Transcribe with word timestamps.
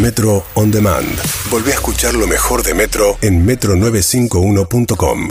Metro 0.00 0.42
On 0.54 0.70
Demand. 0.70 1.06
Volví 1.50 1.70
a 1.70 1.74
escuchar 1.74 2.14
lo 2.14 2.26
mejor 2.26 2.62
de 2.62 2.74
Metro 2.74 3.18
en 3.20 3.46
metro951.com. 3.46 5.28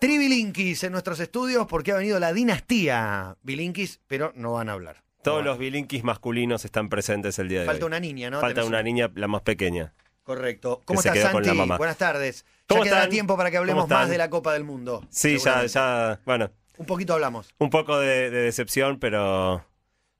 Tribilinkis 0.00 0.84
en 0.84 0.92
nuestros 0.92 1.18
estudios 1.20 1.66
porque 1.66 1.92
ha 1.92 1.96
venido 1.96 2.20
la 2.20 2.32
dinastía 2.32 3.36
Bilinkis, 3.42 4.00
pero 4.06 4.32
no 4.36 4.52
van 4.52 4.68
a 4.68 4.72
hablar. 4.72 5.02
Todos 5.22 5.38
No 5.42 5.50
los 5.50 5.58
bilinkis 5.58 6.04
masculinos 6.04 6.64
están 6.64 6.88
presentes 6.90 7.38
el 7.38 7.48
día 7.48 7.60
de 7.60 7.66
Falta 7.66 7.84
hoy. 7.84 7.88
una 7.88 8.00
niña, 8.00 8.30
¿no? 8.30 8.40
Falta 8.40 8.64
una 8.64 8.82
niña, 8.82 9.10
la 9.14 9.26
más 9.26 9.40
pequeña. 9.42 9.94
Correcto. 10.22 10.82
¿Cómo 10.84 11.00
estás, 11.00 11.18
Santi? 11.18 11.50
Buenas 11.78 11.96
tardes. 11.96 12.44
¿Cómo 12.68 12.84
ya 12.84 12.90
queda 12.90 13.08
tiempo 13.08 13.36
para 13.36 13.50
que 13.50 13.56
hablemos 13.56 13.84
¿Cómo 13.84 13.94
más 13.94 14.08
de 14.08 14.18
la 14.18 14.30
Copa 14.30 14.52
del 14.52 14.64
Mundo. 14.64 15.02
Sí, 15.10 15.38
ya, 15.38 15.64
ya, 15.66 16.20
bueno, 16.24 16.50
Un 16.76 16.86
poquito 16.86 17.14
hablamos. 17.14 17.54
un 17.58 17.70
poco 17.70 17.98
de, 17.98 18.30
de 18.30 18.42
decepción, 18.42 18.98
pero, 18.98 19.64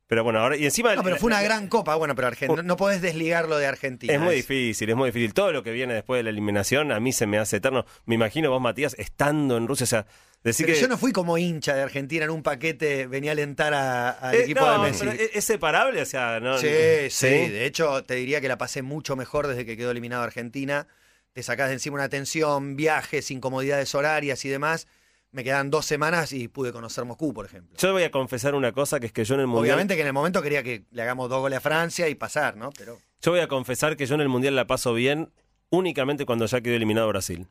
pero 0.06 0.22
bueno, 0.24 0.40
ahora 0.40 0.56
y 0.56 0.64
encima 0.64 0.94
No, 0.94 1.02
pero 1.02 1.16
fue 1.16 1.28
una 1.28 1.42
gran 1.42 1.68
Copa. 1.68 1.94
Bueno, 1.96 2.14
pero 2.14 2.28
Argentina, 2.28 2.62
no 2.62 2.76
podés 2.76 3.00
desligarlo 3.00 3.56
de 3.58 3.66
Argentina. 3.66 4.12
Es 4.12 4.20
muy 4.20 4.36
difícil, 4.36 4.90
es 4.90 4.96
muy 4.96 5.08
difícil. 5.08 5.32
Todo 5.34 5.52
lo 5.52 5.62
que 5.62 5.72
viene 5.72 5.94
después 5.94 6.18
de 6.18 6.24
la 6.24 6.30
eliminación 6.30 6.92
a 6.92 7.00
mí 7.00 7.12
se 7.12 7.26
me 7.26 7.38
hace 7.38 7.56
eterno. 7.56 7.84
Me 8.06 8.14
imagino 8.14 8.50
vos, 8.50 8.60
Matías, 8.60 8.94
estando 8.98 9.56
en 9.56 9.66
Rusia, 9.66 9.84
o 9.84 9.86
sea, 9.86 10.06
decir 10.42 10.66
Pero 10.66 10.76
que 10.76 10.82
yo 10.82 10.88
no 10.88 10.98
fui 10.98 11.10
como 11.12 11.38
hincha 11.38 11.74
de 11.74 11.82
Argentina 11.82 12.24
en 12.26 12.30
un 12.30 12.42
paquete, 12.42 13.06
venía 13.06 13.30
a 13.30 13.32
alentar 13.32 13.72
a- 13.72 14.10
al 14.10 14.34
Eh, 14.34 14.42
equipo 14.42 14.60
no, 14.60 14.82
de 14.84 14.90
Messi. 14.90 15.06
es 15.32 15.44
separable, 15.44 16.02
o 16.02 16.06
sea, 16.06 16.38
no. 16.40 16.58
Sí, 16.58 16.68
sí, 17.08 17.26
De 17.26 17.64
hecho, 17.64 18.04
te 18.04 18.14
diría 18.16 18.40
que 18.42 18.48
la 18.48 18.58
pasé 18.58 18.82
mucho 18.82 19.16
mejor 19.16 19.46
desde 19.46 19.64
que 19.64 19.76
quedó 19.76 19.90
eliminado 19.90 20.22
Argentina. 20.22 20.86
Te 21.32 21.42
sacás 21.42 21.68
de 21.68 21.74
encima 21.74 21.94
una 21.96 22.08
tensión, 22.10 22.76
viajes, 22.76 23.30
incomodidades 23.30 23.94
horarias 23.94 24.44
y 24.44 24.48
demás. 24.50 24.86
Me 25.34 25.42
quedan 25.42 25.68
dos 25.68 25.84
semanas 25.84 26.32
y 26.32 26.46
pude 26.46 26.72
conocer 26.72 27.04
Moscú, 27.04 27.34
por 27.34 27.44
ejemplo. 27.44 27.76
Yo 27.76 27.92
voy 27.92 28.04
a 28.04 28.10
confesar 28.12 28.54
una 28.54 28.70
cosa 28.72 29.00
que 29.00 29.06
es 29.06 29.12
que 29.12 29.24
yo 29.24 29.34
en 29.34 29.40
el 29.40 29.46
mundial. 29.48 29.64
Obviamente 29.74 29.96
que 29.96 30.02
en 30.02 30.06
el 30.06 30.12
momento 30.12 30.40
quería 30.40 30.62
que 30.62 30.84
le 30.92 31.02
hagamos 31.02 31.28
dos 31.28 31.40
goles 31.40 31.58
a 31.58 31.60
Francia 31.60 32.08
y 32.08 32.14
pasar, 32.14 32.56
¿no? 32.56 32.70
Pero 32.78 32.98
Yo 33.20 33.32
voy 33.32 33.40
a 33.40 33.48
confesar 33.48 33.96
que 33.96 34.06
yo 34.06 34.14
en 34.14 34.20
el 34.20 34.28
mundial 34.28 34.54
la 34.54 34.66
paso 34.68 34.94
bien 34.94 35.32
únicamente 35.70 36.24
cuando 36.24 36.46
ya 36.46 36.60
quedó 36.60 36.74
eliminado 36.76 37.08
Brasil. 37.08 37.48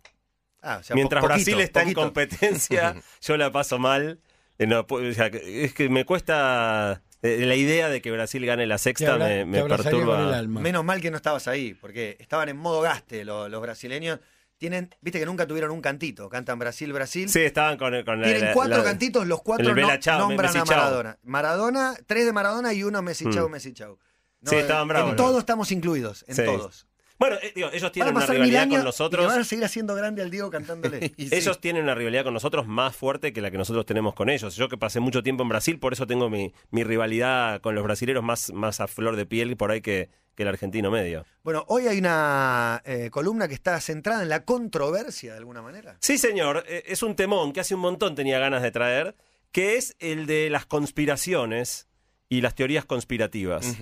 ah, 0.62 0.78
o 0.80 0.84
sea, 0.84 0.96
Mientras 0.96 1.22
po- 1.22 1.28
poquito, 1.28 1.46
Brasil 1.52 1.60
está 1.62 1.82
poquito. 1.82 2.00
en 2.02 2.06
competencia, 2.08 2.96
yo 3.22 3.36
la 3.38 3.52
paso 3.52 3.78
mal. 3.80 4.20
Eh, 4.60 4.66
no, 4.68 4.88
pu- 4.88 5.12
o 5.12 5.14
sea, 5.14 5.30
que- 5.30 5.66
es 5.66 5.74
que 5.74 5.90
me 5.90 6.06
cuesta. 6.06 7.02
eh, 7.22 7.46
la 7.46 7.56
idea 7.56 7.90
de 7.90 8.02
que 8.02 8.12
Brasil 8.12 8.46
gane 8.46 8.66
la 8.66 8.78
sexta 8.78 9.18
me, 9.18 9.46
perturba. 9.68 10.42
Menos 10.48 10.86
mal 10.86 11.02
que 11.02 11.12
no 11.12 11.18
estabas 11.18 11.48
ahí, 11.50 11.74
porque 11.74 12.16
estaban 12.20 12.48
en 12.50 12.56
modo 12.58 12.80
gaste 12.82 13.26
lo- 13.26 13.50
los 13.50 13.62
brasileños. 13.62 14.20
Tienen, 14.58 14.90
viste 15.02 15.20
que 15.20 15.26
nunca 15.26 15.46
tuvieron 15.46 15.72
un 15.72 15.82
cantito. 15.82 16.30
Cantan 16.30 16.58
Brasil, 16.60 16.94
Brasil. 16.94 17.28
Sí, 17.30 17.42
estaban 17.42 17.78
con, 17.78 17.92
con 18.04 18.22
la. 18.22 18.28
Tienen 18.28 18.54
cuatro 18.54 18.78
la- 18.78 18.84
cantitos, 18.84 19.28
los 19.28 19.42
cuatro 19.42 19.74
no- 19.76 20.20
nombran 20.20 20.56
a. 20.58 20.66
Maradona. 20.66 21.20
Maradona, 21.24 21.96
tres 22.06 22.26
de 22.26 22.32
Maradona 22.34 22.74
y 22.74 22.84
uno 22.84 23.02
Messi 23.02 23.26
Chau, 23.30 23.50
Mm. 23.50 23.52
Messi 23.52 23.74
Chau. 23.74 24.00
Sí, 24.46 24.56
estaban 24.56 24.88
bravos, 24.88 25.12
En 25.12 25.18
¿no? 25.18 25.24
todos 25.24 25.40
estamos 25.40 25.72
incluidos, 25.72 26.24
en 26.28 26.36
Sí. 26.36 26.44
todos. 26.46 26.88
Bueno, 27.24 27.38
eh, 27.42 27.54
digo, 27.56 27.70
ellos 27.72 27.90
tienen 27.94 28.14
una 28.14 28.26
rivalidad 28.26 28.68
con 28.68 28.84
nosotros. 28.84 29.26
van 29.26 29.40
a 29.40 29.44
seguir 29.46 29.64
haciendo 29.64 29.96
grande 29.96 30.22
al 30.22 30.30
Diego 30.30 30.50
cantándole. 30.50 31.14
Ellos 31.18 31.62
tienen 31.62 31.84
una 31.84 31.96
rivalidad 31.96 32.26
con 32.26 32.34
nosotros 32.34 32.68
más 32.68 32.98
fuerte 32.98 33.32
que 33.32 33.40
la 33.40 33.50
que 33.50 33.58
nosotros 33.58 33.86
tenemos 33.86 34.14
con 34.14 34.30
ellos. 34.30 34.58
Yo 34.58 34.68
que 34.68 34.78
pasé 34.78 35.00
mucho 35.00 35.24
tiempo 35.24 35.44
en 35.44 35.48
Brasil, 35.48 35.80
por 35.80 35.94
eso 35.94 36.06
tengo 36.06 36.30
mi, 36.30 36.54
mi 36.72 36.84
rivalidad 36.84 37.62
con 37.62 37.76
los 37.76 37.84
brasileros 37.86 38.26
más, 38.26 38.52
más 38.52 38.82
a 38.82 38.88
flor 38.88 39.16
de 39.16 39.26
piel 39.26 39.56
por 39.56 39.72
ahí 39.72 39.80
que, 39.80 40.10
que 40.36 40.44
el 40.44 40.50
argentino 40.50 40.92
medio. 40.92 41.26
Bueno, 41.46 41.64
hoy 41.70 41.88
hay 41.88 41.98
una 41.98 42.82
eh, 42.84 43.10
columna 43.10 43.48
que 43.48 43.54
está 43.54 43.80
centrada 43.80 44.24
en 44.24 44.28
la 44.28 44.44
controversia 44.44 45.32
de 45.32 45.38
alguna 45.38 45.62
manera. 45.62 45.96
Sí, 46.02 46.18
señor, 46.18 46.66
eh, 46.68 46.84
es 46.88 47.04
un 47.04 47.16
temón 47.16 47.54
que 47.54 47.62
hace 47.62 47.74
un 47.74 47.80
montón 47.80 48.16
tenía 48.16 48.38
ganas 48.38 48.62
de 48.62 48.72
traer, 48.72 49.16
que 49.54 49.78
es 49.78 49.96
el 50.00 50.26
de 50.26 50.50
las 50.50 50.66
conspiraciones 50.66 51.88
y 52.28 52.42
las 52.42 52.54
teorías 52.54 52.84
conspirativas. 52.84 53.78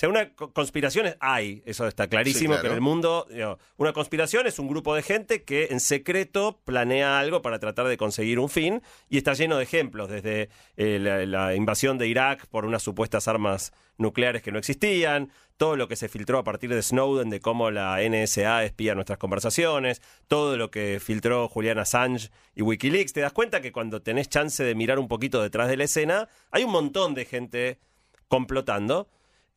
Sea, 0.00 0.08
una 0.08 0.30
co- 0.34 0.52
conspiración 0.52 1.14
hay, 1.20 1.62
eso 1.66 1.86
está 1.86 2.08
clarísimo, 2.08 2.38
Sí, 2.40 2.46
claro. 2.60 2.62
que 2.62 2.68
en 2.68 2.74
el 2.74 2.80
mundo, 2.80 3.26
digo, 3.30 3.58
una 3.76 3.92
conspiración 3.92 4.46
es 4.46 4.58
un 4.58 4.66
grupo 4.68 4.94
de 4.94 5.02
gente 5.02 5.42
que 5.44 5.68
en 5.70 5.78
secreto 5.80 6.58
planea 6.64 7.18
algo 7.18 7.42
para 7.42 7.58
tratar 7.58 7.86
de 7.86 7.96
conseguir 7.96 8.38
un 8.38 8.48
fin 8.48 8.82
y 9.08 9.18
está 9.18 9.34
lleno 9.34 9.56
de 9.58 9.64
ejemplos, 9.64 10.08
desde 10.08 10.48
eh, 10.76 10.98
la, 11.00 11.24
la 11.26 11.54
invasión 11.54 11.98
de 11.98 12.08
Irak 12.08 12.46
por 12.46 12.64
unas 12.64 12.82
supuestas 12.82 13.28
armas 13.28 13.72
nucleares 13.98 14.42
que 14.42 14.50
no 14.52 14.58
existían, 14.58 15.30
todo 15.58 15.76
lo 15.76 15.86
que 15.86 15.96
se 15.96 16.08
filtró 16.08 16.38
a 16.38 16.44
partir 16.44 16.70
de 16.74 16.80
Snowden 16.82 17.28
de 17.28 17.40
cómo 17.40 17.70
la 17.70 17.98
NSA 18.00 18.64
espía 18.64 18.94
nuestras 18.94 19.18
conversaciones, 19.18 20.00
todo 20.26 20.56
lo 20.56 20.70
que 20.70 20.98
filtró 21.04 21.46
Julian 21.48 21.78
Assange 21.78 22.30
y 22.54 22.62
Wikileaks. 22.62 23.12
Te 23.12 23.20
das 23.20 23.34
cuenta 23.34 23.60
que 23.60 23.70
cuando 23.70 24.00
tenés 24.00 24.30
chance 24.30 24.64
de 24.64 24.74
mirar 24.74 24.98
un 24.98 25.06
poquito 25.08 25.42
detrás 25.42 25.68
de 25.68 25.76
la 25.76 25.84
escena, 25.84 26.28
hay 26.50 26.64
un 26.64 26.72
montón 26.72 27.12
de 27.12 27.26
gente 27.26 27.78
complotando. 28.28 29.08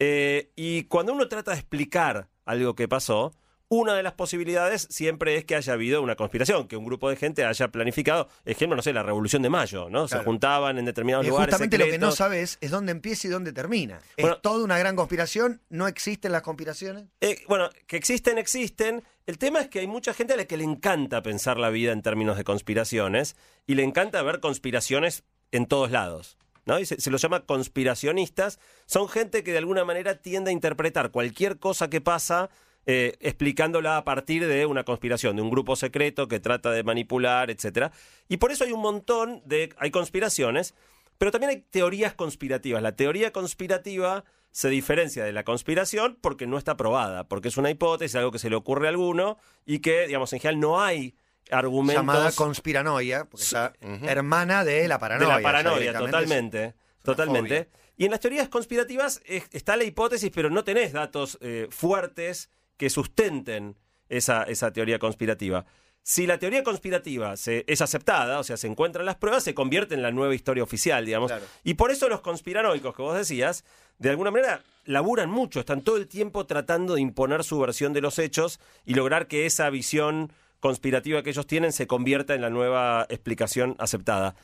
Eh, 0.06 0.52
y 0.58 0.84
cuando 0.84 1.14
uno 1.14 1.28
trata 1.30 1.52
de 1.52 1.58
explicar 1.58 2.28
algo 2.46 2.76
que 2.76 2.88
pasó, 2.90 3.34
una 3.70 3.96
de 3.96 4.04
las 4.04 4.14
posibilidades 4.14 4.86
siempre 4.92 5.36
es 5.38 5.46
que 5.46 5.56
haya 5.56 5.74
habido 5.74 6.02
una 6.02 6.16
conspiración, 6.16 6.68
que 6.68 6.76
un 6.78 6.86
grupo 6.86 7.10
de 7.10 7.16
gente 7.16 7.44
haya 7.46 7.70
planificado, 7.70 8.28
ejemplo, 8.46 8.76
no 8.76 8.82
sé, 8.84 8.92
la 8.94 9.02
Revolución 9.02 9.42
de 9.42 9.50
Mayo, 9.50 9.90
¿no? 9.90 10.08
Se 10.08 10.20
juntaban 10.20 10.78
en 10.78 10.86
determinados 10.86 11.26
Eh, 11.26 11.30
lugares. 11.30 11.56
justamente 11.56 11.78
lo 11.80 11.86
que 11.86 11.98
no 11.98 12.12
sabes 12.12 12.58
es 12.62 12.70
dónde 12.70 12.92
empieza 12.92 13.28
y 13.28 13.32
dónde 13.32 13.52
termina. 13.54 14.00
Bueno- 14.18 14.36
es 14.36 14.42
toda 14.42 14.64
una 14.64 14.78
gran 14.78 14.96
conspiración, 14.96 15.62
no 15.70 15.88
existen 15.88 16.32
las 16.34 16.42
conspiraciones. 16.44 17.06
Eh, 17.22 17.42
bueno, 17.48 17.70
que 17.88 17.96
existen, 17.98 18.38
existen. 18.38 19.04
El 19.26 19.38
tema 19.38 19.62
es 19.62 19.70
que 19.70 19.80
hay 19.80 19.88
mucha 19.88 20.14
gente 20.14 20.34
a 20.34 20.38
la 20.38 20.46
que 20.46 20.58
le 20.58 20.66
encanta 20.66 21.24
pensar 21.24 21.58
la 21.58 21.70
vida 21.70 21.94
en 21.94 22.02
términos 22.04 22.38
de 22.38 22.44
conspiraciones 22.44 23.36
y 23.66 23.74
le 23.76 23.84
encanta 23.84 24.22
ver 24.22 24.40
conspiraciones 24.42 25.24
en 25.52 25.66
todos 25.66 25.90
lados. 25.90 26.38
Se, 26.86 27.12
los 27.12 27.22
llama 27.22 27.46
conspiracionistas. 27.46 28.60
Son 28.86 29.10
gente 29.10 29.44
que 29.44 29.52
de 29.52 29.58
alguna 29.58 29.86
manera 29.86 30.22
tiende 30.22 30.50
a 30.50 30.54
interpretar 30.54 31.12
cualquier 31.12 31.60
cosa 31.60 31.90
que 31.90 32.02
pasa 32.02 32.50
eh, 32.86 33.16
explicándola 33.22 33.98
a 33.98 34.04
partir 34.04 34.46
de 34.46 34.66
una 34.66 34.84
conspiración, 34.84 35.36
de 35.36 35.42
un 35.42 35.50
grupo 35.50 35.76
secreto 35.76 36.28
que 36.28 36.40
trata 36.40 36.72
de 36.72 36.84
manipular, 36.84 37.50
etcétera. 37.50 37.92
Y 38.28 38.38
por 38.38 38.52
eso 38.52 38.64
hay 38.64 38.72
un 38.72 38.82
montón 38.82 39.42
de. 39.46 39.74
hay 39.78 39.92
conspiraciones, 39.92 40.74
pero 41.18 41.32
también 41.32 41.52
hay 41.52 41.62
teorías 41.70 42.14
conspirativas. 42.14 42.82
La 42.82 42.96
teoría 42.96 43.32
conspirativa 43.32 44.26
se 44.52 44.70
diferencia 44.70 45.24
de 45.24 45.34
la 45.34 45.44
conspiración 45.44 46.18
porque 46.22 46.46
no 46.46 46.58
está 46.58 46.78
probada, 46.78 47.28
porque 47.28 47.48
es 47.48 47.58
una 47.58 47.72
hipótesis, 47.72 48.16
algo 48.16 48.32
que 48.32 48.40
se 48.40 48.50
le 48.50 48.56
ocurre 48.56 48.88
a 48.88 48.90
alguno 48.90 49.38
y 49.66 49.80
que, 49.80 50.06
digamos, 50.06 50.32
en 50.34 50.40
general 50.40 50.60
no 50.60 50.82
hay 50.82 51.16
argumentos 51.52 52.02
Llamada 52.02 52.32
conspiranoia, 52.32 53.26
porque 53.26 53.44
está 53.44 53.74
hermana 53.82 54.64
de 54.64 54.88
la 54.88 54.98
paranoia. 55.00 55.28
de 55.28 55.32
la 55.32 55.36
o 55.36 55.40
sea, 55.40 55.44
paranoia, 55.44 55.94
totalmente. 56.00 56.74
Totalmente. 57.04 57.70
Y 57.98 58.06
en 58.06 58.12
las 58.12 58.20
teorías 58.22 58.50
conspirativas 58.50 59.22
es- 59.26 59.48
está 59.52 59.76
la 59.78 59.84
hipótesis, 59.84 60.32
pero 60.34 60.50
no 60.50 60.64
tenés 60.64 60.94
datos 60.94 61.38
eh, 61.42 61.68
fuertes 61.70 62.50
que 62.78 62.90
sustenten 62.90 63.76
esa, 64.10 64.44
esa 64.44 64.72
teoría 64.72 65.00
conspirativa. 65.00 65.66
Si 66.02 66.28
la 66.28 66.38
teoría 66.38 66.64
conspirativa 66.64 67.38
se, 67.38 67.64
es 67.68 67.82
aceptada, 67.82 68.40
o 68.40 68.44
sea, 68.44 68.58
se 68.58 68.68
encuentran 68.68 69.06
las 69.06 69.16
pruebas, 69.16 69.44
se 69.44 69.54
convierte 69.54 69.96
en 69.96 70.02
la 70.02 70.12
nueva 70.12 70.36
historia 70.36 70.64
oficial, 70.64 71.06
digamos. 71.06 71.32
Claro. 71.32 71.46
Y 71.64 71.76
por 71.76 71.92
eso 71.92 72.10
los 72.10 72.20
conspiranoicos 72.22 72.94
que 72.96 73.02
vos 73.02 73.16
decías, 73.16 73.64
de 74.00 74.10
alguna 74.10 74.32
manera 74.32 74.64
laburan 74.86 75.30
mucho, 75.30 75.62
están 75.62 75.82
todo 75.82 75.96
el 75.98 76.08
tiempo 76.08 76.46
tratando 76.46 76.96
de 76.96 77.02
imponer 77.02 77.44
su 77.46 77.58
versión 77.60 77.94
de 77.94 78.02
los 78.02 78.20
hechos 78.20 78.60
y 78.86 78.96
lograr 78.96 79.28
que 79.28 79.46
esa 79.46 79.70
visión 79.70 80.34
conspirativa 80.64 81.22
que 81.24 81.32
ellos 81.32 81.46
tienen 81.46 81.74
se 81.74 81.88
convierta 81.88 82.34
en 82.34 82.40
la 82.40 82.50
nueva 82.50 83.06
explicación 83.10 83.76
aceptada. 83.80 84.36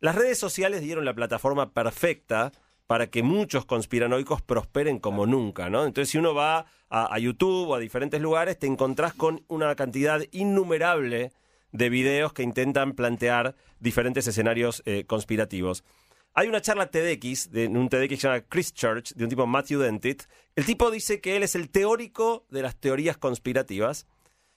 Las 0.00 0.14
redes 0.14 0.38
sociales 0.38 0.80
dieron 0.80 1.04
la 1.04 1.12
plataforma 1.12 1.74
perfecta 1.74 2.52
para 2.86 3.08
que 3.08 3.22
muchos 3.22 3.66
conspiranoicos 3.66 4.40
prosperen 4.40 4.98
como 4.98 5.26
nunca, 5.26 5.68
¿no? 5.68 5.84
Entonces, 5.84 6.08
si 6.08 6.16
uno 6.16 6.32
va 6.34 6.64
a, 6.88 7.14
a 7.14 7.18
YouTube 7.18 7.68
o 7.68 7.74
a 7.74 7.80
diferentes 7.80 8.18
lugares, 8.18 8.58
te 8.58 8.66
encontrás 8.66 9.12
con 9.12 9.44
una 9.48 9.74
cantidad 9.74 10.22
innumerable 10.32 11.32
de 11.72 11.90
videos 11.90 12.32
que 12.32 12.44
intentan 12.44 12.94
plantear 12.94 13.54
diferentes 13.78 14.26
escenarios 14.26 14.82
eh, 14.86 15.04
conspirativos. 15.06 15.84
Hay 16.32 16.48
una 16.48 16.62
charla 16.62 16.90
TEDx, 16.90 17.50
de 17.50 17.68
un 17.68 17.90
TEDx 17.90 18.08
que 18.08 18.16
se 18.16 18.26
llama 18.26 18.40
Christchurch, 18.40 19.12
de 19.12 19.24
un 19.24 19.28
tipo 19.28 19.46
Matthew 19.46 19.80
Dentit. 19.80 20.22
El 20.56 20.64
tipo 20.64 20.90
dice 20.90 21.20
que 21.20 21.36
él 21.36 21.42
es 21.42 21.54
el 21.54 21.68
teórico 21.68 22.46
de 22.48 22.62
las 22.62 22.74
teorías 22.74 23.18
conspirativas 23.18 24.06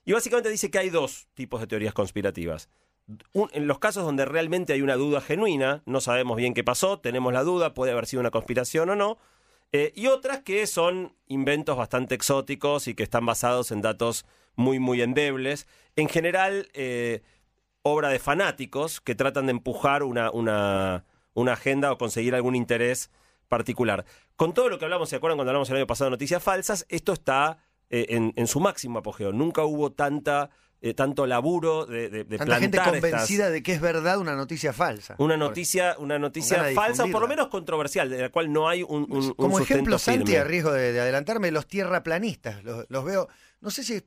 y 0.06 0.14
básicamente 0.14 0.50
dice 0.50 0.72
que 0.72 0.80
hay 0.80 0.90
dos 0.90 1.28
tipos 1.34 1.62
de 1.62 1.68
teorías 1.68 1.94
conspirativas. 1.94 2.70
En 3.34 3.68
los 3.68 3.80
casos 3.80 4.06
donde 4.06 4.26
realmente 4.26 4.74
hay 4.74 4.82
una 4.82 4.96
duda 4.96 5.22
genuina, 5.22 5.84
no 5.86 6.02
sabemos 6.02 6.38
bien 6.38 6.54
qué 6.54 6.64
pasó, 6.64 7.00
tenemos 7.00 7.34
la 7.34 7.44
duda, 7.44 7.74
puede 7.74 7.92
haber 7.92 8.06
sido 8.06 8.22
una 8.22 8.32
conspiración 8.32 8.90
o 8.90 8.96
no, 8.96 9.18
eh, 9.74 9.94
y 9.96 10.08
otras 10.08 10.42
que 10.42 10.68
son 10.68 11.16
inventos 11.28 11.78
bastante 11.78 12.16
exóticos 12.16 12.88
y 12.88 12.94
que 12.96 13.04
están 13.04 13.26
basados 13.26 13.72
en 13.72 13.82
datos 13.82 14.26
muy, 14.56 14.80
muy 14.80 15.02
endebles. 15.02 15.68
En 15.96 16.10
general, 16.10 16.70
eh, 16.74 17.22
obra 17.82 18.10
de 18.10 18.20
fanáticos 18.20 19.02
que 19.02 19.16
tratan 19.16 19.46
de 19.46 19.52
empujar 19.52 20.04
una, 20.04 20.30
una, 20.32 21.06
una 21.34 21.54
agenda 21.54 21.92
o 21.92 21.98
conseguir 21.98 22.36
algún 22.36 22.56
interés 22.56 23.12
particular. 23.48 24.06
Con 24.36 24.54
todo 24.54 24.70
lo 24.70 24.78
que 24.78 24.86
hablamos, 24.86 25.10
¿se 25.10 25.16
acuerdan 25.16 25.38
cuando 25.38 25.52
hablamos 25.52 25.70
el 25.70 25.78
año 25.78 25.88
pasado 25.88 26.10
de 26.10 26.16
noticias 26.16 26.44
falsas? 26.44 26.86
Esto 26.90 27.14
está 27.14 27.60
eh, 27.92 28.08
en, 28.10 28.34
en 28.36 28.48
su 28.48 28.60
máximo 28.60 28.98
apogeo. 29.00 29.32
Nunca 29.32 29.64
hubo 29.64 29.92
tanta 29.92 30.50
eh, 30.84 30.96
tanto 30.96 31.28
laburo 31.28 31.86
de, 31.86 32.10
de, 32.10 32.24
de 32.24 32.38
Tanta 32.40 32.58
gente 32.60 32.78
estas- 32.78 32.90
convencida 32.94 33.52
de 33.52 33.62
que 33.62 33.72
es 33.74 33.82
verdad 33.82 34.18
una 34.18 34.36
noticia 34.36 34.74
falsa. 34.74 35.14
una 35.20 35.38
noticia, 35.38 35.96
una 36.00 36.18
noticia 36.18 36.64
falsa 36.74 37.04
o 37.06 37.12
por 37.12 37.22
lo 37.22 37.28
menos 37.28 37.50
controversial, 37.50 38.10
de 38.10 38.18
la 38.22 38.30
cual 38.30 38.52
no 38.52 38.68
hay 38.68 38.82
un, 38.82 39.04
un- 39.08 39.26
un 39.26 39.34
Como 39.36 39.58
sustento 39.60 39.74
ejemplo, 39.76 40.00
Santi, 40.00 40.26
firme. 40.32 40.38
a 40.40 40.44
riesgo 40.44 40.72
de, 40.72 40.92
de 40.92 41.00
adelantarme, 41.00 41.52
los 41.52 41.68
tierraplanistas. 41.68 42.64
Los, 42.64 42.88
los 42.90 43.06
veo, 43.06 43.28
no 43.60 43.70
sé 43.70 43.84
si, 43.84 44.02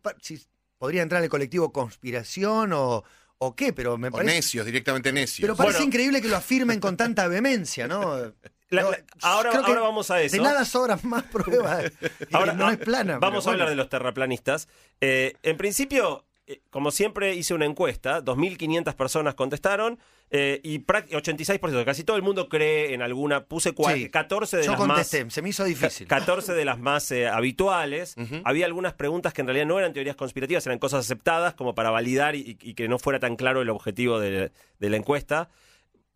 podría 0.77 1.03
entrar 1.03 1.21
en 1.21 1.25
el 1.27 1.31
colectivo 1.31 1.71
conspiración 1.73 2.73
o, 2.73 3.05
o 3.39 3.55
qué, 3.55 3.73
pero 3.73 3.97
me 3.97 4.09
O 4.09 4.11
parece... 4.11 4.35
necios, 4.35 4.67
directamente 4.67 5.13
necios. 5.13 5.43
Pero 5.45 5.55
parece 5.55 5.77
Bueno. 5.79 5.87
increíble 5.87 6.21
que 6.23 6.29
lo 6.29 6.37
afirmen 6.37 6.81
con 6.81 6.97
tanta 6.97 7.29
vehemencia, 7.29 7.87
¿no? 7.87 8.17
La- 8.75 8.82
No, 8.82 8.91
la- 8.91 9.05
ahora, 9.23 9.50
ahora 9.53 9.81
vamos 9.81 10.11
a 10.11 10.21
eso. 10.23 10.37
De 10.37 10.43
nada 10.43 10.65
sobran 10.65 10.99
más 11.05 11.23
pruebas. 11.25 11.91
Ahora 12.32 12.53
no 12.53 12.67
ah, 12.67 12.73
es 12.73 12.79
plana. 12.79 13.19
Vamos 13.19 13.47
a 13.47 13.50
hablar 13.53 13.69
de 13.69 13.76
los 13.76 13.88
terraplanistas. 13.88 14.69
Eh, 15.00 15.35
en 15.43 15.56
principio, 15.56 16.25
eh, 16.47 16.61
como 16.71 16.91
siempre, 16.91 17.35
hice 17.35 17.55
una 17.55 17.65
encuesta. 17.65 18.23
2.500 18.23 18.94
personas 18.94 19.35
contestaron 19.35 19.99
eh, 20.31 20.61
y 20.62 20.81
prac- 20.81 21.09
86%. 21.11 21.85
Casi 21.85 22.03
todo 22.05 22.17
el 22.17 22.23
mundo 22.23 22.49
cree 22.49 22.93
en 22.94 23.03
alguna. 23.03 23.44
Puse 23.44 23.73
Sí. 23.94 24.09
14 24.11 24.56
de 24.59 24.65
Yo 24.65 24.73
las 24.73 24.81
contesté, 24.81 25.25
más. 25.25 25.32
se 25.35 25.43
me 25.43 25.49
hizo 25.50 25.65
difícil. 25.65 26.06
14 26.06 26.53
de 26.55 26.65
las 26.65 26.79
más 26.79 27.11
eh, 27.12 27.29
habituales. 27.29 28.17
Había 28.44 28.67
algunas 28.67 28.94
preguntas 28.94 29.32
que 29.32 29.41
en 29.43 29.47
realidad 29.47 29.67
no 29.67 29.79
eran 29.79 29.93
teorías 29.93 30.17
conspirativas, 30.17 30.67
eran 30.67 30.79
cosas 30.79 31.05
aceptadas 31.05 31.55
como 31.55 31.75
para 31.75 31.91
validar 31.91 32.35
y, 32.35 32.59
y 32.61 32.75
que 32.75 32.88
no 32.88 32.99
fuera 32.99 33.20
tan 33.20 33.37
claro 33.37 33.62
el 33.62 33.70
objetivo 33.70 34.19
de, 34.19 34.50
de 34.79 34.91
la 34.91 34.97
encuesta. 34.97 35.49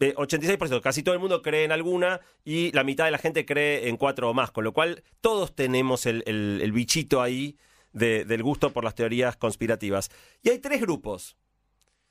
Eh, 0.00 0.14
86%, 0.16 0.80
casi 0.80 1.02
todo 1.02 1.14
el 1.14 1.20
mundo 1.20 1.42
cree 1.42 1.64
en 1.64 1.72
alguna 1.72 2.20
y 2.44 2.70
la 2.72 2.84
mitad 2.84 3.04
de 3.06 3.10
la 3.10 3.18
gente 3.18 3.44
cree 3.44 3.88
en 3.88 3.96
cuatro 3.96 4.30
o 4.30 4.34
más, 4.34 4.50
con 4.52 4.62
lo 4.64 4.72
cual 4.72 5.02
todos 5.20 5.54
tenemos 5.56 6.06
el, 6.06 6.22
el- 6.26 6.60
el 6.62 6.70
bichito 6.72 7.20
ahí 7.20 7.56
de- 7.92 8.24
del 8.24 8.42
gusto 8.44 8.72
por 8.72 8.84
las 8.84 8.94
teorías 8.94 9.36
conspirativas. 9.36 10.10
Y 10.42 10.50
hay 10.50 10.58
tres 10.60 10.80
grupos. 10.80 11.36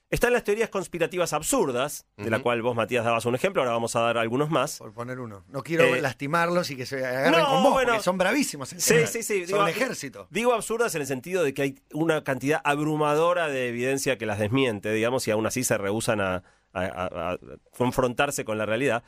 Están 0.10 0.32
las 0.32 0.46
teorías 0.46 0.70
conspirativas 0.70 1.34
absurdas, 1.34 2.06
de 2.16 2.30
la 2.30 2.40
cual 2.40 2.62
vos, 2.62 2.74
Matías, 2.78 3.04
dabas 3.04 3.26
un 3.26 3.36
ejemplo, 3.36 3.62
ahora 3.62 3.74
vamos 3.74 3.94
a 3.98 4.00
dar 4.00 4.18
algunos 4.18 4.50
más. 4.50 4.78
Por 4.80 4.94
poner 4.94 5.20
uno. 5.20 5.44
No 5.50 5.64
quiero 5.64 5.84
Eh, 5.84 6.02
lastimarlos 6.02 6.72
y 6.72 6.78
que 6.78 6.86
se 6.86 7.06
agarren 7.06 7.34
no, 7.42 7.46
con 7.46 7.64
vos, 7.64 7.74
bueno. 7.74 7.90
porque 7.92 8.04
son 8.04 8.18
bravísimos. 8.18 8.70
Sí, 8.70 8.76
encima. 8.76 9.06
sí, 9.08 9.22
sí. 9.24 9.40
Son 9.40 9.48
digo, 9.48 9.62
un 9.64 9.68
ejército. 9.68 10.28
Digo 10.30 10.54
absurdas 10.54 10.96
en 10.96 11.02
el 11.02 11.08
sentido 11.08 11.44
de 11.44 11.54
que 11.54 11.62
hay 11.62 11.76
una 11.92 12.24
cantidad 12.24 12.62
abrumadora 12.64 13.50
de 13.50 13.68
evidencia 13.68 14.18
que 14.18 14.26
las 14.26 14.40
desmiente, 14.40 14.94
digamos, 14.94 15.28
y 15.28 15.32
aún 15.32 15.46
así 15.46 15.66
se 15.66 15.78
rehusan 15.78 16.22
a, 16.22 16.44
a- 16.74 16.86
a- 16.86 17.32
a 17.34 17.38
confrontarse 17.78 18.46
con 18.46 18.58
la 18.58 18.66
realidad. 18.66 19.04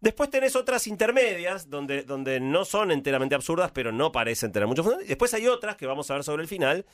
Después 0.00 0.30
tenés 0.30 0.56
otras 0.56 0.86
intermedias, 0.88 1.70
donde, 1.70 2.02
donde 2.02 2.40
no 2.40 2.64
son 2.64 2.90
enteramente 2.90 3.34
absurdas, 3.36 3.70
pero 3.72 3.92
no 3.92 4.10
parecen 4.10 4.50
tener 4.50 4.66
mucho 4.66 4.82
fundamento. 4.82 5.08
Después 5.08 5.32
hay 5.34 5.46
otras, 5.46 5.76
que 5.76 5.86
vamos 5.86 6.10
a 6.10 6.14
ver 6.14 6.24
sobre 6.24 6.42
el 6.42 6.48
final, 6.48 6.84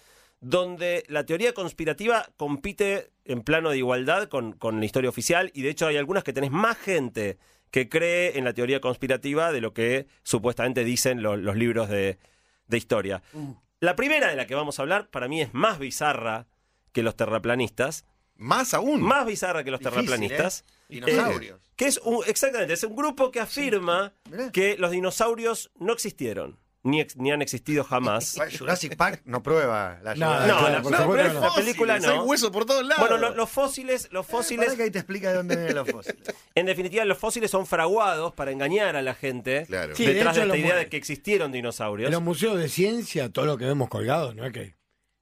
donde 0.40 1.04
la 1.08 1.24
teoría 1.24 1.52
conspirativa 1.54 2.26
compite 2.36 3.10
en 3.24 3.42
plano 3.42 3.70
de 3.70 3.78
igualdad 3.78 4.28
con, 4.28 4.52
con 4.52 4.78
la 4.78 4.84
historia 4.86 5.08
oficial, 5.10 5.50
y 5.54 5.62
de 5.62 5.70
hecho 5.70 5.86
hay 5.86 5.96
algunas 5.96 6.22
que 6.22 6.32
tenés 6.32 6.50
más 6.50 6.76
gente 6.76 7.38
que 7.70 7.88
cree 7.88 8.38
en 8.38 8.44
la 8.44 8.52
teoría 8.54 8.80
conspirativa 8.80 9.52
de 9.52 9.60
lo 9.60 9.72
que 9.74 10.06
supuestamente 10.22 10.84
dicen 10.84 11.22
lo- 11.22 11.36
los 11.36 11.56
libros 11.56 11.88
de, 11.88 12.18
de 12.66 12.76
historia. 12.76 13.22
La 13.80 13.96
primera 13.96 14.28
de 14.28 14.36
la 14.36 14.46
que 14.46 14.54
vamos 14.54 14.78
a 14.78 14.82
hablar, 14.82 15.08
para 15.10 15.28
mí, 15.28 15.40
es 15.40 15.52
más 15.54 15.78
bizarra 15.78 16.46
que 16.92 17.02
los 17.02 17.16
terraplanistas. 17.16 18.04
Más 18.38 18.72
aún. 18.72 19.02
Más 19.02 19.26
bizarra 19.26 19.62
que 19.64 19.70
los 19.70 19.80
Difícil, 19.80 20.06
terraplanistas. 20.06 20.60
¿eh? 20.60 20.72
Dinosaurios. 20.88 21.60
Que 21.76 21.86
es 21.86 21.98
un, 21.98 22.22
exactamente, 22.26 22.72
es 22.72 22.82
un 22.84 22.96
grupo 22.96 23.30
que 23.30 23.40
afirma 23.40 24.12
que 24.52 24.76
los 24.78 24.90
dinosaurios 24.90 25.70
no 25.78 25.92
existieron, 25.92 26.58
ni, 26.82 27.00
ex- 27.00 27.16
ni 27.16 27.30
han 27.32 27.42
existido 27.42 27.84
jamás. 27.84 28.34
Bueno, 28.36 28.52
Jurassic 28.58 28.96
Park 28.96 29.22
no 29.24 29.42
prueba 29.42 29.98
la 30.02 30.14
No, 30.14 30.30
No, 30.40 30.44
claro, 30.44 30.62
la, 30.62 30.70
no, 30.70 30.76
supuesto 30.84 31.10
pero 31.10 31.28
que 31.28 31.34
la 31.34 31.40
no. 31.48 31.54
película 31.54 31.94
Fósiles, 31.96 32.10
Hay 32.10 32.16
no. 32.18 32.24
hueso 32.24 32.52
por 32.52 32.64
todos 32.64 32.84
lados. 32.86 33.00
Bueno, 33.08 33.18
lo- 33.18 33.34
los 33.34 33.50
fósiles, 33.50 34.08
los 34.12 34.24
Pará 34.24 34.38
fósiles, 34.38 34.74
que 34.74 34.82
ahí 34.84 34.90
te 34.90 34.98
explica 35.00 35.30
de 35.30 35.34
dónde 35.36 35.56
vienen 35.56 35.74
los 35.74 35.90
fósiles. 35.90 36.22
en 36.54 36.66
definitiva, 36.66 37.04
los 37.04 37.18
fósiles 37.18 37.50
son 37.50 37.66
fraguados 37.66 38.32
para 38.34 38.50
engañar 38.52 38.96
a 38.96 39.02
la 39.02 39.14
gente 39.14 39.64
Claro. 39.66 39.94
Sí, 39.94 40.06
de 40.06 40.14
detrás 40.14 40.36
hecho, 40.36 40.46
de, 40.46 40.52
esta 40.56 40.58
idea 40.66 40.76
de 40.76 40.88
que 40.88 40.96
existieron 40.96 41.50
dinosaurios. 41.52 42.06
En 42.06 42.12
los 42.12 42.22
museos 42.22 42.56
de 42.58 42.68
ciencia, 42.68 43.30
todo 43.30 43.46
lo 43.46 43.58
que 43.58 43.64
vemos 43.66 43.88
colgado, 43.88 44.32
no 44.32 44.46
es 44.46 44.52
que, 44.52 44.74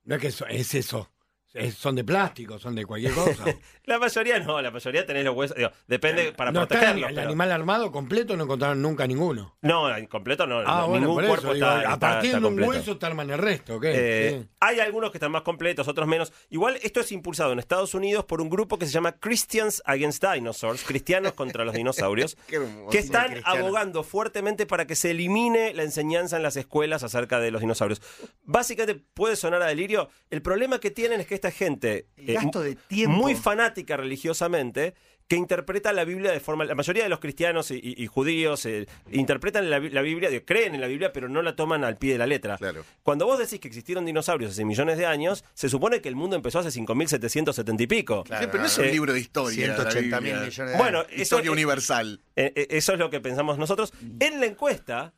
no 0.04 0.14
es, 0.16 0.20
que 0.20 0.28
eso- 0.28 0.46
es 0.46 0.74
eso. 0.74 1.10
Es- 1.56 1.74
son 1.74 1.94
de 1.96 2.04
plástico, 2.04 2.58
son 2.58 2.74
de 2.74 2.84
cualquier 2.84 3.12
cosa. 3.12 3.44
La 3.86 3.98
mayoría 4.00 4.40
no, 4.40 4.60
la 4.60 4.72
mayoría 4.72 5.06
tenés 5.06 5.24
los 5.24 5.36
huesos. 5.36 5.56
digo, 5.56 5.70
depende 5.86 6.32
para 6.32 6.50
no 6.50 6.62
está 6.64 6.74
el, 6.74 6.80
protegerlos. 6.80 7.10
el 7.12 7.18
animal 7.20 7.52
armado 7.52 7.92
completo, 7.92 8.36
no 8.36 8.42
encontraron 8.42 8.82
nunca 8.82 9.06
ninguno. 9.06 9.56
No, 9.62 9.84
completo 10.08 10.44
no. 10.44 10.58
Ah, 10.66 10.80
no, 10.80 10.88
bueno, 10.88 11.06
ningún 11.06 11.14
por 11.14 11.24
eso. 11.24 11.30
cuerpo 11.48 11.54
digo, 11.54 11.66
está, 11.66 11.78
a 11.78 11.82
está- 11.94 11.98
partir 12.00 12.30
está 12.30 12.40
de 12.40 12.46
un 12.46 12.50
completo. 12.52 12.70
hueso 12.70 12.98
te 12.98 13.06
arman 13.06 13.30
el 13.30 13.38
resto, 13.38 13.76
¿ok? 13.76 13.84
Eh, 13.86 14.38
Sí. 14.42 14.48
Hay 14.58 14.80
algunos 14.80 15.12
que 15.12 15.18
están 15.18 15.30
más 15.30 15.42
completos, 15.42 15.86
otros 15.86 16.08
menos. 16.08 16.32
Igual 16.50 16.78
esto 16.82 16.98
es 16.98 17.12
impulsado 17.12 17.52
en 17.52 17.60
Estados 17.60 17.94
Unidos 17.94 18.24
por 18.24 18.40
un 18.40 18.50
grupo 18.50 18.76
que 18.76 18.86
se 18.86 18.92
llama 18.92 19.12
Christians 19.12 19.80
Against 19.86 20.24
Dinosaurs, 20.24 20.82
cristianos 20.82 21.34
contra 21.34 21.64
los 21.64 21.72
dinosaurios, 21.74 22.36
Qué 22.48 22.56
hermoso. 22.56 22.90
que 22.90 22.98
están 22.98 23.30
cristiano. 23.30 23.60
abogando 23.60 24.02
fuertemente 24.02 24.66
para 24.66 24.88
que 24.88 24.96
se 24.96 25.12
elimine 25.12 25.72
la 25.74 25.84
enseñanza 25.84 26.36
en 26.36 26.42
las 26.42 26.56
escuelas 26.56 27.04
acerca 27.04 27.38
de 27.38 27.52
los 27.52 27.60
dinosaurios. 27.60 28.02
Básicamente 28.42 29.00
puede 29.14 29.36
sonar 29.36 29.62
a 29.62 29.66
delirio. 29.66 30.08
El 30.30 30.42
problema 30.42 30.80
que 30.80 30.90
tienen 30.90 31.20
es 31.20 31.26
que 31.28 31.34
esta 31.36 31.45
gente 31.50 32.06
El 32.16 32.34
gasto 32.34 32.60
de 32.60 32.74
tiempo. 32.76 33.16
muy 33.16 33.34
fanática 33.34 33.96
religiosamente 33.96 34.94
que 35.28 35.34
interpreta 35.34 35.92
la 35.92 36.04
Biblia 36.04 36.30
de 36.30 36.38
forma... 36.38 36.64
La 36.64 36.76
mayoría 36.76 37.02
de 37.02 37.08
los 37.08 37.18
cristianos 37.18 37.72
y, 37.72 37.80
y- 37.82 38.00
y 38.00 38.06
judíos 38.06 38.64
eh, 38.64 38.86
interpretan 39.10 39.68
la, 39.68 39.80
Bi- 39.80 39.90
la 39.90 40.00
Biblia, 40.02 40.30
creen 40.44 40.76
en 40.76 40.80
la 40.80 40.86
Biblia, 40.86 41.12
pero 41.12 41.28
no 41.28 41.42
la 41.42 41.56
toman 41.56 41.82
al 41.82 41.96
pie 41.96 42.12
de 42.12 42.18
la 42.18 42.28
letra. 42.28 42.56
Claro. 42.58 42.84
Cuando 43.02 43.26
vos 43.26 43.36
decís 43.36 43.58
que 43.58 43.66
existieron 43.66 44.04
dinosaurios 44.04 44.52
hace 44.52 44.64
millones 44.64 44.98
de 44.98 45.06
años, 45.06 45.44
se 45.52 45.68
supone 45.68 46.00
que 46.00 46.08
el 46.08 46.14
mundo 46.14 46.36
empezó 46.36 46.60
hace 46.60 46.68
5.770 46.70 47.80
y 47.80 47.86
pico. 47.88 48.22
Sí, 48.24 48.34
pero 48.38 48.58
no 48.58 48.66
es 48.66 48.78
un 48.78 48.84
Eh, 48.84 48.92
libro 48.92 49.12
de 49.12 49.18
historia. 49.18 49.66
la 49.66 49.74
180 49.74 50.20
mil 50.20 50.30
Biblia. 50.30 50.46
millones 50.46 50.72
de 50.72 50.78
Bueno, 50.78 50.98
años. 51.00 51.10
eso, 51.12 51.22
Historia 51.22 51.48
eh, 51.48 51.52
universal. 51.52 52.20
eh, 52.36 52.52
eh, 52.54 52.66
eso 52.70 52.92
es 52.92 52.98
lo 53.00 53.10
que 53.10 53.18
pensamos 53.20 53.58
nosotros. 53.58 53.92
En 54.20 54.38
la 54.38 54.46
encuesta, 54.46 55.12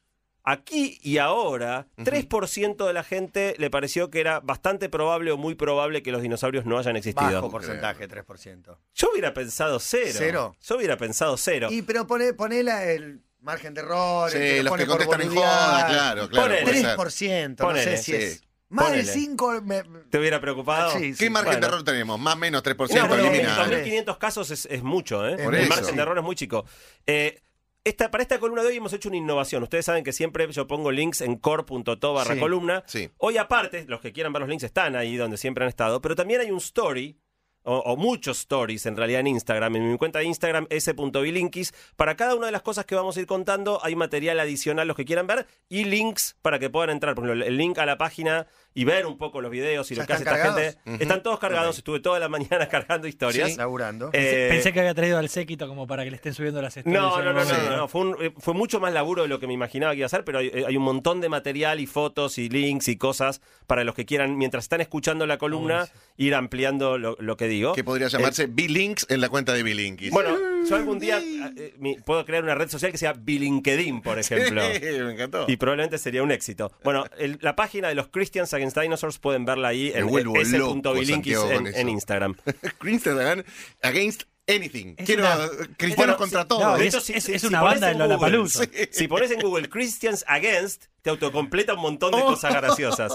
aquí 0.53 0.99
y 1.03 1.19
ahora, 1.19 1.87
3% 1.99 2.87
de 2.87 2.93
la 2.93 3.05
gente 3.05 3.55
le 3.59 3.71
pareció 3.71 4.11
que 4.11 4.21
era 4.21 4.41
bastante 4.41 4.89
probable 4.89 5.31
o 5.33 5.37
muy 5.37 5.55
probable 5.55 6.03
que 6.03 6.11
los 6.13 6.23
dinosaurios 6.23 6.65
no 6.65 6.79
hayan 6.79 6.97
existido. 6.97 7.33
Bajo 7.33 7.51
porcentaje, 7.51 8.09
3%. 8.09 8.77
Yo 8.95 9.09
hubiera 9.13 9.35
pensado 9.35 9.79
cero. 9.81 10.13
¿Cero? 10.17 10.57
Yo 10.63 10.77
hubiera 10.77 10.97
pensado 10.97 11.37
cero. 11.37 11.69
Y 11.71 11.83
pero 11.83 12.07
pone, 12.07 12.33
ponela 12.35 12.85
el 12.85 13.21
margen 13.41 13.75
de 13.75 13.81
error. 13.83 14.31
Sí, 14.31 14.39
lo 14.59 14.63
los 14.65 14.71
pone 14.71 14.83
que 14.85 14.89
contestan 14.89 15.21
en 15.23 15.35
joda, 15.35 15.87
claro, 15.89 16.29
claro. 16.29 16.49
Ponele. 16.49 16.63
puede 16.65 16.81
ser. 16.81 16.99
3%, 16.99 17.49
no 17.51 17.57
Ponele, 17.57 17.97
sé 17.97 18.03
si 18.03 18.13
sí. 18.13 18.17
es. 18.17 18.43
Más 18.71 18.87
Ponele. 18.87 19.05
de 19.05 19.13
5. 19.13 19.63
Me... 19.63 19.83
¿Te 20.11 20.19
hubiera 20.19 20.41
preocupado? 20.41 20.91
Sí, 20.99 21.15
¿Qué 21.19 21.31
margen 21.31 21.53
Bueno. 21.53 21.61
de 21.61 21.67
error 21.69 21.85
tenemos? 21.85 22.19
Más 22.21 22.35
o 22.35 22.39
menos 22.39 22.63
3% 22.63 22.77
No, 22.97 23.09
pero 23.09 23.15
eliminado. 23.27 23.65
2.500 23.65 24.19
casos 24.19 24.51
es, 24.51 24.67
es 24.67 24.83
mucho, 24.83 25.27
¿eh? 25.27 25.43
Por 25.43 25.55
el 25.55 25.63
eso. 25.63 25.75
margen 25.75 25.97
de 25.97 26.03
error 26.03 26.19
es 26.19 26.25
muy 26.25 26.37
chico. 26.37 26.67
Eh, 27.07 27.41
esta, 27.89 28.11
para 28.11 28.23
esta 28.23 28.39
columna 28.39 28.63
de 28.63 28.69
hoy 28.69 28.77
hemos 28.77 28.93
hecho 28.93 29.09
una 29.09 29.19
innovación. 29.19 29.63
Ustedes 29.63 29.85
saben 29.85 30.05
que 30.05 30.13
siempre 30.13 30.51
yo 30.53 30.67
pongo 30.67 30.91
links 30.93 31.21
en 31.21 31.37
core.to 31.37 32.13
barra 32.15 32.35
Sí, 32.35 32.41
columna. 32.41 32.83
sí. 32.87 33.11
Hoy 33.19 33.37
aparte, 33.39 33.85
los 33.89 34.01
que 34.01 34.13
quieran 34.13 34.33
ver 34.33 34.41
los 34.41 34.49
links 34.49 34.65
están 34.65 34.97
ahí 34.97 35.17
donde 35.17 35.37
siempre 35.37 35.65
han 35.65 35.69
estado, 35.69 36.01
pero 36.01 36.15
también 36.15 36.41
hay 36.41 36.51
un 36.51 36.59
story, 36.59 37.19
o, 37.65 37.77
o 37.81 37.97
muchos 37.97 38.39
stories 38.41 38.87
en 38.87 38.97
realidad 38.97 39.21
en 39.21 39.27
Instagram, 39.27 39.77
en 39.77 39.91
mi 39.93 39.99
cuenta 39.99 40.21
de 40.21 40.25
Instagram, 40.25 40.67
s.bilinkis. 40.71 41.75
Para 41.97 42.17
cada 42.17 42.35
una 42.35 42.47
de 42.47 42.53
las 42.53 42.63
cosas 42.63 42.87
que 42.87 42.95
vamos 42.95 43.17
a 43.17 43.21
ir 43.21 43.27
contando 43.27 43.81
hay 43.83 43.95
material 43.97 44.41
adicional, 44.41 44.87
los 44.89 44.97
que 44.97 45.05
quieran 45.05 45.27
ver, 45.27 45.47
y 45.69 45.85
links 45.85 46.37
para 46.41 46.59
que 46.59 46.71
puedan 46.71 46.91
entrar. 46.91 47.15
Por 47.15 47.25
ejemplo, 47.25 47.45
el 47.47 47.57
link 47.57 47.79
a 47.79 47.85
la 47.87 47.99
página 47.99 48.47
y 48.79 48.85
ver 48.85 49.07
un 49.07 49.19
poco 49.19 49.41
los 49.41 49.51
videos 49.51 49.91
y 49.91 49.95
¿Ya 49.97 50.03
lo 50.03 50.07
que 50.07 50.13
hace 50.13 50.23
esta 50.23 50.37
gente. 50.55 50.79
Están 51.03 51.23
todos 51.23 51.41
cargados, 51.41 51.79
estuve 51.79 51.99
toda 51.99 52.21
la 52.21 52.29
mañana 52.29 52.69
cargando 52.69 53.09
historias. 53.09 53.57
Laburando. 53.57 54.11
Eh, 54.13 54.47
Pensé 54.51 54.73
que 54.73 54.79
había 54.79 54.95
traído 54.95 55.19
al 55.19 55.29
séquito 55.29 55.67
como 55.67 55.87
para 55.89 56.05
que 56.05 56.11
le 56.11 56.17
estén 56.17 56.33
subiendo 56.33 56.63
las 56.63 56.77
estrellas. 56.77 57.03
no, 57.03 57.19
no, 57.23 57.33
no, 57.33 57.41
no, 57.41 57.45
Sí. 57.45 57.53
no, 57.71 57.77
no, 57.77 57.89
Fue, 57.89 58.01
un- 58.03 58.17
eh, 58.21 58.33
fue 58.39 58.55
mucho 58.55 58.79
más 58.79 58.93
laburo 58.93 59.23
de 59.23 59.29
lo 59.29 59.41
que 59.41 59.49
me 59.49 59.53
imaginaba 59.55 59.93
que 59.95 59.99
iba 59.99 60.07
a 60.07 60.11
ser, 60.11 60.23
pero 60.25 60.39
hay, 60.39 60.47
eh, 60.55 60.65
hay 60.69 60.77
un 60.77 60.85
montón 60.85 61.21
de 61.21 61.29
material 61.29 61.81
y 61.81 61.87
fotos 61.87 62.39
y 62.39 62.49
links 62.49 62.87
y 62.89 62.97
cosas 62.97 63.41
para 63.67 63.83
los 63.83 63.97
que 63.97 64.07
quieran, 64.07 64.37
mientras 64.39 64.65
están 64.65 64.81
escuchando 64.81 65.27
la 65.27 65.39
columna, 65.39 65.89
ir 66.17 66.35
ampliando 66.37 66.99
lo, 66.99 67.17
lo 67.19 67.37
que 67.37 67.49
digo. 67.49 67.73
Que 67.73 67.83
podría 67.85 68.07
llamarse 68.09 68.47
B-Links 68.47 69.07
en 69.11 69.21
la 69.21 69.29
cuenta 69.29 69.53
de 69.55 69.63
B-Linkis. 69.65 70.11
Bueno, 70.13 70.37
yo 70.69 70.77
algún 70.77 70.99
día 70.99 71.19
eh, 71.21 71.75
mi- 71.79 71.97
puedo 71.97 72.25
crear 72.25 72.43
una 72.43 72.55
red 72.55 72.69
social 72.69 72.91
que 72.93 72.99
sea 72.99 73.13
Bilinkedin, 73.13 74.01
por 74.01 74.19
ejemplo. 74.19 74.63
me 74.63 75.13
encantó. 75.13 75.45
Y 75.49 75.57
probablemente 75.57 75.99
sería 75.99 76.23
un 76.23 76.31
éxito. 76.31 76.73
Bueno, 76.85 77.05
el- 77.19 77.39
la 77.41 77.55
página 77.57 77.89
de 77.89 77.95
los 77.95 78.09
Christians 78.09 78.53
Against 78.55 78.79
Dinosaurs 78.79 79.19
pueden 79.19 79.45
verla 79.45 79.69
ahí 79.69 79.91
Me 79.95 80.01
en 80.01 80.07
vuelvo 80.09 80.37
s.bilinkis 80.41 81.35
loco, 81.37 81.53
con 81.53 81.67
en, 81.67 81.75
eso. 81.75 81.89
Instagram. 81.89 82.37
Christian 82.79 83.45
Against 83.83 84.25
Anything. 84.49 84.95
Es 84.97 85.07
Quiero 85.07 85.23
una- 85.23 85.49
cristianos 85.77 86.17
contra 86.17 86.41
no, 86.41 86.47
todo. 86.47 86.77
De 86.77 86.87
es- 86.87 86.95
si- 87.03 87.13
es- 87.13 87.45
una 87.45 87.63
banda 87.63 87.87
de 87.89 87.93
en 87.93 87.99
Google- 87.99 88.15
Lollapalooza. 88.15 88.65
Sí. 88.65 88.71
Si 88.91 89.09
pones 89.09 89.31
en 89.31 89.41
Google 89.41 89.69
Christians 89.69 90.25
Against, 90.27 90.87
te 91.03 91.11
autocompleta 91.11 91.75
un 91.75 91.81
montón 91.81 92.15
Oh. 92.15 92.17
de 92.17 92.23
cosas 92.25 92.55
graciosas. 92.55 93.13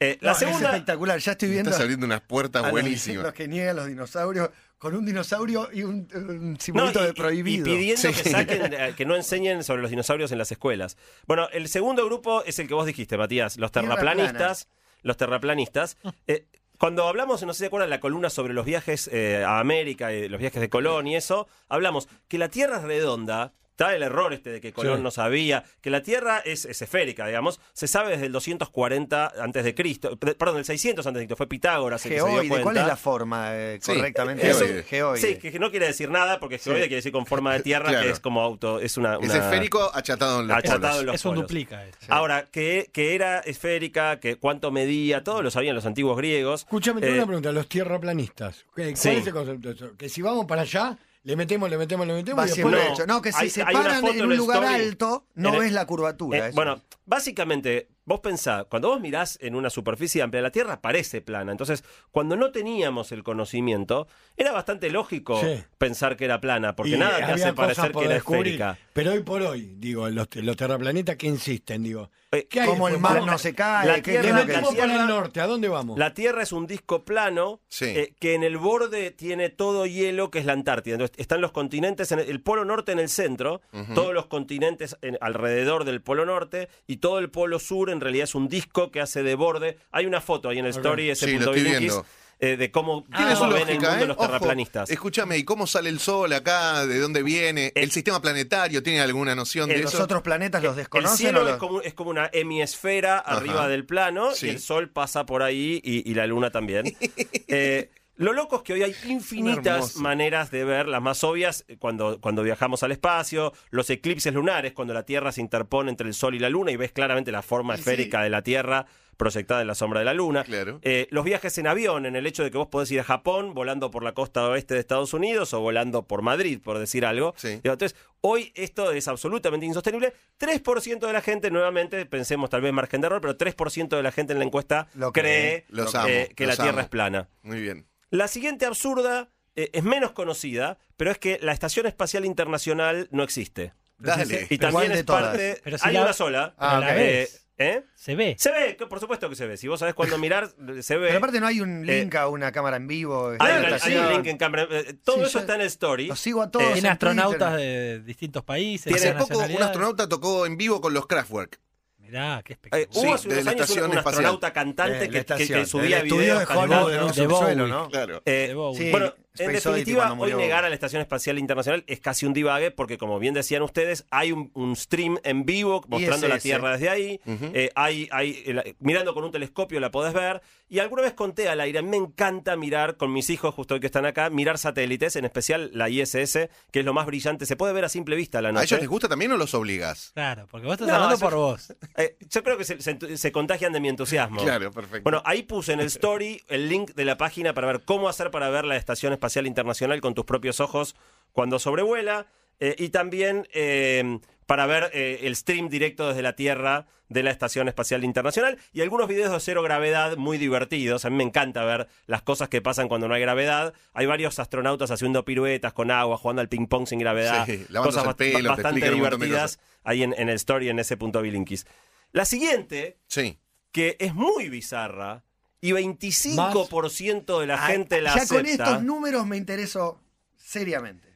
Eh, 0.00 0.18
la 0.20 0.30
No, 0.30 0.32
Es 0.32 0.38
segunda. 0.38 0.68
espectacular. 0.70 1.18
Ya 1.18 1.32
estoy 1.32 1.48
viendo. 1.50 1.70
Estás 1.70 1.82
abriendo 1.82 2.06
unas 2.06 2.20
puertas 2.20 2.70
buenísimas. 2.70 3.22
Los 3.24 3.32
que 3.32 3.48
niegan 3.48 3.76
los 3.76 3.86
dinosaurios 3.86 4.50
con 4.78 4.94
un 4.94 5.06
dinosaurio 5.06 5.70
y 5.72 5.82
un, 5.84 6.06
un 6.14 6.58
No, 6.74 6.90
y- 6.90 6.92
de 6.92 7.14
prohibido. 7.14 7.66
y 7.66 7.70
pidiendo 7.76 8.02
Sí. 8.02 8.08
que 8.22 8.30
saquen, 8.30 8.74
eh, 8.74 8.94
que 8.96 9.06
no 9.06 9.16
enseñen 9.16 9.64
sobre 9.64 9.80
los 9.80 9.90
dinosaurios 9.90 10.30
en 10.32 10.38
las 10.38 10.52
escuelas. 10.52 10.98
Bueno, 11.26 11.48
el 11.52 11.68
segundo 11.68 12.04
grupo 12.04 12.44
es 12.44 12.58
el 12.58 12.68
que 12.68 12.74
vos 12.74 12.84
dijiste, 12.86 13.16
Matías, 13.16 13.56
los 13.56 13.72
terraplanistas. 13.72 14.68
Los 15.02 15.16
terraplanistas. 15.16 15.96
Eh, 16.26 16.46
Cuando 16.78 17.08
hablamos, 17.08 17.42
no 17.42 17.52
sé 17.52 17.58
si 17.58 17.60
se 17.60 17.66
acuerdan, 17.66 17.90
la 17.90 18.00
columna 18.00 18.28
sobre 18.28 18.52
los 18.52 18.66
viajes 18.66 19.08
eh, 19.12 19.42
a 19.46 19.60
América, 19.60 20.12
eh, 20.12 20.28
los 20.28 20.40
viajes 20.40 20.60
de 20.60 20.68
Colón 20.68 21.06
y 21.06 21.16
eso, 21.16 21.48
hablamos 21.68 22.08
que 22.28 22.38
la 22.38 22.48
Tierra 22.48 22.78
es 22.78 22.82
redonda. 22.82 23.52
Está 23.76 23.94
el 23.94 24.02
error 24.02 24.32
este 24.32 24.48
de 24.48 24.60
que 24.62 24.72
Colón 24.72 24.96
Sí. 24.96 25.02
no 25.02 25.10
sabía, 25.10 25.62
que 25.82 25.90
la 25.90 26.00
Tierra 26.00 26.38
es, 26.42 26.64
es 26.64 26.80
esférica, 26.80 27.26
digamos. 27.26 27.60
Se 27.74 27.86
sabe 27.86 28.12
desde 28.12 28.24
el 28.24 28.32
240 28.32 29.34
antes 29.38 29.64
de 29.64 29.74
Cristo, 29.74 30.16
pe- 30.16 30.34
perdón, 30.34 30.56
el 30.56 30.64
600 30.64 31.06
antes 31.06 31.20
de 31.20 31.26
Cristo, 31.26 31.36
fue 31.36 31.46
Pitágoras 31.46 32.02
el 32.06 32.12
que 32.12 32.18
se 32.18 32.24
dio 32.24 32.32
Geoide, 32.32 32.48
¿cuál 32.48 32.62
cuenta. 32.62 32.80
es 32.80 32.86
la 32.86 32.96
forma 32.96 33.54
eh, 33.54 33.78
Sí, 33.82 33.92
correctamente? 33.94 34.46
geoide. 34.46 34.82
Geoide. 34.82 35.20
Sí, 35.20 35.36
que 35.36 35.58
no 35.58 35.70
quiere 35.70 35.88
decir 35.88 36.08
nada, 36.10 36.40
porque 36.40 36.58
geoide 36.58 36.80
quiere 36.84 36.96
decir 36.96 37.12
con 37.12 37.26
forma 37.26 37.52
de 37.52 37.60
tierra, 37.60 37.90
Claro. 37.90 38.06
que 38.06 38.12
es 38.12 38.20
como 38.20 38.40
auto, 38.40 38.80
es 38.80 38.96
una... 38.96 39.16
Es 39.20 39.28
una- 39.28 39.34
esférico 39.44 39.90
achatado 39.94 40.40
en 40.40 40.48
los 40.48 40.56
Achatado 40.56 40.80
polos. 40.80 41.00
en 41.00 41.06
los 41.06 41.14
Es 41.16 41.24
un 41.26 41.30
polos. 41.32 41.42
duplica. 41.44 41.84
eso. 41.86 41.98
Ahora, 42.08 42.46
que, 42.50 42.88
que 42.94 43.14
era 43.14 43.40
esférica, 43.40 44.20
que 44.20 44.36
cuánto 44.36 44.70
medía, 44.70 45.22
todo 45.22 45.42
lo 45.42 45.50
sabían 45.50 45.74
los 45.74 45.84
antiguos 45.84 46.16
griegos. 46.16 46.62
Escúchame, 46.62 47.02
tengo 47.02 47.12
Eh, 47.12 47.18
una 47.18 47.26
pregunta. 47.26 47.52
Los 47.52 47.68
tierraplanistas. 47.68 48.64
¿Qué- 48.74 48.84
¿Cuál 48.84 48.96
Sí. 48.96 49.08
es 49.10 49.26
el 49.26 49.32
concepto 49.34 49.68
de 49.68 49.74
eso? 49.74 49.96
Que 49.98 50.08
si 50.08 50.22
vamos 50.22 50.46
para 50.46 50.62
allá, 50.62 50.96
le 51.26 51.34
metemos, 51.34 51.68
le 51.68 51.76
metemos, 51.76 52.06
le 52.06 52.14
metemos. 52.14 52.40
Va 52.44 52.48
y 52.48 52.52
siempre 52.52 52.76
después- 52.78 52.96
derecho. 52.98 53.12
No, 53.12 53.20
que 53.20 53.32
si 53.32 53.38
hay- 53.42 53.50
se 53.50 53.62
hay 53.64 53.74
paran 53.74 54.04
en 54.06 54.22
un 54.22 54.36
lugar 54.36 54.62
story. 54.62 54.80
alto, 54.84 55.26
no 55.34 55.48
En 55.48 55.54
el- 55.56 55.60
ves 55.62 55.72
la 55.72 55.84
curvatura. 55.84 56.48
Eh, 56.48 56.50
bueno, 56.54 56.80
básicamente, 57.04 57.88
vos 58.06 58.20
pensás, 58.20 58.64
cuando 58.70 58.88
vos 58.88 59.00
mirás 59.00 59.38
en 59.42 59.54
una 59.54 59.68
superficie 59.68 60.22
amplia, 60.22 60.40
la 60.40 60.50
Tierra 60.50 60.80
parece 60.80 61.20
plana. 61.20 61.52
Entonces, 61.52 61.84
cuando 62.10 62.36
no 62.36 62.50
teníamos 62.52 63.12
el 63.12 63.22
conocimiento, 63.22 64.06
era 64.36 64.52
bastante 64.52 64.88
lógico 64.90 65.40
Sí. 65.40 65.62
pensar 65.76 66.16
que 66.16 66.24
era 66.24 66.40
plana, 66.40 66.74
porque 66.74 66.92
y 66.92 66.98
nada 66.98 67.18
te 67.18 67.24
había 67.24 67.34
hace 67.46 67.52
parecer 67.52 67.92
que 67.92 68.04
era 68.04 68.14
descubrir. 68.14 68.46
esférica. 68.54 68.78
Pero 68.94 69.12
hoy 69.12 69.20
por 69.22 69.42
hoy, 69.42 69.74
digo, 69.76 70.08
los, 70.08 70.28
los 70.36 70.56
terraplanistas 70.56 71.16
que 71.16 71.26
insisten, 71.26 71.82
digo. 71.82 72.10
Eh, 72.32 72.46
¿qué 72.50 72.60
hay 72.60 72.68
Como 72.68 72.88
el 72.88 72.98
mar 72.98 73.18
¿Cómo- 73.20 73.30
no 73.32 73.38
se 73.38 73.54
cae. 73.54 73.86
la 73.86 73.94
¿qué- 73.96 74.02
qué 74.02 74.10
Tierra- 74.20 74.38
Le 74.40 74.44
metemos 74.46 74.70
decía? 74.70 74.82
para 74.82 74.92
el 74.92 74.98
Tierra- 75.06 75.20
norte, 75.20 75.40
¿a 75.40 75.46
dónde 75.46 75.68
vamos? 75.68 75.98
La 75.98 76.12
Tierra 76.14 76.42
es 76.42 76.52
un 76.52 76.66
disco 76.66 77.04
plano 77.04 77.60
Sí. 77.68 77.84
eh, 77.86 78.14
que 78.18 78.34
en 78.34 78.42
el 78.42 78.56
borde 78.56 79.10
tiene 79.12 79.48
todo 79.48 79.86
hielo, 79.86 80.30
que 80.30 80.40
es 80.40 80.44
la 80.44 80.52
Antártida. 80.52 80.94
Entonces, 80.94 81.16
están 81.18 81.40
los 81.40 81.52
continentes, 81.52 82.10
en 82.12 82.18
el, 82.20 82.28
el 82.28 82.40
polo 82.42 82.64
norte 82.64 82.92
en 82.92 82.98
el 82.98 83.08
centro, 83.08 83.60
todos 83.94 84.12
los 84.14 84.26
continentes 84.26 84.96
en- 85.02 85.18
alrededor 85.20 85.84
del 85.84 86.02
polo 86.02 86.24
norte 86.26 86.68
y 86.86 86.96
todo 86.96 87.18
el 87.18 87.30
polo 87.30 87.58
sur 87.58 87.90
en 87.90 87.95
realidad 88.00 88.24
es 88.24 88.34
un 88.34 88.48
disco 88.48 88.90
que 88.90 89.00
hace 89.00 89.22
de 89.22 89.34
borde. 89.34 89.78
Hay 89.92 90.06
una 90.06 90.20
foto 90.20 90.48
ahí 90.48 90.58
en 90.58 90.66
el 90.66 90.72
Ok. 90.72 90.78
story, 90.78 91.10
ese 91.10 91.26
Sí, 91.26 91.32
lo 91.32 91.38
punto 91.46 91.54
estoy 91.54 91.70
viendo. 91.70 92.06
eh, 92.38 92.56
de 92.58 92.70
cómo, 92.70 93.02
Tiene 93.04 93.32
cómo 93.34 93.36
su 93.36 93.42
ven 93.54 93.62
el 93.62 93.74
lógica, 93.76 93.88
mundo 93.90 94.04
¿eh? 94.04 94.08
los 94.08 94.16
Ojo, 94.18 94.26
terraplanistas. 94.26 94.90
escúchame, 94.90 95.38
¿y 95.38 95.44
cómo 95.44 95.66
sale 95.66 95.88
el 95.88 95.98
sol 96.00 96.30
acá? 96.34 96.84
¿De 96.86 96.98
dónde 96.98 97.22
viene? 97.22 97.72
¿El, 97.74 97.84
El- 97.84 97.90
sistema 97.90 98.20
planetario 98.20 98.82
tiene 98.82 99.00
alguna 99.00 99.34
noción 99.34 99.68
de 99.70 99.78
¿Los 99.78 99.94
eso? 99.94 100.02
otros 100.04 100.20
planetas 100.22 100.62
los 100.62 100.72
El 100.72 100.76
desconocen? 100.78 101.16
cielo 101.16 101.40
o 101.40 101.44
los- 101.44 101.52
es 101.54 101.58
como, 101.58 101.80
es 101.80 101.94
como 101.94 102.10
una 102.10 102.28
hemisfera 102.32 103.18
arriba 103.18 103.68
del 103.68 103.86
plano 103.86 104.34
Sí. 104.34 104.46
y 104.46 104.50
el 104.50 104.58
sol 104.60 104.90
pasa 104.90 105.24
por 105.24 105.42
ahí 105.42 105.80
y, 105.82 106.08
y 106.10 106.14
la 106.14 106.26
luna 106.26 106.50
también. 106.50 106.84
Eh, 107.48 107.90
lo 108.16 108.32
loco 108.32 108.56
es 108.56 108.62
que 108.62 108.72
hoy 108.72 108.82
hay 108.82 108.94
infinitas 109.06 109.96
maneras 109.96 110.50
de 110.50 110.64
ver, 110.64 110.88
las 110.88 111.02
más 111.02 111.22
obvias 111.24 111.64
eh, 111.68 111.76
cuando, 111.78 112.20
cuando 112.20 112.42
viajamos 112.42 112.82
al 112.82 112.92
espacio, 112.92 113.52
los 113.70 113.88
eclipses 113.90 114.32
lunares, 114.32 114.72
cuando 114.72 114.94
la 114.94 115.04
Tierra 115.04 115.32
se 115.32 115.40
interpone 115.40 115.90
entre 115.90 116.06
el 116.08 116.14
Sol 116.14 116.34
y 116.34 116.38
la 116.38 116.48
Luna 116.50 116.70
y 116.70 116.76
ves 116.76 116.92
claramente 116.92 117.30
la 117.32 117.42
forma 117.42 117.74
Sí. 117.74 117.80
esférica 117.80 118.22
de 118.22 118.30
la 118.30 118.42
Tierra 118.42 118.86
proyectada 119.16 119.62
en 119.62 119.66
la 119.66 119.74
sombra 119.74 120.00
de 120.00 120.04
la 120.04 120.12
Luna. 120.12 120.44
Claro. 120.44 120.78
Eh, 120.82 121.06
los 121.10 121.24
viajes 121.24 121.56
en 121.56 121.66
avión, 121.66 122.04
en 122.04 122.16
el 122.16 122.26
hecho 122.26 122.42
de 122.44 122.50
que 122.50 122.58
vos 122.58 122.68
podés 122.68 122.90
ir 122.90 123.00
a 123.00 123.04
Japón 123.04 123.54
volando 123.54 123.90
por 123.90 124.02
la 124.02 124.12
costa 124.12 124.46
oeste 124.46 124.74
de 124.74 124.80
Estados 124.80 125.14
Unidos 125.14 125.54
o 125.54 125.60
volando 125.60 126.06
por 126.06 126.20
Madrid, 126.20 126.60
por 126.62 126.78
decir 126.78 127.06
algo. 127.06 127.32
Sí. 127.38 127.60
Entonces, 127.64 127.96
hoy 128.20 128.52
esto 128.54 128.92
es 128.92 129.08
absolutamente 129.08 129.64
insostenible. 129.64 130.12
3% 130.38 131.06
de 131.06 131.12
la 131.14 131.22
gente, 131.22 131.50
nuevamente, 131.50 132.04
pensemos 132.04 132.50
tal 132.50 132.60
vez 132.60 132.74
margen 132.74 133.00
de 133.00 133.06
error, 133.06 133.20
pero 133.22 133.38
3% 133.38 133.96
de 133.96 134.02
la 134.02 134.12
gente 134.12 134.34
en 134.34 134.38
la 134.38 134.44
encuesta 134.44 134.88
Lo 134.94 135.12
cree 135.12 135.64
cree. 135.64 135.64
Los 135.70 135.94
eh, 135.94 135.98
amo, 135.98 136.34
que 136.36 136.46
los 136.46 136.58
la 136.58 136.64
Tierra 136.64 136.78
amo. 136.78 136.80
es 136.82 136.88
plana. 136.88 137.28
Muy 137.42 137.60
bien. 137.62 137.86
La 138.10 138.28
siguiente 138.28 138.66
absurda 138.66 139.30
eh, 139.54 139.70
es 139.72 139.82
menos 139.82 140.12
conocida, 140.12 140.78
pero 140.96 141.10
es 141.10 141.18
que 141.18 141.38
la 141.42 141.52
Estación 141.52 141.86
Espacial 141.86 142.24
Internacional 142.24 143.08
no 143.10 143.22
existe. 143.22 143.72
Dale. 143.98 144.46
Y 144.50 144.58
¿Cuál 144.58 144.72
también 144.72 144.92
es 144.92 145.04
todas? 145.04 145.22
parte... 145.28 145.60
Pero 145.64 145.78
si 145.78 145.88
hay 145.88 145.94
la- 145.94 146.02
una 146.02 146.12
sola. 146.12 146.54
Ah, 146.58 146.78
la 146.80 146.88
ok. 146.88 146.94
ves. 146.94 147.46
¿eh? 147.58 147.82
Se 147.94 148.14
ve. 148.14 148.36
Se 148.38 148.50
ve, 148.52 148.74
por 148.86 149.00
supuesto 149.00 149.30
que 149.30 149.34
se 149.34 149.46
ve. 149.46 149.56
Si 149.56 149.66
vos 149.66 149.80
sabés 149.80 149.94
cuándo 149.94 150.18
mirar, 150.18 150.50
se 150.82 150.96
ve. 150.98 151.06
Pero 151.06 151.18
aparte 151.18 151.40
no 151.40 151.46
hay 151.46 151.62
un 151.62 151.88
Eh, 151.88 152.02
link 152.02 152.14
a 152.14 152.28
una 152.28 152.52
cámara 152.52 152.76
en 152.76 152.86
vivo. 152.86 153.32
hay, 153.38 153.52
una- 153.96 154.08
un 154.08 154.12
link 154.12 154.26
en 154.26 154.36
cámara. 154.36 154.68
eh, 154.70 154.94
Todo 155.02 155.16
Sí, 155.16 155.22
eso 155.24 155.38
está 155.38 155.54
en 155.54 155.62
el 155.62 155.66
story. 155.68 156.06
Los 156.08 156.20
sigo 156.20 156.42
a 156.42 156.50
todos. 156.50 156.64
Eh, 156.64 156.68
en 156.68 156.72
Tiene 156.74 156.88
astronautas 156.90 157.54
Twitter. 157.54 157.58
de 157.58 158.00
distintos 158.00 158.44
países. 158.44 158.94
Hace 158.94 159.12
poco 159.14 159.38
un 159.38 159.62
astronauta 159.62 160.06
tocó 160.08 160.44
en 160.44 160.58
vivo 160.58 160.80
con 160.82 160.92
los 160.92 161.06
Kraftwerk. 161.06 161.58
Mirá, 162.06 162.42
qué 162.44 162.52
Eh, 162.52 162.56
espectacular. 162.56 162.88
hubo 162.92 163.00
Sí, 163.02 163.12
hace 163.12 163.28
de 163.28 163.34
unos 163.34 163.46
años 163.48 163.70
un, 163.70 163.90
un 163.90 163.98
astronauta 163.98 164.52
cantante 164.52 165.04
Eh, 165.04 165.08
que, 165.10 165.24
que- 165.24 165.46
que 165.48 165.66
subía 165.66 166.02
videos 166.02 166.38
de. 166.48 166.54
Hollywood 166.56 167.00
un 167.02 167.06
de 167.08 167.14
subsuelo, 167.14 167.62
Bowie. 167.64 167.72
¿no? 167.72 167.88
Claro. 167.90 168.22
Eh, 168.24 168.44
De 168.48 168.54
Bowie. 168.54 168.78
Sí, 168.78 168.90
bueno, 168.92 169.06
en 169.06 169.25
Space 169.44 169.68
Oddity 169.68 169.92
definitiva, 169.92 170.12
hoy 170.18 170.34
negar 170.34 170.64
a 170.64 170.68
la 170.68 170.74
Estación 170.74 171.00
Espacial 171.02 171.38
Internacional 171.38 171.84
es 171.86 172.00
casi 172.00 172.26
un 172.26 172.32
divague 172.32 172.70
porque, 172.70 172.98
como 172.98 173.18
bien 173.18 173.34
decían 173.34 173.62
ustedes, 173.62 174.06
hay 174.10 174.32
un, 174.32 174.50
un 174.54 174.76
stream 174.76 175.18
en 175.24 175.44
vivo 175.44 175.82
mostrando 175.88 176.28
la. 176.28 176.36
Tierra 176.38 176.72
desde 176.72 176.88
ahí. 176.90 177.20
Eh, 177.26 177.70
hay, 177.74 178.08
hay, 178.12 178.76
mirando 178.78 179.14
con 179.14 179.24
un 179.24 179.32
telescopio 179.32 179.80
la 179.80 179.90
podés 179.90 180.12
ver. 180.12 180.42
Y 180.68 180.80
alguna 180.80 181.02
vez 181.02 181.12
conté 181.12 181.48
al 181.48 181.60
aire, 181.60 181.78
a 181.78 181.82
mí 181.82 181.88
me 181.88 181.96
encanta 181.96 182.56
mirar 182.56 182.96
con 182.96 183.12
mis 183.12 183.30
hijos, 183.30 183.54
justo 183.54 183.74
hoy 183.74 183.80
que 183.80 183.86
están 183.86 184.04
acá, 184.04 184.30
mirar 184.30 184.58
satélites, 184.58 185.14
en 185.16 185.24
especial 185.24 185.70
la 185.72 185.88
ISS, 185.88 186.48
que 186.72 186.80
es 186.80 186.84
lo 186.84 186.92
más 186.92 187.06
brillante. 187.06 187.46
Se 187.46 187.54
puede 187.56 187.72
ver 187.72 187.84
a 187.84 187.88
simple 187.88 188.16
vista 188.16 188.38
a 188.38 188.42
la 188.42 188.48
¿A 188.48 188.52
noche. 188.52 188.64
ellos 188.66 188.80
les 188.80 188.88
gusta 188.88 189.08
también 189.08 189.30
o 189.32 189.36
los 189.36 189.54
obligas? 189.54 190.10
Claro, 190.14 190.46
porque 190.50 190.66
vos 190.66 190.74
estás 190.74 190.88
No, 190.88 190.94
hablando 190.94 191.18
por 191.18 191.34
vos. 191.34 191.72
Eh, 191.96 192.16
yo 192.28 192.42
creo 192.42 192.58
que 192.58 192.64
se, 192.64 192.80
se- 192.82 193.16
se 193.16 193.32
contagian 193.32 193.72
de 193.72 193.80
mi 193.80 193.88
entusiasmo. 193.88 194.42
Claro, 194.42 194.70
perfecto. 194.70 195.02
Bueno, 195.04 195.22
ahí 195.24 195.42
puse 195.44 195.72
en 195.72 195.80
el 195.80 195.86
story 195.86 196.42
el 196.48 196.68
link 196.68 196.90
de 196.94 197.04
la 197.06 197.16
página 197.16 197.54
para 197.54 197.68
ver 197.68 197.82
cómo 197.84 198.08
hacer 198.08 198.30
para 198.30 198.50
ver 198.50 198.64
la 198.66 198.76
Estación 198.76 199.12
Espacial 199.12 199.25
Internacional 199.46 200.00
con 200.00 200.14
tus 200.14 200.24
propios 200.24 200.60
ojos 200.60 200.94
cuando 201.32 201.58
sobrevuela. 201.58 202.26
eh, 202.58 202.74
y 202.78 202.88
también 202.88 203.46
eh, 203.52 204.18
para 204.46 204.64
ver 204.66 204.90
eh, 204.94 205.20
el 205.24 205.36
stream 205.36 205.68
directo 205.68 206.08
desde 206.08 206.22
la 206.22 206.34
Tierra 206.36 206.86
de 207.08 207.22
la 207.22 207.30
Estación 207.30 207.68
Espacial 207.68 208.02
Internacional 208.02 208.56
y 208.72 208.80
algunos 208.80 209.08
videos 209.08 209.30
de 209.30 209.38
cero 209.40 209.62
gravedad 209.62 210.16
muy 210.16 210.38
divertidos. 210.38 211.04
A 211.04 211.10
mí 211.10 211.16
me 211.16 211.22
encanta 211.24 211.64
ver 211.64 211.86
las 212.06 212.22
cosas 212.22 212.48
que 212.48 212.62
pasan 212.62 212.88
cuando 212.88 213.08
no 213.08 213.14
hay 213.14 213.20
gravedad. 213.20 213.74
Hay 213.92 214.06
varios 214.06 214.38
astronautas 214.38 214.90
haciendo 214.90 215.24
piruetas 215.24 215.72
con 215.74 215.90
agua, 215.90 216.16
jugando 216.16 216.40
al 216.40 216.48
ping 216.48 216.66
pong 216.66 216.86
sin 216.86 216.98
gravedad. 216.98 217.44
Sí, 217.44 217.66
cosas 217.74 218.06
el 218.06 218.14
pelo, 218.14 218.48
bastante 218.48 218.90
divertidas 218.90 219.58
ahí 219.84 220.02
en, 220.02 220.14
en 220.16 220.28
el 220.30 220.36
story 220.36 220.68
en 220.70 220.78
ese 220.78 220.96
punto 220.96 221.20
bilinkis. 221.22 221.66
La 222.12 222.24
siguiente 222.24 222.96
Sí. 223.08 223.38
que 223.70 223.96
es 224.00 224.14
muy 224.14 224.48
bizarra 224.48 225.24
y 225.68 225.72
25% 225.72 227.40
de 227.40 227.46
la 227.46 227.64
Ay, 227.66 227.72
gente 227.76 228.00
la 228.00 228.10
ya 228.14 228.22
acepta. 228.22 228.34
con 228.36 228.46
estos 228.46 228.82
números 228.82 229.26
me 229.26 229.36
intereso 229.36 230.00
seriamente. 230.36 231.06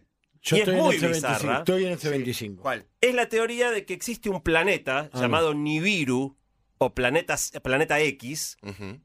Yo 0.42 0.56
y 0.56 0.60
es 0.60 0.68
estoy 0.68 0.78
en, 0.78 0.84
muy 0.84 0.96
ese 0.96 1.08
bizarra. 1.08 1.32
25, 1.34 1.58
estoy 1.58 1.84
en 1.84 1.92
ese 1.92 2.08
25. 2.08 2.62
¿Cuál? 2.62 2.86
Es 3.00 3.14
la 3.14 3.28
teoría 3.28 3.70
de 3.70 3.84
que 3.84 3.92
existe 3.94 4.30
un 4.30 4.40
planeta 4.40 5.10
Ah, 5.12 5.20
llamado 5.20 5.52
Nibiru 5.54 6.36
o 6.82 6.94
planeta, 6.94 7.36
planeta 7.62 8.00
X 8.00 8.56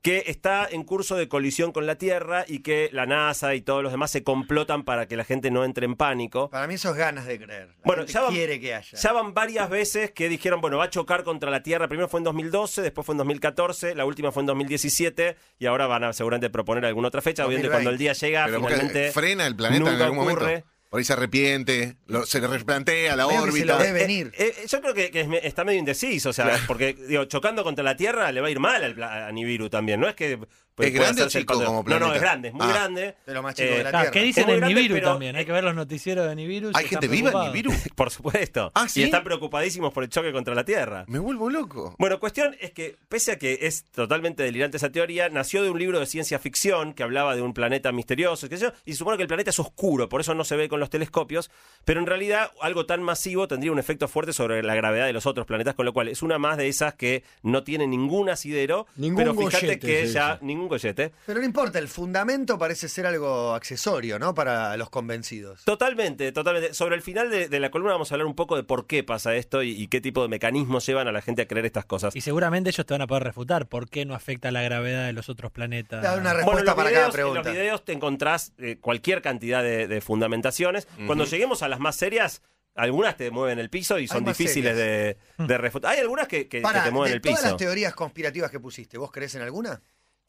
que 0.02 0.24
está 0.28 0.66
en 0.72 0.86
curso 0.86 1.18
de 1.18 1.28
colisión 1.28 1.74
con 1.74 1.86
la 1.86 1.96
Tierra 1.98 2.46
y 2.48 2.60
que 2.60 2.90
la 2.94 3.06
NASA 3.06 3.54
y 3.54 3.60
todos 3.62 3.84
los 3.84 3.92
demás 3.92 4.12
se 4.12 4.24
complotan 4.24 4.86
para 4.86 5.10
que 5.10 5.18
la 5.18 5.26
gente 5.26 5.52
no 5.52 5.66
entre 5.66 5.86
en 5.86 5.96
pánico. 5.96 6.50
Para 6.50 6.68
mí 6.68 6.76
eso 6.76 6.92
es 6.92 6.96
ganas 6.96 7.26
de 7.26 7.38
creer. 7.38 7.68
La 7.68 7.76
Bueno, 7.84 8.04
gente 8.04 8.14
ya 8.14 8.22
van- 8.22 8.34
quiere 8.34 8.62
que 8.62 8.74
haya. 8.76 8.98
Ya 8.98 9.12
van 9.12 9.34
varias 9.34 9.70
veces 9.70 10.12
que 10.12 10.30
dijeron, 10.30 10.62
bueno, 10.62 10.78
va 10.78 10.86
a 10.86 10.90
chocar 10.90 11.26
contra 11.26 11.52
la 11.52 11.64
Tierra. 11.64 11.90
Primero 11.90 12.08
fue 12.08 12.22
en 12.22 12.24
2012, 12.24 12.82
después 12.82 13.06
fue 13.06 13.12
en 13.14 13.18
2014, 13.18 13.94
la 13.94 14.06
última 14.06 14.32
fue 14.32 14.44
en 14.44 14.48
2017 14.48 15.36
y 15.60 15.66
ahora 15.66 15.86
van 15.86 16.06
a 16.06 16.14
seguramente 16.14 16.50
proponer 16.50 16.86
alguna 16.86 17.10
otra 17.10 17.22
fecha. 17.22 17.46
Obviamente 17.46 17.68
2020. 17.68 17.76
cuando 17.76 17.90
el 17.90 17.98
día 17.98 18.14
llega, 18.14 18.46
Pero 18.46 18.60
finalmente 18.64 19.12
frena 19.12 19.46
el 19.48 19.56
planeta 19.58 19.84
en 19.86 19.92
nunca 19.92 20.06
algún 20.06 20.20
ocurre. 20.20 20.46
momento. 20.46 20.68
Por 20.90 21.00
ahí 21.00 21.04
se 21.04 21.14
arrepiente, 21.14 21.98
lo- 22.08 22.26
se 22.26 22.40
le 22.40 22.48
replantea 22.48 23.16
la 23.16 23.26
que 23.28 23.32
se 23.34 23.40
órbita. 23.40 23.66
lo 23.66 23.78
debe 23.80 24.00
venir. 24.00 24.32
Eh, 24.38 24.54
eh, 24.58 24.66
yo 24.68 24.82
creo 24.82 24.94
que, 24.94 25.12
que 25.12 25.22
es 25.22 25.28
me- 25.28 25.46
está 25.46 25.64
medio 25.66 25.80
indeciso, 25.80 26.30
o 26.30 26.34
sea, 26.34 26.60
porque 26.68 26.94
digo, 26.94 27.26
chocando 27.26 27.64
contra 27.64 27.84
la 27.84 27.98
Tierra 27.98 28.32
le 28.32 28.40
va 28.42 28.48
a 28.48 28.52
ir 28.52 28.60
mal 28.60 28.84
al 28.84 28.94
pla- 28.96 29.28
a 29.28 29.32
Nibiru 29.32 29.70
también, 29.70 30.00
no 30.00 30.08
es 30.08 30.16
que 30.16 30.40
pues, 30.76 30.90
¿Es 30.90 30.94
grande 30.94 31.24
o 31.24 31.28
chico 31.28 31.54
como 31.54 31.66
No, 31.66 31.74
no, 31.78 31.84
planeta? 31.84 32.16
es 32.16 32.22
grande, 32.22 32.48
es 32.50 32.54
muy 32.54 32.66
Ah. 32.66 32.70
grande. 32.70 33.16
De 33.26 33.34
lo 33.34 33.42
más 33.42 33.56
chico 33.56 33.70
Eh, 33.70 33.78
de 33.78 33.84
la 33.86 33.90
Claro, 33.92 34.04
Tierra. 34.04 34.12
¿Qué 34.12 34.22
dicen 34.24 34.48
grande, 34.48 34.68
Nibiru 34.68 34.96
pero- 34.96 35.10
también? 35.12 35.36
Hay 35.36 35.46
que 35.46 35.52
ver 35.52 35.64
los 35.64 35.74
noticieros 35.76 36.28
de 36.28 36.36
Nibiru. 36.36 36.72
¿Hay 36.74 36.86
gente 36.88 37.08
viva 37.08 37.32
en. 37.32 37.52
Nibiru? 37.54 37.72
Por 37.96 38.12
supuesto. 38.12 38.72
Ah, 38.76 38.88
¿sí? 38.90 39.02
Y 39.02 39.04
están 39.06 39.24
preocupadísimos 39.24 39.94
por 39.94 40.04
el 40.04 40.10
choque 40.10 40.32
contra 40.32 40.54
la 40.54 40.66
Tierra. 40.66 41.06
Me 41.08 41.20
vuelvo 41.20 41.50
loco. 41.50 41.96
Bueno, 41.98 42.20
cuestión 42.20 42.56
es 42.60 42.72
que, 42.72 42.98
pese 43.10 43.32
a 43.32 43.38
que 43.40 43.60
es 43.62 43.86
totalmente 43.92 44.44
delirante 44.44 44.78
esa 44.78 44.90
teoría, 44.92 45.30
nació 45.30 45.64
de 45.64 45.70
un 45.70 45.80
libro 45.80 46.00
de 46.00 46.06
ciencia 46.06 46.40
ficción 46.40 46.94
que 46.94 47.04
hablaba 47.04 47.36
de 47.36 47.42
un 47.42 47.54
planeta 47.54 47.92
misterioso, 47.92 48.50
qué 48.50 48.58
sé 48.58 48.64
yo, 48.66 48.72
y 48.86 48.92
se 48.92 48.98
supone 49.00 49.18
que 49.18 49.24
el 49.24 49.28
planeta 49.30 49.50
es 49.52 49.60
oscuro, 49.60 50.10
por 50.10 50.22
eso 50.22 50.34
no 50.36 50.44
se 50.44 50.56
ve 50.58 50.68
con 50.68 50.80
los 50.80 50.90
telescopios, 50.90 51.50
pero 51.86 52.00
en 52.00 52.06
realidad 52.06 52.52
algo 52.62 52.86
tan 52.86 53.02
masivo 53.02 53.48
tendría 53.48 53.72
un 53.72 53.80
efecto 53.80 54.08
fuerte 54.08 54.34
sobre 54.34 54.62
la 54.64 54.76
gravedad 54.76 55.06
de 55.06 55.14
los 55.14 55.26
otros 55.26 55.46
planetas, 55.46 55.74
con 55.76 55.86
lo 55.86 55.94
cual 55.94 56.10
es 56.10 56.22
una 56.22 56.38
más 56.38 56.58
de 56.58 56.68
esas 56.68 56.96
que 56.96 57.24
no 57.44 57.64
tiene 57.64 57.88
ningún 57.88 58.30
asidero, 58.30 58.88
Ningún 58.96 59.18
pero 59.18 59.34
fíjate 59.34 59.66
gollete, 59.68 59.80
que 59.88 60.08
ya 60.08 60.38
ningún 60.42 60.65
un. 60.68 61.12
Pero 61.26 61.40
no 61.40 61.46
importa, 61.46 61.80
el 61.80 61.88
fundamento 61.88 62.58
parece 62.58 62.88
ser 62.90 63.06
algo 63.06 63.54
accesorio, 63.54 64.20
¿no? 64.20 64.34
Para 64.34 64.76
los 64.78 64.90
convencidos. 64.90 65.64
Totalmente, 65.64 66.32
totalmente. 66.32 66.74
Sobre 66.74 66.96
el 66.96 67.02
final 67.02 67.30
de, 67.30 67.48
de 67.50 67.60
la 67.60 67.72
columna 67.72 67.94
vamos 67.94 68.12
a 68.12 68.16
hablar 68.16 68.28
un 68.28 68.36
poco 68.36 68.56
de 68.56 68.64
por 68.64 68.88
qué 68.88 69.04
pasa 69.04 69.36
esto 69.36 69.64
y, 69.64 69.72
y 69.72 69.88
qué 69.88 70.02
tipo 70.02 70.22
de 70.22 70.28
mecanismos 70.28 70.86
llevan 70.86 71.08
a 71.08 71.12
la 71.12 71.22
gente 71.22 71.42
a 71.44 71.48
creer 71.48 71.66
estas 71.66 71.86
cosas. 71.86 72.16
Y 72.16 72.22
seguramente 72.22 72.70
ellos 72.70 72.86
te 72.86 72.94
van 72.94 73.02
a 73.02 73.08
poder 73.08 73.24
refutar 73.24 73.68
por 73.68 73.90
qué 73.90 74.06
no 74.06 74.16
afecta 74.16 74.52
la 74.52 74.62
gravedad 74.62 75.06
de 75.06 75.14
los 75.14 75.30
otros 75.30 75.52
planetas. 75.52 76.02
Te 76.02 76.08
da 76.08 76.14
una 76.18 76.34
Bueno, 76.34 76.36
respuesta 76.38 76.60
en 76.62 76.66
los 76.66 76.76
para 76.76 76.90
videos, 76.90 77.02
cada 77.04 77.12
pregunta. 77.14 77.40
En 77.40 77.46
los 77.46 77.54
videos 77.54 77.86
te 77.86 77.94
encontrás 77.94 78.54
eh, 78.58 78.78
cualquier 78.80 79.22
cantidad 79.22 79.64
de, 79.64 79.88
de 79.88 80.02
fundamentaciones. 80.02 80.88
Cuando 81.06 81.26
lleguemos 81.26 81.62
a 81.64 81.68
las 81.68 81.80
más 81.80 81.96
serias, 81.96 82.42
algunas 82.76 83.16
te 83.16 83.32
mueven 83.32 83.58
el 83.60 83.70
piso 83.70 84.00
y 84.00 84.08
son 84.08 84.26
difíciles 84.26 84.76
de, 84.76 85.18
de 85.38 85.58
refutar. 85.58 85.94
Hay 85.94 86.00
algunas 86.00 86.28
que, 86.28 86.48
que- 86.50 86.58
que 86.58 86.62
Pará, 86.62 86.84
te 86.84 86.92
mueven 86.92 87.12
de 87.12 87.16
el 87.18 87.22
todas 87.22 87.38
piso. 87.40 87.50
las 87.52 87.58
teorías 87.58 87.94
conspirativas 87.96 88.52
que 88.52 88.60
pusiste, 88.60 88.98
¿vos 88.98 89.12
crees 89.12 89.34
en 89.36 89.42
alguna? 89.44 89.82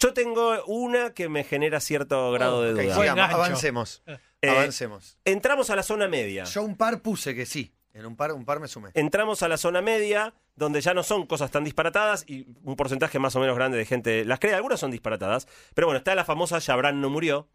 Yo 0.07 0.13
tengo 0.15 0.65
una 0.67 1.11
que 1.15 1.29
me 1.29 1.43
genera 1.43 1.81
cierto 1.81 2.31
grado 2.31 2.63
de 2.63 2.75
Ok, 2.75 2.81
duda. 2.83 2.95
Sigamos, 2.95 3.17
gancho. 3.17 3.37
avancemos. 3.37 4.03
Eh, 4.41 4.49
avancemos. 4.49 5.19
Entramos 5.25 5.69
a 5.71 5.75
la 5.75 5.83
zona 5.83 6.07
media. 6.07 6.45
Yo 6.45 6.63
un 6.63 6.77
par 6.77 7.03
puse 7.03 7.35
que 7.35 7.45
sí. 7.45 7.73
En 7.93 8.07
un 8.07 8.15
par, 8.15 8.31
un 8.33 8.45
par 8.45 8.61
me 8.61 8.69
sumé. 8.69 8.91
Entramos 8.95 9.43
a 9.43 9.49
la 9.49 9.57
zona 9.57 9.83
media, 9.83 10.33
donde 10.55 10.81
ya 10.81 10.95
no 10.95 11.03
son 11.03 11.27
cosas 11.27 11.51
tan 11.51 11.65
disparatadas 11.65 12.23
y 12.29 12.47
un 12.63 12.77
porcentaje 12.77 13.19
más 13.19 13.35
o 13.35 13.41
menos 13.41 13.57
grande 13.57 13.79
de 13.79 13.85
gente 13.85 14.25
las 14.25 14.39
cree. 14.39 14.55
Algunas 14.55 14.79
son 14.79 14.93
disparatadas. 14.93 15.49
Pero 15.75 15.89
bueno, 15.89 15.99
está 15.99 16.15
la 16.15 16.25
famosa 16.25 16.61
Chabran 16.61 17.01
no 17.01 17.11
murió. 17.11 17.49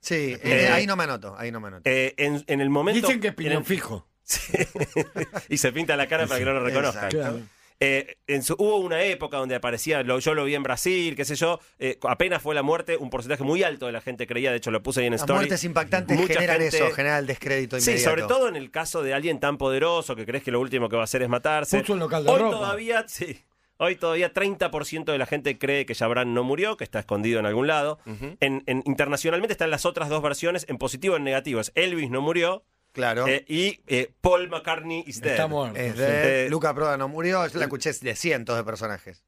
Sí, 0.00 0.32
Eh, 0.34 0.40
eh, 0.42 0.68
ahí 0.72 0.86
no 0.86 0.96
me 0.96 1.04
anoto, 1.04 1.36
ahí 1.38 1.52
no 1.52 1.60
me 1.60 1.68
anoto. 1.68 1.88
Eh, 1.88 2.14
en, 2.16 2.42
en 2.48 2.60
el 2.60 2.70
momento. 2.70 3.06
Dicen 3.06 3.20
que 3.20 3.28
es 3.28 3.32
en 3.32 3.36
piñón 3.36 3.64
fijo. 3.64 4.08
y 5.48 5.58
se 5.58 5.70
pinta 5.70 5.96
la 5.96 6.06
cara 6.08 6.26
para 6.26 6.38
que 6.40 6.44
no 6.44 6.54
lo 6.54 6.60
reconozcan. 6.64 7.04
Exacto. 7.04 7.18
Claro. 7.18 7.40
Eh, 7.80 8.16
en 8.28 8.42
su- 8.42 8.54
hubo 8.58 8.76
una 8.78 9.02
época 9.02 9.36
donde 9.36 9.56
aparecía, 9.56 10.02
lo- 10.02 10.18
yo 10.20 10.32
lo 10.34 10.44
vi 10.44 10.54
en 10.54 10.62
Brasil, 10.62 11.16
qué 11.16 11.24
sé 11.24 11.34
yo, 11.34 11.58
eh, 11.78 11.98
apenas 12.02 12.40
fue 12.40 12.54
la 12.54 12.62
muerte, 12.62 12.96
un 12.96 13.10
porcentaje 13.10 13.42
muy 13.42 13.62
alto 13.62 13.86
de 13.86 13.92
la 13.92 14.00
gente 14.00 14.26
creía, 14.26 14.50
de 14.52 14.58
hecho 14.58 14.70
lo 14.70 14.82
puse 14.82 15.00
ahí 15.00 15.06
en 15.06 15.12
Las 15.12 15.22
Story. 15.22 15.38
muertes 15.40 15.64
impactantes 15.64 16.16
Mucha 16.16 16.34
generan 16.34 16.60
gente- 16.60 16.76
eso, 16.76 16.90
generan 16.92 17.18
el 17.18 17.26
descrédito 17.26 17.78
Sí, 17.80 17.90
inmediato. 17.90 18.10
sobre 18.10 18.22
todo 18.22 18.48
en 18.48 18.56
el 18.56 18.70
caso 18.70 19.02
de 19.02 19.12
alguien 19.12 19.40
tan 19.40 19.58
poderoso 19.58 20.14
que 20.16 20.24
crees 20.24 20.44
que 20.44 20.50
lo 20.52 20.60
último 20.60 20.88
que 20.88 20.96
va 20.96 21.02
a 21.02 21.04
hacer 21.04 21.22
es 21.22 21.28
matarse. 21.28 21.80
Puso 21.80 21.94
un 21.94 21.98
local 21.98 22.24
de 22.24 22.30
Hoy 22.30 22.38
ropa. 22.40 22.56
todavía, 22.56 23.04
sí. 23.08 23.40
Hoy 23.76 23.96
todavía 23.96 24.32
30% 24.32 25.10
de 25.10 25.18
la 25.18 25.26
gente 25.26 25.58
cree 25.58 25.84
que 25.84 25.96
Jabran 25.96 26.32
no 26.32 26.44
murió, 26.44 26.76
que 26.76 26.84
está 26.84 27.00
escondido 27.00 27.40
en 27.40 27.46
algún 27.46 27.66
lado. 27.66 27.98
en, 28.06 28.62
en- 28.66 28.84
internacionalmente 28.86 29.52
están 29.52 29.70
las 29.70 29.84
otras 29.84 30.08
dos 30.08 30.22
versiones 30.22 30.64
en 30.68 30.78
positivo 30.78 31.14
y 31.14 31.18
en 31.18 31.24
negativo. 31.24 31.60
Es 31.60 31.72
Elvis 31.74 32.08
no 32.08 32.20
murió 32.20 32.62
Claro. 32.94 33.26
eh, 33.28 33.44
y 33.48 33.80
eh, 33.86 34.10
Paul 34.22 34.48
McCartney 34.48 35.04
is 35.06 35.20
dead. 35.20 35.32
Está 35.32 35.46
muerto. 35.48 35.76
es 35.78 35.92
sí. 35.92 35.98
de 36.00 36.46
Eh, 36.46 36.48
Luca 36.48 36.72
Proda 36.74 36.96
no 36.96 37.08
murió, 37.08 37.46
yo 37.46 37.58
la 37.58 37.64
escuché 37.66 37.92
de 37.92 38.16
cientos 38.16 38.56
de 38.56 38.64
personajes. 38.64 39.22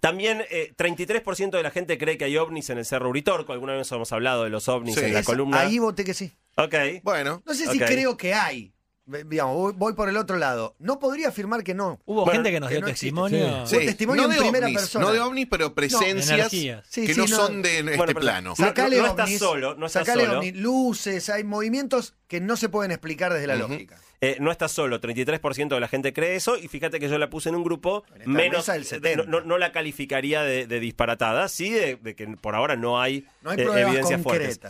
También 0.00 0.42
eh, 0.50 0.72
33% 0.76 1.50
de 1.50 1.62
la 1.62 1.70
gente 1.70 1.98
cree 1.98 2.16
que 2.16 2.24
hay 2.24 2.36
ovnis 2.38 2.70
en 2.70 2.78
el 2.78 2.86
Cerro 2.86 3.10
Uritorco. 3.10 3.52
Alguna 3.52 3.74
vez 3.74 3.92
hemos 3.92 4.10
hablado 4.12 4.44
de 4.44 4.50
los 4.50 4.66
ovnis 4.68 4.94
Sí. 4.94 5.04
en 5.04 5.12
la 5.12 5.20
Esa- 5.20 5.30
columna. 5.30 5.60
Ahí 5.60 5.78
voté 5.78 6.02
que 6.04 6.14
sí. 6.14 6.32
Ok. 6.56 6.74
Bueno, 7.02 7.42
No 7.46 7.54
sé 7.54 7.66
si 7.70 7.78
Ok. 7.82 7.86
creo 7.88 8.16
que 8.16 8.32
hay. 8.34 8.72
Digamos, 9.04 9.76
voy, 9.76 9.94
por 9.94 10.08
el 10.08 10.16
otro 10.16 10.36
lado. 10.36 10.76
No 10.78 11.00
podría 11.00 11.28
afirmar 11.28 11.64
que 11.64 11.74
no. 11.74 12.00
Hubo 12.04 12.24
Bueno, 12.24 12.34
gente 12.38 12.52
que 12.52 12.60
nos 12.60 12.68
que 12.68 12.74
dio 12.76 12.80
no 12.82 12.86
testimonio. 12.86 13.66
Sí. 13.66 13.78
Testimonio 13.78 14.22
no 14.22 14.28
en 14.28 14.34
de 14.36 14.40
primera 14.40 14.66
ovnis, 14.66 14.78
persona. 14.80 15.04
no 15.06 15.12
de 15.12 15.20
ovnis, 15.20 15.46
pero 15.50 15.74
presencias. 15.74 16.50
Sí, 16.50 17.06
que 17.06 17.12
sí, 17.14 17.20
no, 17.20 17.26
no. 17.26 17.36
son 17.36 17.62
de 17.62 17.78
este 17.80 17.96
Bueno, 17.96 18.14
plano. 18.20 18.50
No, 18.50 18.56
Sacale 18.56 18.98
no- 18.98 19.10
ovnis, 19.12 19.38
solo, 19.40 19.74
no 19.74 19.88
sacale 19.88 20.24
solo. 20.26 20.38
ovnis, 20.38 20.54
luces, 20.56 21.28
hay 21.30 21.42
movimientos 21.42 22.14
que 22.28 22.40
no 22.40 22.56
se 22.56 22.68
pueden 22.68 22.92
explicar 22.92 23.32
desde 23.32 23.48
la 23.48 23.56
Ujú. 23.56 23.72
lógica. 23.72 23.98
Eh, 24.20 24.36
no 24.38 24.52
estás 24.52 24.70
solo, 24.70 25.00
33% 25.00 25.74
de 25.74 25.80
la 25.80 25.88
gente 25.88 26.12
cree 26.12 26.36
eso 26.36 26.56
y 26.56 26.68
fíjate 26.68 27.00
que 27.00 27.08
yo 27.08 27.18
la 27.18 27.28
puse 27.28 27.48
en 27.48 27.56
un 27.56 27.64
grupo 27.64 28.04
menos, 28.24 28.58
mesa 28.58 28.74
del 28.74 28.84
70. 28.84 29.24
no, 29.24 29.40
no- 29.40 29.44
no 29.44 29.58
la 29.58 29.72
calificaría 29.72 30.42
de, 30.42 30.68
de 30.68 30.78
disparatada, 30.78 31.48
sí 31.48 31.70
de, 31.70 31.96
de 31.96 32.14
que 32.14 32.28
por 32.40 32.54
ahora 32.54 32.76
no 32.76 33.00
hay, 33.00 33.26
No 33.42 33.50
hay 33.50 33.58
eh, 33.58 33.66
evidencias 33.82 34.22
fuertes. 34.22 34.60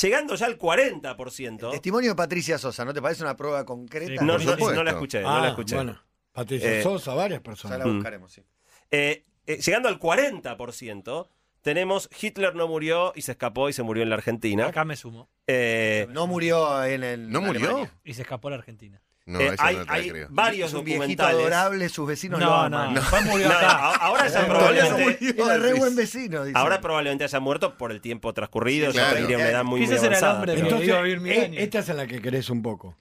Llegando 0.00 0.34
ya 0.36 0.46
al 0.46 0.56
40%, 0.58 1.64
El 1.66 1.70
testimonio 1.72 2.10
de 2.10 2.16
Patricia 2.16 2.58
Sosa, 2.58 2.84
¿no 2.84 2.94
te 2.94 3.02
parece 3.02 3.22
una 3.22 3.36
prueba 3.36 3.64
concreta? 3.64 4.06
Sí, 4.20 4.24
no, 4.24 4.38
no- 4.38 4.72
no 4.74 4.84
la 4.84 4.90
escuché, 4.92 5.20
no 5.22 5.28
Ah, 5.30 5.40
la 5.40 5.48
escuché. 5.48 5.74
Bueno, 5.74 6.00
Patricia 6.32 6.78
Eh, 6.78 6.82
Sosa, 6.82 7.14
varias 7.14 7.40
Ya 7.40 7.42
personas. 7.42 7.78
la 7.80 7.86
Mm. 7.86 7.94
buscaremos, 7.96 8.32
sí. 8.32 8.42
Eh, 8.90 9.24
eh, 9.46 9.56
llegando 9.58 9.88
al 9.88 9.98
40%, 9.98 11.28
tenemos 11.60 12.08
Hitler 12.20 12.54
no 12.54 12.68
murió 12.68 13.12
y 13.16 13.22
se 13.22 13.32
escapó 13.32 13.68
y 13.68 13.72
se 13.72 13.82
murió 13.82 14.02
en 14.04 14.10
la 14.10 14.14
Argentina. 14.16 14.66
Acá 14.68 14.84
me 14.84 14.96
sumo. 14.96 15.28
Eh, 15.46 16.06
No 16.10 16.26
murió 16.28 16.84
en 16.84 17.02
el. 17.02 17.30
¿No 17.30 17.40
murió? 17.40 17.64
Alemania. 17.66 17.92
Y 18.04 18.14
se 18.14 18.22
escapó 18.22 18.48
a 18.48 18.52
la 18.52 18.56
Argentina. 18.58 19.02
No, 19.30 19.40
eh, 19.40 19.46
eso 19.54 19.62
hay, 19.62 19.76
no 19.76 19.80
te 19.82 19.86
la 19.86 19.92
hay 19.94 20.10
creo. 20.10 20.26
varios 20.30 20.68
Es 20.70 20.74
un 20.74 20.84
viejito 20.84 21.02
documentales. 21.22 21.40
adorable, 21.40 21.88
sus 21.88 22.06
vecinos 22.08 22.40
lo 22.40 22.46
No, 22.46 22.54
aman. 22.54 22.94
no, 22.94 23.00
después 23.00 23.24
murió 23.24 23.48
No, 23.48 23.54
acá. 23.54 23.70
a- 23.70 23.94
ahora 23.96 24.26
ya 24.28 24.46
probablemente, 24.46 25.34
Era 25.42 25.56
re 25.58 25.72
buen 25.74 25.96
vecino, 25.96 26.44
dice. 26.44 26.58
ahora 26.58 26.80
probablemente 26.80 27.24
haya 27.24 27.40
muerto 27.40 27.76
por 27.78 27.92
el 27.92 28.00
tiempo 28.00 28.32
transcurrido, 28.34 28.90
Sí, 28.90 28.96
ya 28.96 29.02
claro. 29.04 29.16
tendría 29.16 29.36
una 29.38 29.48
edad 29.48 29.64
muy, 29.64 29.80
muy 29.80 29.88
Quizás 29.88 30.02
era 30.04 30.18
el 30.18 30.24
avanzada. 30.24 30.34
hombre 30.34 30.52
pero- 30.54 30.62
que- 30.62 30.68
Entonces, 30.68 30.88
iba 30.88 30.98
a 30.98 31.02
vivir 31.02 31.20
mil 31.20 31.32
eh, 31.32 31.44
años. 31.44 31.56
esta 31.62 31.78
es 31.78 31.90
a 31.90 31.94
la 31.94 32.06
que 32.06 32.20
querés 32.20 32.50
un 32.50 32.62
poco. 32.62 32.96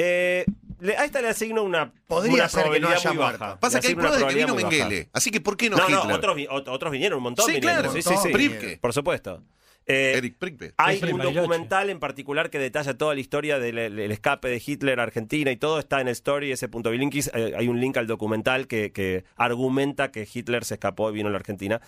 Eh, 0.00 0.44
le- 0.80 0.96
a 0.96 1.04
esta 1.04 1.20
le 1.20 1.28
asigno 1.28 1.62
una, 1.64 1.92
Podría 2.06 2.34
una 2.34 2.48
ser 2.48 2.62
que 2.62 2.68
no 2.68 2.70
probabilidad 2.88 2.92
haya 2.98 3.10
muy 3.10 3.18
muerto. 3.18 3.38
baja. 3.40 3.60
Pasa 3.60 3.78
Le 3.78 3.80
que 3.80 3.86
hay 3.88 3.92
asigno 3.92 4.00
una 4.02 4.10
pruebas 4.10 4.18
de 4.20 4.26
que 4.28 4.34
vino 4.38 4.46
probabilidad 4.54 4.70
muy 4.70 4.78
baja. 4.78 4.88
Mengele. 4.90 5.10
Así 5.12 5.30
que 5.32 5.40
¿por 5.40 5.56
qué 5.56 5.70
no, 5.70 5.76
No, 5.76 5.82
Hitler? 5.84 6.06
no, 6.06 6.14
otros, 6.14 6.36
vi- 6.36 6.46
ot- 6.46 6.68
otros 6.68 6.92
vinieron 6.92 7.16
un 7.18 7.22
montón. 7.24 7.46
Sí, 7.46 7.52
vinieron. 7.54 7.78
claro. 7.82 7.92
Sí, 7.92 8.02
sí, 8.02 8.14
sí. 8.22 8.28
Pripke. 8.32 8.78
Por 8.80 8.92
supuesto. 8.92 9.42
Eh, 9.88 10.12
Eric 10.16 10.36
Pripke. 10.38 10.74
hay 10.76 10.96
un 11.02 11.18
documental 11.34 11.88
en 11.90 11.98
particular 11.98 12.50
que 12.50 12.58
detalla 12.58 12.96
toda 12.98 13.14
la 13.14 13.20
historia 13.20 13.58
del 13.58 13.78
el- 13.78 13.98
el 13.98 14.12
escape 14.12 14.48
de 14.48 14.62
Hitler 14.64 15.00
a 15.00 15.04
Argentina 15.04 15.50
y 15.50 15.56
todo 15.56 15.78
está 15.78 16.00
en 16.00 16.08
el 16.08 16.12
story, 16.12 16.52
ese 16.52 16.68
punto 16.68 16.90
bilinkis. 16.90 17.30
Eh, 17.34 17.54
hay 17.56 17.68
un 17.68 17.80
link 17.80 17.96
al 17.96 18.06
documental 18.06 18.66
que, 18.66 18.92
que 18.92 19.24
argumenta 19.36 20.10
que 20.12 20.28
Hitler 20.32 20.64
se 20.64 20.74
escapó 20.74 21.10
y 21.10 21.14
vino 21.14 21.28
a 21.28 21.32
la 21.32 21.38
Argentina. 21.38 21.80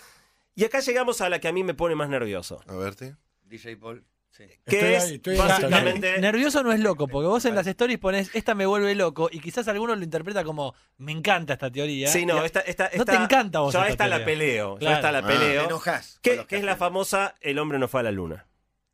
Y 0.55 0.65
acá 0.65 0.81
llegamos 0.81 1.21
a 1.21 1.29
la 1.29 1.39
que 1.41 1.49
a 1.49 1.53
mí 1.53 1.63
me 1.63 1.75
pone 1.75 1.95
más 1.95 2.09
nervioso. 2.09 2.61
A 2.67 2.75
verte. 2.75 3.17
DJ 3.45 3.77
Paul. 3.77 4.05
Sí. 4.31 4.45
Que 4.65 4.77
Estoy 4.79 4.95
es 4.95 5.05
ahí, 5.05 5.15
estoy 5.17 5.35
ahí. 5.35 5.39
básicamente... 5.49 6.19
Nervioso 6.21 6.63
no 6.63 6.73
es 6.73 6.81
loco, 6.81 7.09
porque 7.09 7.27
vos 7.27 7.45
en 7.45 7.55
las 7.55 7.67
stories 7.67 7.99
pones 7.99 8.31
esta 8.35 8.55
me 8.55 8.65
vuelve 8.65 8.95
loco 8.95 9.29
y 9.31 9.41
quizás 9.41 9.67
alguno 9.69 9.95
lo 9.97 10.03
interpreta 10.05 10.45
como 10.45 10.75
me 10.99 11.13
encanta 11.13 11.55
esta 11.55 11.71
teoría. 11.71 12.09
Sí, 12.09 12.25
no, 12.25 12.43
Y- 12.43 12.47
esta, 12.47 12.61
esta, 12.61 12.91
No 12.97 13.05
te 13.05 13.15
encanta 13.17 13.59
vos 13.61 13.75
Yo 13.75 13.81
esta 13.81 13.91
esta 13.91 14.07
la 14.09 14.25
peleo. 14.25 14.75
Yo 14.75 14.79
Claro. 14.79 14.97
esta 14.97 15.13
la 15.13 15.19
Ah. 15.19 15.27
Te 15.27 15.33
peleo. 15.35 15.65
enojás. 15.65 16.21
con 16.25 16.47
Que, 16.47 16.57
es 16.57 16.65
la 16.65 16.77
famosa 16.77 17.35
El 17.41 17.59
hombre 17.59 17.79
no 17.79 17.89
fue 17.89 18.01
a 18.01 18.03
la 18.05 18.13
luna. 18.13 18.47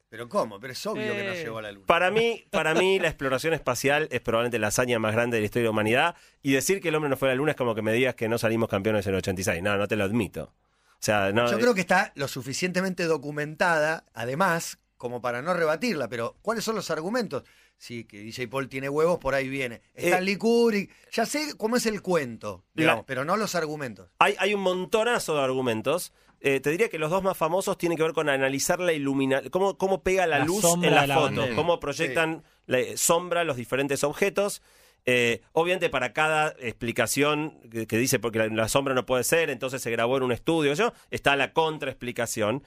Pero 0.08 0.28
¿cómo? 0.28 0.58
Pero 0.60 0.72
es 0.72 0.86
obvio 0.86 1.12
que 1.14 1.24
no 1.24 1.30
Eh, 1.32 1.42
llegó 1.42 1.58
a 1.58 1.62
la 1.62 1.72
luna. 1.72 1.86
Para 1.86 2.10
mí, 2.10 2.44
para 2.50 2.74
mí, 2.74 2.98
la 2.98 3.08
exploración 3.08 3.52
espacial 3.54 4.08
es 4.12 4.20
probablemente 4.20 4.58
la 4.58 4.68
hazaña 4.68 4.98
más 4.98 5.12
grande 5.12 5.36
de 5.36 5.40
la 5.42 5.44
historia 5.46 5.62
de 5.64 5.66
la 5.66 5.70
humanidad. 5.72 6.16
Y 6.42 6.52
decir 6.52 6.80
que 6.80 6.88
el 6.88 6.94
hombre 6.94 7.10
no 7.10 7.16
fue 7.16 7.28
a 7.28 7.32
la 7.32 7.36
luna 7.36 7.50
es 7.50 7.56
como 7.56 7.74
que 7.74 7.82
me 7.82 7.92
digas 7.92 8.14
que 8.14 8.28
no 8.28 8.38
salimos 8.38 8.68
campeones 8.70 9.04
en 9.06 9.12
el 9.14 9.18
86. 9.18 9.62
No, 9.62 9.76
no 9.76 9.86
te 9.88 9.96
lo 9.96 10.04
admito. 10.04 10.54
O 10.92 10.98
sea, 11.06 11.32
no. 11.32 11.50
Yo 11.50 11.58
creo 11.58 11.74
que 11.74 11.80
está 11.82 12.12
lo 12.14 12.26
suficientemente 12.28 13.04
documentada, 13.04 14.04
además, 14.14 14.78
como 14.96 15.20
para 15.20 15.42
no 15.42 15.52
rebatirla, 15.54 16.08
pero 16.08 16.36
¿cuáles 16.42 16.64
son 16.64 16.74
los 16.76 16.90
argumentos? 16.90 17.42
Sí, 17.78 18.04
que 18.04 18.18
DJ 18.20 18.48
Paul 18.48 18.68
tiene 18.68 18.88
huevos, 18.88 19.18
por 19.18 19.34
ahí 19.34 19.48
viene. 19.48 19.82
Stanley 19.94 20.36
Kubrick, 20.36 20.90
ya 21.12 21.26
sé 21.26 21.54
cómo 21.58 21.76
es 21.76 21.84
el 21.86 22.00
cuento, 22.02 22.64
digamos, 22.74 23.02
La- 23.02 23.06
pero 23.06 23.24
no 23.24 23.36
los 23.36 23.54
argumentos. 23.54 24.08
Hay, 24.18 24.34
hay 24.38 24.54
un 24.54 24.62
montonazo 24.62 25.34
de 25.36 25.42
argumentos. 25.42 26.12
Eh, 26.40 26.60
te 26.60 26.70
diría 26.70 26.88
que 26.88 26.98
los 26.98 27.10
dos 27.10 27.22
más 27.22 27.36
famosos 27.36 27.76
tienen 27.78 27.96
que 27.96 28.02
ver 28.04 28.12
con 28.12 28.28
analizar 28.28 28.78
la 28.80 28.92
iluminación, 28.92 29.50
cómo, 29.50 29.76
cómo 29.76 30.02
pega 30.02 30.26
la, 30.26 30.38
La 30.40 30.44
luz 30.44 30.64
en 30.82 30.94
la, 30.94 31.06
la 31.06 31.14
foto, 31.14 31.26
bandera. 31.26 31.54
cómo 31.56 31.80
proyectan 31.80 32.44
la 32.66 32.78
eh, 32.78 32.96
sombra 32.96 33.44
los 33.44 33.56
diferentes 33.56 34.04
objetos. 34.04 34.62
Eh, 35.08 35.40
obviamente 35.52 35.88
para 35.88 36.12
cada 36.12 36.54
explicación 36.58 37.60
que, 37.70 37.86
que 37.86 37.96
dice 37.96 38.18
porque 38.18 38.38
la, 38.38 38.48
la 38.48 38.68
sombra 38.68 38.92
no 38.92 39.06
puede 39.06 39.22
ser, 39.22 39.50
entonces 39.50 39.80
se 39.80 39.90
grabó 39.90 40.16
en 40.16 40.24
un 40.24 40.32
estudio, 40.32 40.74
yo, 40.74 40.92
está 41.10 41.36
la 41.36 41.52
contraexplicación. 41.52 42.62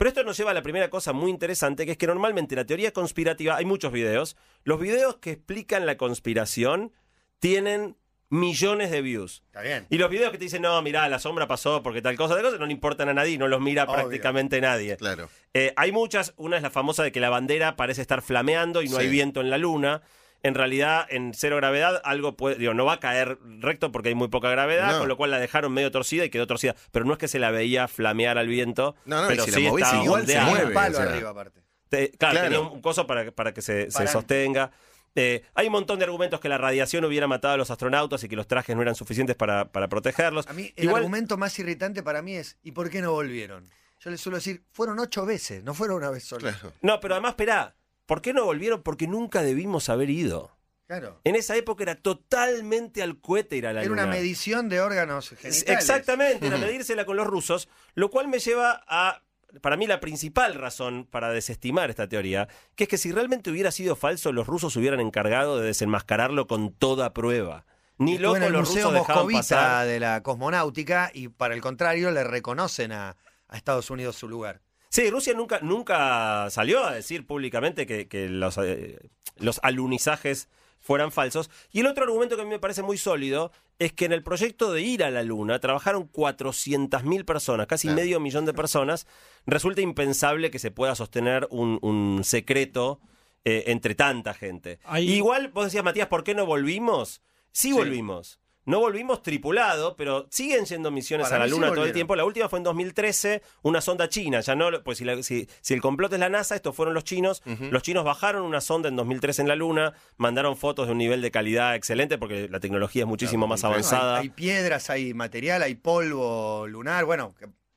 Pero 0.00 0.08
esto 0.08 0.24
nos 0.24 0.34
lleva 0.38 0.52
a 0.52 0.54
la 0.54 0.62
primera 0.62 0.88
cosa 0.88 1.12
muy 1.12 1.30
interesante, 1.30 1.84
que 1.84 1.92
es 1.92 1.98
que 1.98 2.06
normalmente 2.06 2.56
la 2.56 2.64
teoría 2.64 2.90
conspirativa, 2.90 3.56
hay 3.56 3.66
muchos 3.66 3.92
videos, 3.92 4.34
los 4.64 4.80
videos 4.80 5.16
que 5.18 5.32
explican 5.32 5.84
la 5.84 5.98
conspiración 5.98 6.94
tienen 7.38 7.98
millones 8.30 8.90
de 8.90 9.02
views. 9.02 9.42
Está 9.48 9.60
bien. 9.60 9.86
Y 9.90 9.98
los 9.98 10.08
videos 10.08 10.30
que 10.32 10.38
te 10.38 10.44
dicen, 10.44 10.62
no, 10.62 10.80
mirá, 10.80 11.06
la 11.10 11.18
sombra 11.18 11.46
pasó 11.46 11.82
porque 11.82 12.00
tal 12.00 12.16
cosa, 12.16 12.32
tal 12.32 12.42
cosa, 12.44 12.56
no 12.56 12.64
le 12.64 12.72
importan 12.72 13.10
a 13.10 13.12
nadie, 13.12 13.36
no 13.36 13.46
los 13.46 13.60
mira 13.60 13.84
Obvio. 13.84 13.94
prácticamente 13.96 14.58
nadie. 14.62 14.96
Claro. 14.96 15.28
Eh, 15.52 15.74
hay 15.76 15.92
muchas, 15.92 16.32
una 16.38 16.56
es 16.56 16.62
la 16.62 16.70
famosa 16.70 17.02
de 17.02 17.12
que 17.12 17.20
la 17.20 17.28
bandera 17.28 17.76
parece 17.76 18.00
estar 18.00 18.22
flameando 18.22 18.80
y 18.80 18.88
no 18.88 18.96
Sí. 18.96 19.02
hay 19.02 19.10
viento 19.10 19.42
en 19.42 19.50
la 19.50 19.58
luna. 19.58 20.00
En 20.42 20.54
realidad, 20.54 21.06
en 21.10 21.32
cero 21.34 21.56
gravedad, 21.56 22.00
algo 22.04 22.36
puede, 22.36 22.56
digo, 22.56 22.72
no 22.72 22.84
va 22.86 22.94
a 22.94 23.00
caer 23.00 23.38
recto 23.58 23.92
porque 23.92 24.08
hay 24.08 24.14
muy 24.14 24.28
poca 24.28 24.48
gravedad, 24.50 24.92
No. 24.92 24.98
con 25.00 25.08
lo 25.08 25.16
cual 25.16 25.30
la 25.30 25.38
dejaron 25.38 25.72
medio 25.72 25.90
torcida 25.90 26.24
y 26.24 26.30
quedó 26.30 26.46
torcida. 26.46 26.74
Pero 26.92 27.04
no 27.04 27.12
es 27.12 27.18
que 27.18 27.28
se 27.28 27.38
la 27.38 27.50
veía 27.50 27.88
flamear 27.88 28.38
al 28.38 28.48
viento, 28.48 28.94
No, 29.04 29.22
no, 29.22 29.28
pero 29.28 29.44
si 29.44 29.50
la 29.50 29.56
sí 29.58 29.62
movís 29.68 29.84
estaba 29.84 30.04
igual 30.04 30.26
se 30.26 30.38
un 30.38 30.44
mueve, 30.46 30.72
palo 30.74 30.98
o 30.98 31.02
sea. 31.02 31.10
arriba, 31.12 31.30
aparte. 31.30 31.62
Te- 31.90 32.10
claro, 32.12 32.32
Claro. 32.34 32.48
tenía 32.48 32.60
un 32.60 32.80
coso 32.80 33.06
para, 33.06 33.24
que- 33.26 33.32
para 33.32 33.52
que 33.52 33.60
se, 33.62 33.90
sostenga. 33.90 34.70
Eh, 35.16 35.42
hay 35.54 35.66
un 35.66 35.72
montón 35.72 35.98
de 35.98 36.04
argumentos 36.04 36.38
que 36.40 36.48
la 36.48 36.56
radiación 36.56 37.04
hubiera 37.04 37.26
matado 37.26 37.54
a 37.54 37.56
los 37.56 37.70
astronautas 37.70 38.22
y 38.22 38.28
que 38.28 38.36
los 38.36 38.46
trajes 38.46 38.76
no 38.76 38.82
eran 38.82 38.94
suficientes 38.94 39.34
para, 39.36 39.70
para 39.72 39.88
protegerlos. 39.88 40.46
A 40.46 40.52
mí 40.52 40.72
el 40.76 40.84
Igual, 40.84 40.98
argumento 41.02 41.36
más 41.36 41.58
irritante 41.58 42.02
para 42.02 42.22
mí 42.22 42.34
es 42.36 42.58
¿y 42.62 42.70
por 42.72 42.88
qué 42.90 43.02
no 43.02 43.10
volvieron? 43.12 43.68
Yo 43.98 44.08
les 44.10 44.20
suelo 44.20 44.36
decir, 44.38 44.62
fueron 44.70 44.98
ocho 45.00 45.26
veces, 45.26 45.64
no 45.64 45.74
fueron 45.74 45.96
una 45.98 46.10
vez 46.10 46.24
sola. 46.24 46.52
Claro. 46.52 46.72
no, 46.80 47.00
pero 47.00 47.14
además, 47.14 47.30
esperá, 47.32 47.74
¿por 48.10 48.22
qué 48.22 48.32
no 48.34 48.44
volvieron? 48.44 48.82
Porque 48.82 49.06
nunca 49.06 49.40
debimos 49.42 49.88
haber 49.88 50.10
ido. 50.10 50.56
Claro. 50.86 51.20
En 51.22 51.36
esa 51.36 51.54
época 51.56 51.84
era 51.84 51.94
totalmente 51.94 53.02
al 53.02 53.20
cohete 53.20 53.56
ir 53.56 53.66
a 53.68 53.72
la 53.72 53.80
Era 53.82 53.88
luna. 53.88 54.02
una 54.02 54.10
medición 54.12 54.68
de 54.68 54.80
órganos 54.80 55.28
genitales. 55.30 55.64
Exactamente, 55.68 56.46
era 56.48 56.58
medírsela 56.58 57.04
con 57.04 57.16
los 57.16 57.26
rusos, 57.28 57.68
lo 57.94 58.10
cual 58.10 58.26
me 58.26 58.40
lleva 58.40 58.82
a 58.88 59.22
para 59.62 59.76
mí 59.76 59.86
la 59.86 59.98
principal 60.00 60.54
razón 60.54 61.06
para 61.10 61.30
desestimar 61.30 61.90
esta 61.90 62.08
teoría, 62.08 62.48
que 62.76 62.84
es 62.84 62.88
que 62.90 62.98
si 62.98 63.10
realmente 63.12 63.50
hubiera 63.50 63.70
sido 63.72 63.96
falso, 63.96 64.32
los 64.32 64.46
rusos 64.46 64.72
se 64.72 64.78
hubieran 64.78 65.00
encargado 65.00 65.58
de 65.58 65.66
desenmascararlo 65.66 66.46
con 66.46 66.72
toda 66.72 67.12
prueba. 67.12 67.66
Ni 67.98 68.14
Estuve 68.14 68.26
en 68.26 68.32
loco 68.34 68.46
el 68.46 68.52
los 68.52 68.68
Museo 68.68 68.90
rusos 68.90 69.08
Moscovita 69.08 69.38
pasar. 69.40 69.86
de 69.86 70.00
la 70.00 70.22
cosmonáutica 70.22 71.10
y 71.14 71.28
para 71.28 71.54
el 71.54 71.60
contrario 71.60 72.10
le 72.12 72.22
reconocen 72.24 72.92
a, 72.92 73.16
a 73.48 73.56
Estados 73.56 73.90
Unidos 73.90 74.16
su 74.16 74.28
lugar. 74.28 74.60
Sí, 74.90 75.08
Rusia 75.08 75.34
nunca, 75.34 75.60
nunca 75.62 76.48
salió 76.50 76.84
a 76.84 76.92
decir 76.94 77.24
públicamente 77.26 77.86
que, 77.86 78.08
que 78.08 78.28
los, 78.28 78.58
eh, 78.58 78.98
los 79.36 79.60
alunizajes 79.62 80.48
fueran 80.80 81.12
falsos. 81.12 81.48
Y 81.70 81.80
el 81.80 81.86
otro 81.86 82.04
argumento 82.04 82.34
que 82.34 82.42
a 82.42 82.44
mí 82.44 82.50
me 82.50 82.58
parece 82.58 82.82
muy 82.82 82.98
sólido 82.98 83.52
es 83.78 83.92
que 83.92 84.06
en 84.06 84.12
el 84.12 84.22
proyecto 84.24 84.72
de 84.72 84.82
ir 84.82 85.04
a 85.04 85.10
la 85.10 85.22
Luna 85.22 85.60
trabajaron 85.60 86.10
400.000 86.10 87.24
personas, 87.24 87.66
casi 87.68 87.86
Claro. 87.86 88.02
medio 88.02 88.18
millón 88.20 88.46
de 88.46 88.52
personas. 88.52 89.06
Resulta 89.46 89.80
impensable 89.80 90.50
que 90.50 90.58
se 90.58 90.70
pueda 90.72 90.94
sostener 90.96 91.46
un, 91.50 91.78
un 91.82 92.22
secreto 92.24 93.00
eh, 93.44 93.64
entre 93.68 93.94
tanta 93.94 94.34
gente. 94.34 94.80
Igual, 94.98 95.48
vos 95.48 95.66
decías, 95.66 95.84
Matías, 95.84 96.08
¿por 96.08 96.24
qué 96.24 96.34
no 96.34 96.46
volvimos? 96.46 97.22
Sí, 97.52 97.72
volvimos. 97.72 98.40
No 98.70 98.80
volvimos 98.80 99.22
tripulado, 99.22 99.96
pero 99.96 100.26
siguen 100.30 100.64
siendo 100.66 100.90
misiones 100.90 101.26
Para 101.26 101.36
a 101.36 101.38
la 101.40 101.44
sí 101.46 101.50
Luna 101.50 101.68
todo 101.74 101.84
el 101.84 101.92
tiempo. 101.92 102.16
La 102.16 102.24
última 102.24 102.48
fue 102.48 102.58
en 102.58 102.62
2013, 102.62 103.42
una 103.62 103.80
sonda 103.80 104.08
china. 104.08 104.40
Ya 104.40 104.54
no, 104.54 104.68
pues 104.82 104.98
si, 104.98 105.04
la- 105.04 105.22
si- 105.22 105.48
si 105.60 105.74
el 105.74 105.80
complot 105.80 106.12
es 106.12 106.20
la 106.20 106.28
NASA, 106.28 106.54
estos 106.54 106.74
fueron 106.74 106.94
los 106.94 107.04
chinos. 107.04 107.42
Los 107.70 107.82
chinos 107.82 108.04
bajaron 108.04 108.42
una 108.42 108.60
sonda 108.60 108.88
en 108.88 108.96
2013 108.96 109.42
en 109.42 109.48
la 109.48 109.56
Luna, 109.56 109.92
mandaron 110.16 110.56
fotos 110.56 110.86
de 110.86 110.92
un 110.92 110.98
nivel 110.98 111.20
de 111.20 111.30
calidad 111.30 111.74
excelente 111.74 112.16
porque 112.16 112.48
la 112.48 112.60
tecnología 112.60 113.02
es 113.02 113.08
muchísimo 113.08 113.46
más 113.46 113.64
hay- 113.64 113.70
avanzada. 113.72 114.18
Hay, 114.18 114.28
piedras, 114.30 114.88
hay 114.90 115.12
material, 115.14 115.62
hay 115.62 115.74
polvo 115.74 116.66
lunar. 116.66 117.04
Bueno, 117.04 117.34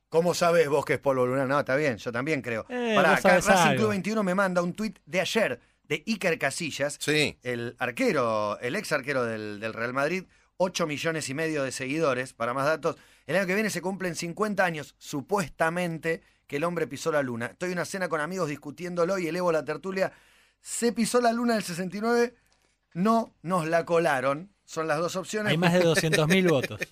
¿cómo 0.10 0.34
sabes 0.34 0.70
vos 0.70 0.86
que 0.86 0.94
es 0.94 1.00
polvo 1.00 1.26
lunar? 1.26 1.48
No, 1.48 1.60
está 1.60 1.76
bien, 1.76 1.98
yo 1.98 2.12
también 2.12 2.42
creo. 2.42 2.66
Eh, 2.70 2.94
Pará, 2.96 3.16
acá 3.16 3.40
Racing. 3.40 3.78
Club 3.78 3.90
21 3.90 4.22
me 4.24 4.36
manda 4.36 4.62
un 4.62 4.74
tuit 4.74 5.00
de 5.06 5.22
ayer 5.22 5.60
de 5.84 6.04
Iker 6.08 6.38
Casillas, 6.40 6.98
Sí. 7.02 7.38
el 7.44 7.76
arquero, 7.80 8.58
el 8.62 8.76
ex 8.76 8.92
arquero 8.92 9.24
del, 9.26 9.60
del 9.60 9.74
Real 9.74 9.94
Madrid, 9.94 10.24
8 10.64 10.88
millones 10.88 11.28
y 11.30 11.34
medio 11.34 11.64
de 11.64 11.72
seguidores, 11.72 12.32
para 12.34 12.54
más 12.54 12.66
datos. 12.66 12.96
El 13.28 13.36
año 13.36 13.46
que 13.46 13.54
viene 13.54 13.70
se 13.70 13.82
cumplen 13.82 14.16
50 14.16 14.64
años, 14.64 14.96
supuestamente, 14.98 16.22
que 16.48 16.56
el 16.56 16.64
hombre 16.64 16.88
pisó 16.88 17.12
la 17.12 17.22
luna. 17.22 17.48
Estoy 17.48 17.72
en 17.72 17.78
una 17.78 17.86
cena 17.86 18.08
con 18.08 18.22
amigos 18.22 18.48
discutiéndolo 18.50 19.18
y 19.20 19.28
elevo 19.28 19.52
la 19.52 19.66
tertulia. 19.66 20.14
Se 20.62 20.94
pisó 20.94 21.20
la 21.20 21.34
luna 21.34 21.56
del 21.56 21.64
69, 21.64 22.36
no 22.94 23.36
nos 23.42 23.68
la 23.68 23.86
colaron. 23.86 24.54
Son 24.64 24.88
las 24.88 25.00
dos 25.00 25.18
opciones. 25.18 25.52
Hay 25.52 25.58
más 25.58 25.74
de 25.74 25.84
200.000 25.84 26.50
votos. 26.50 26.80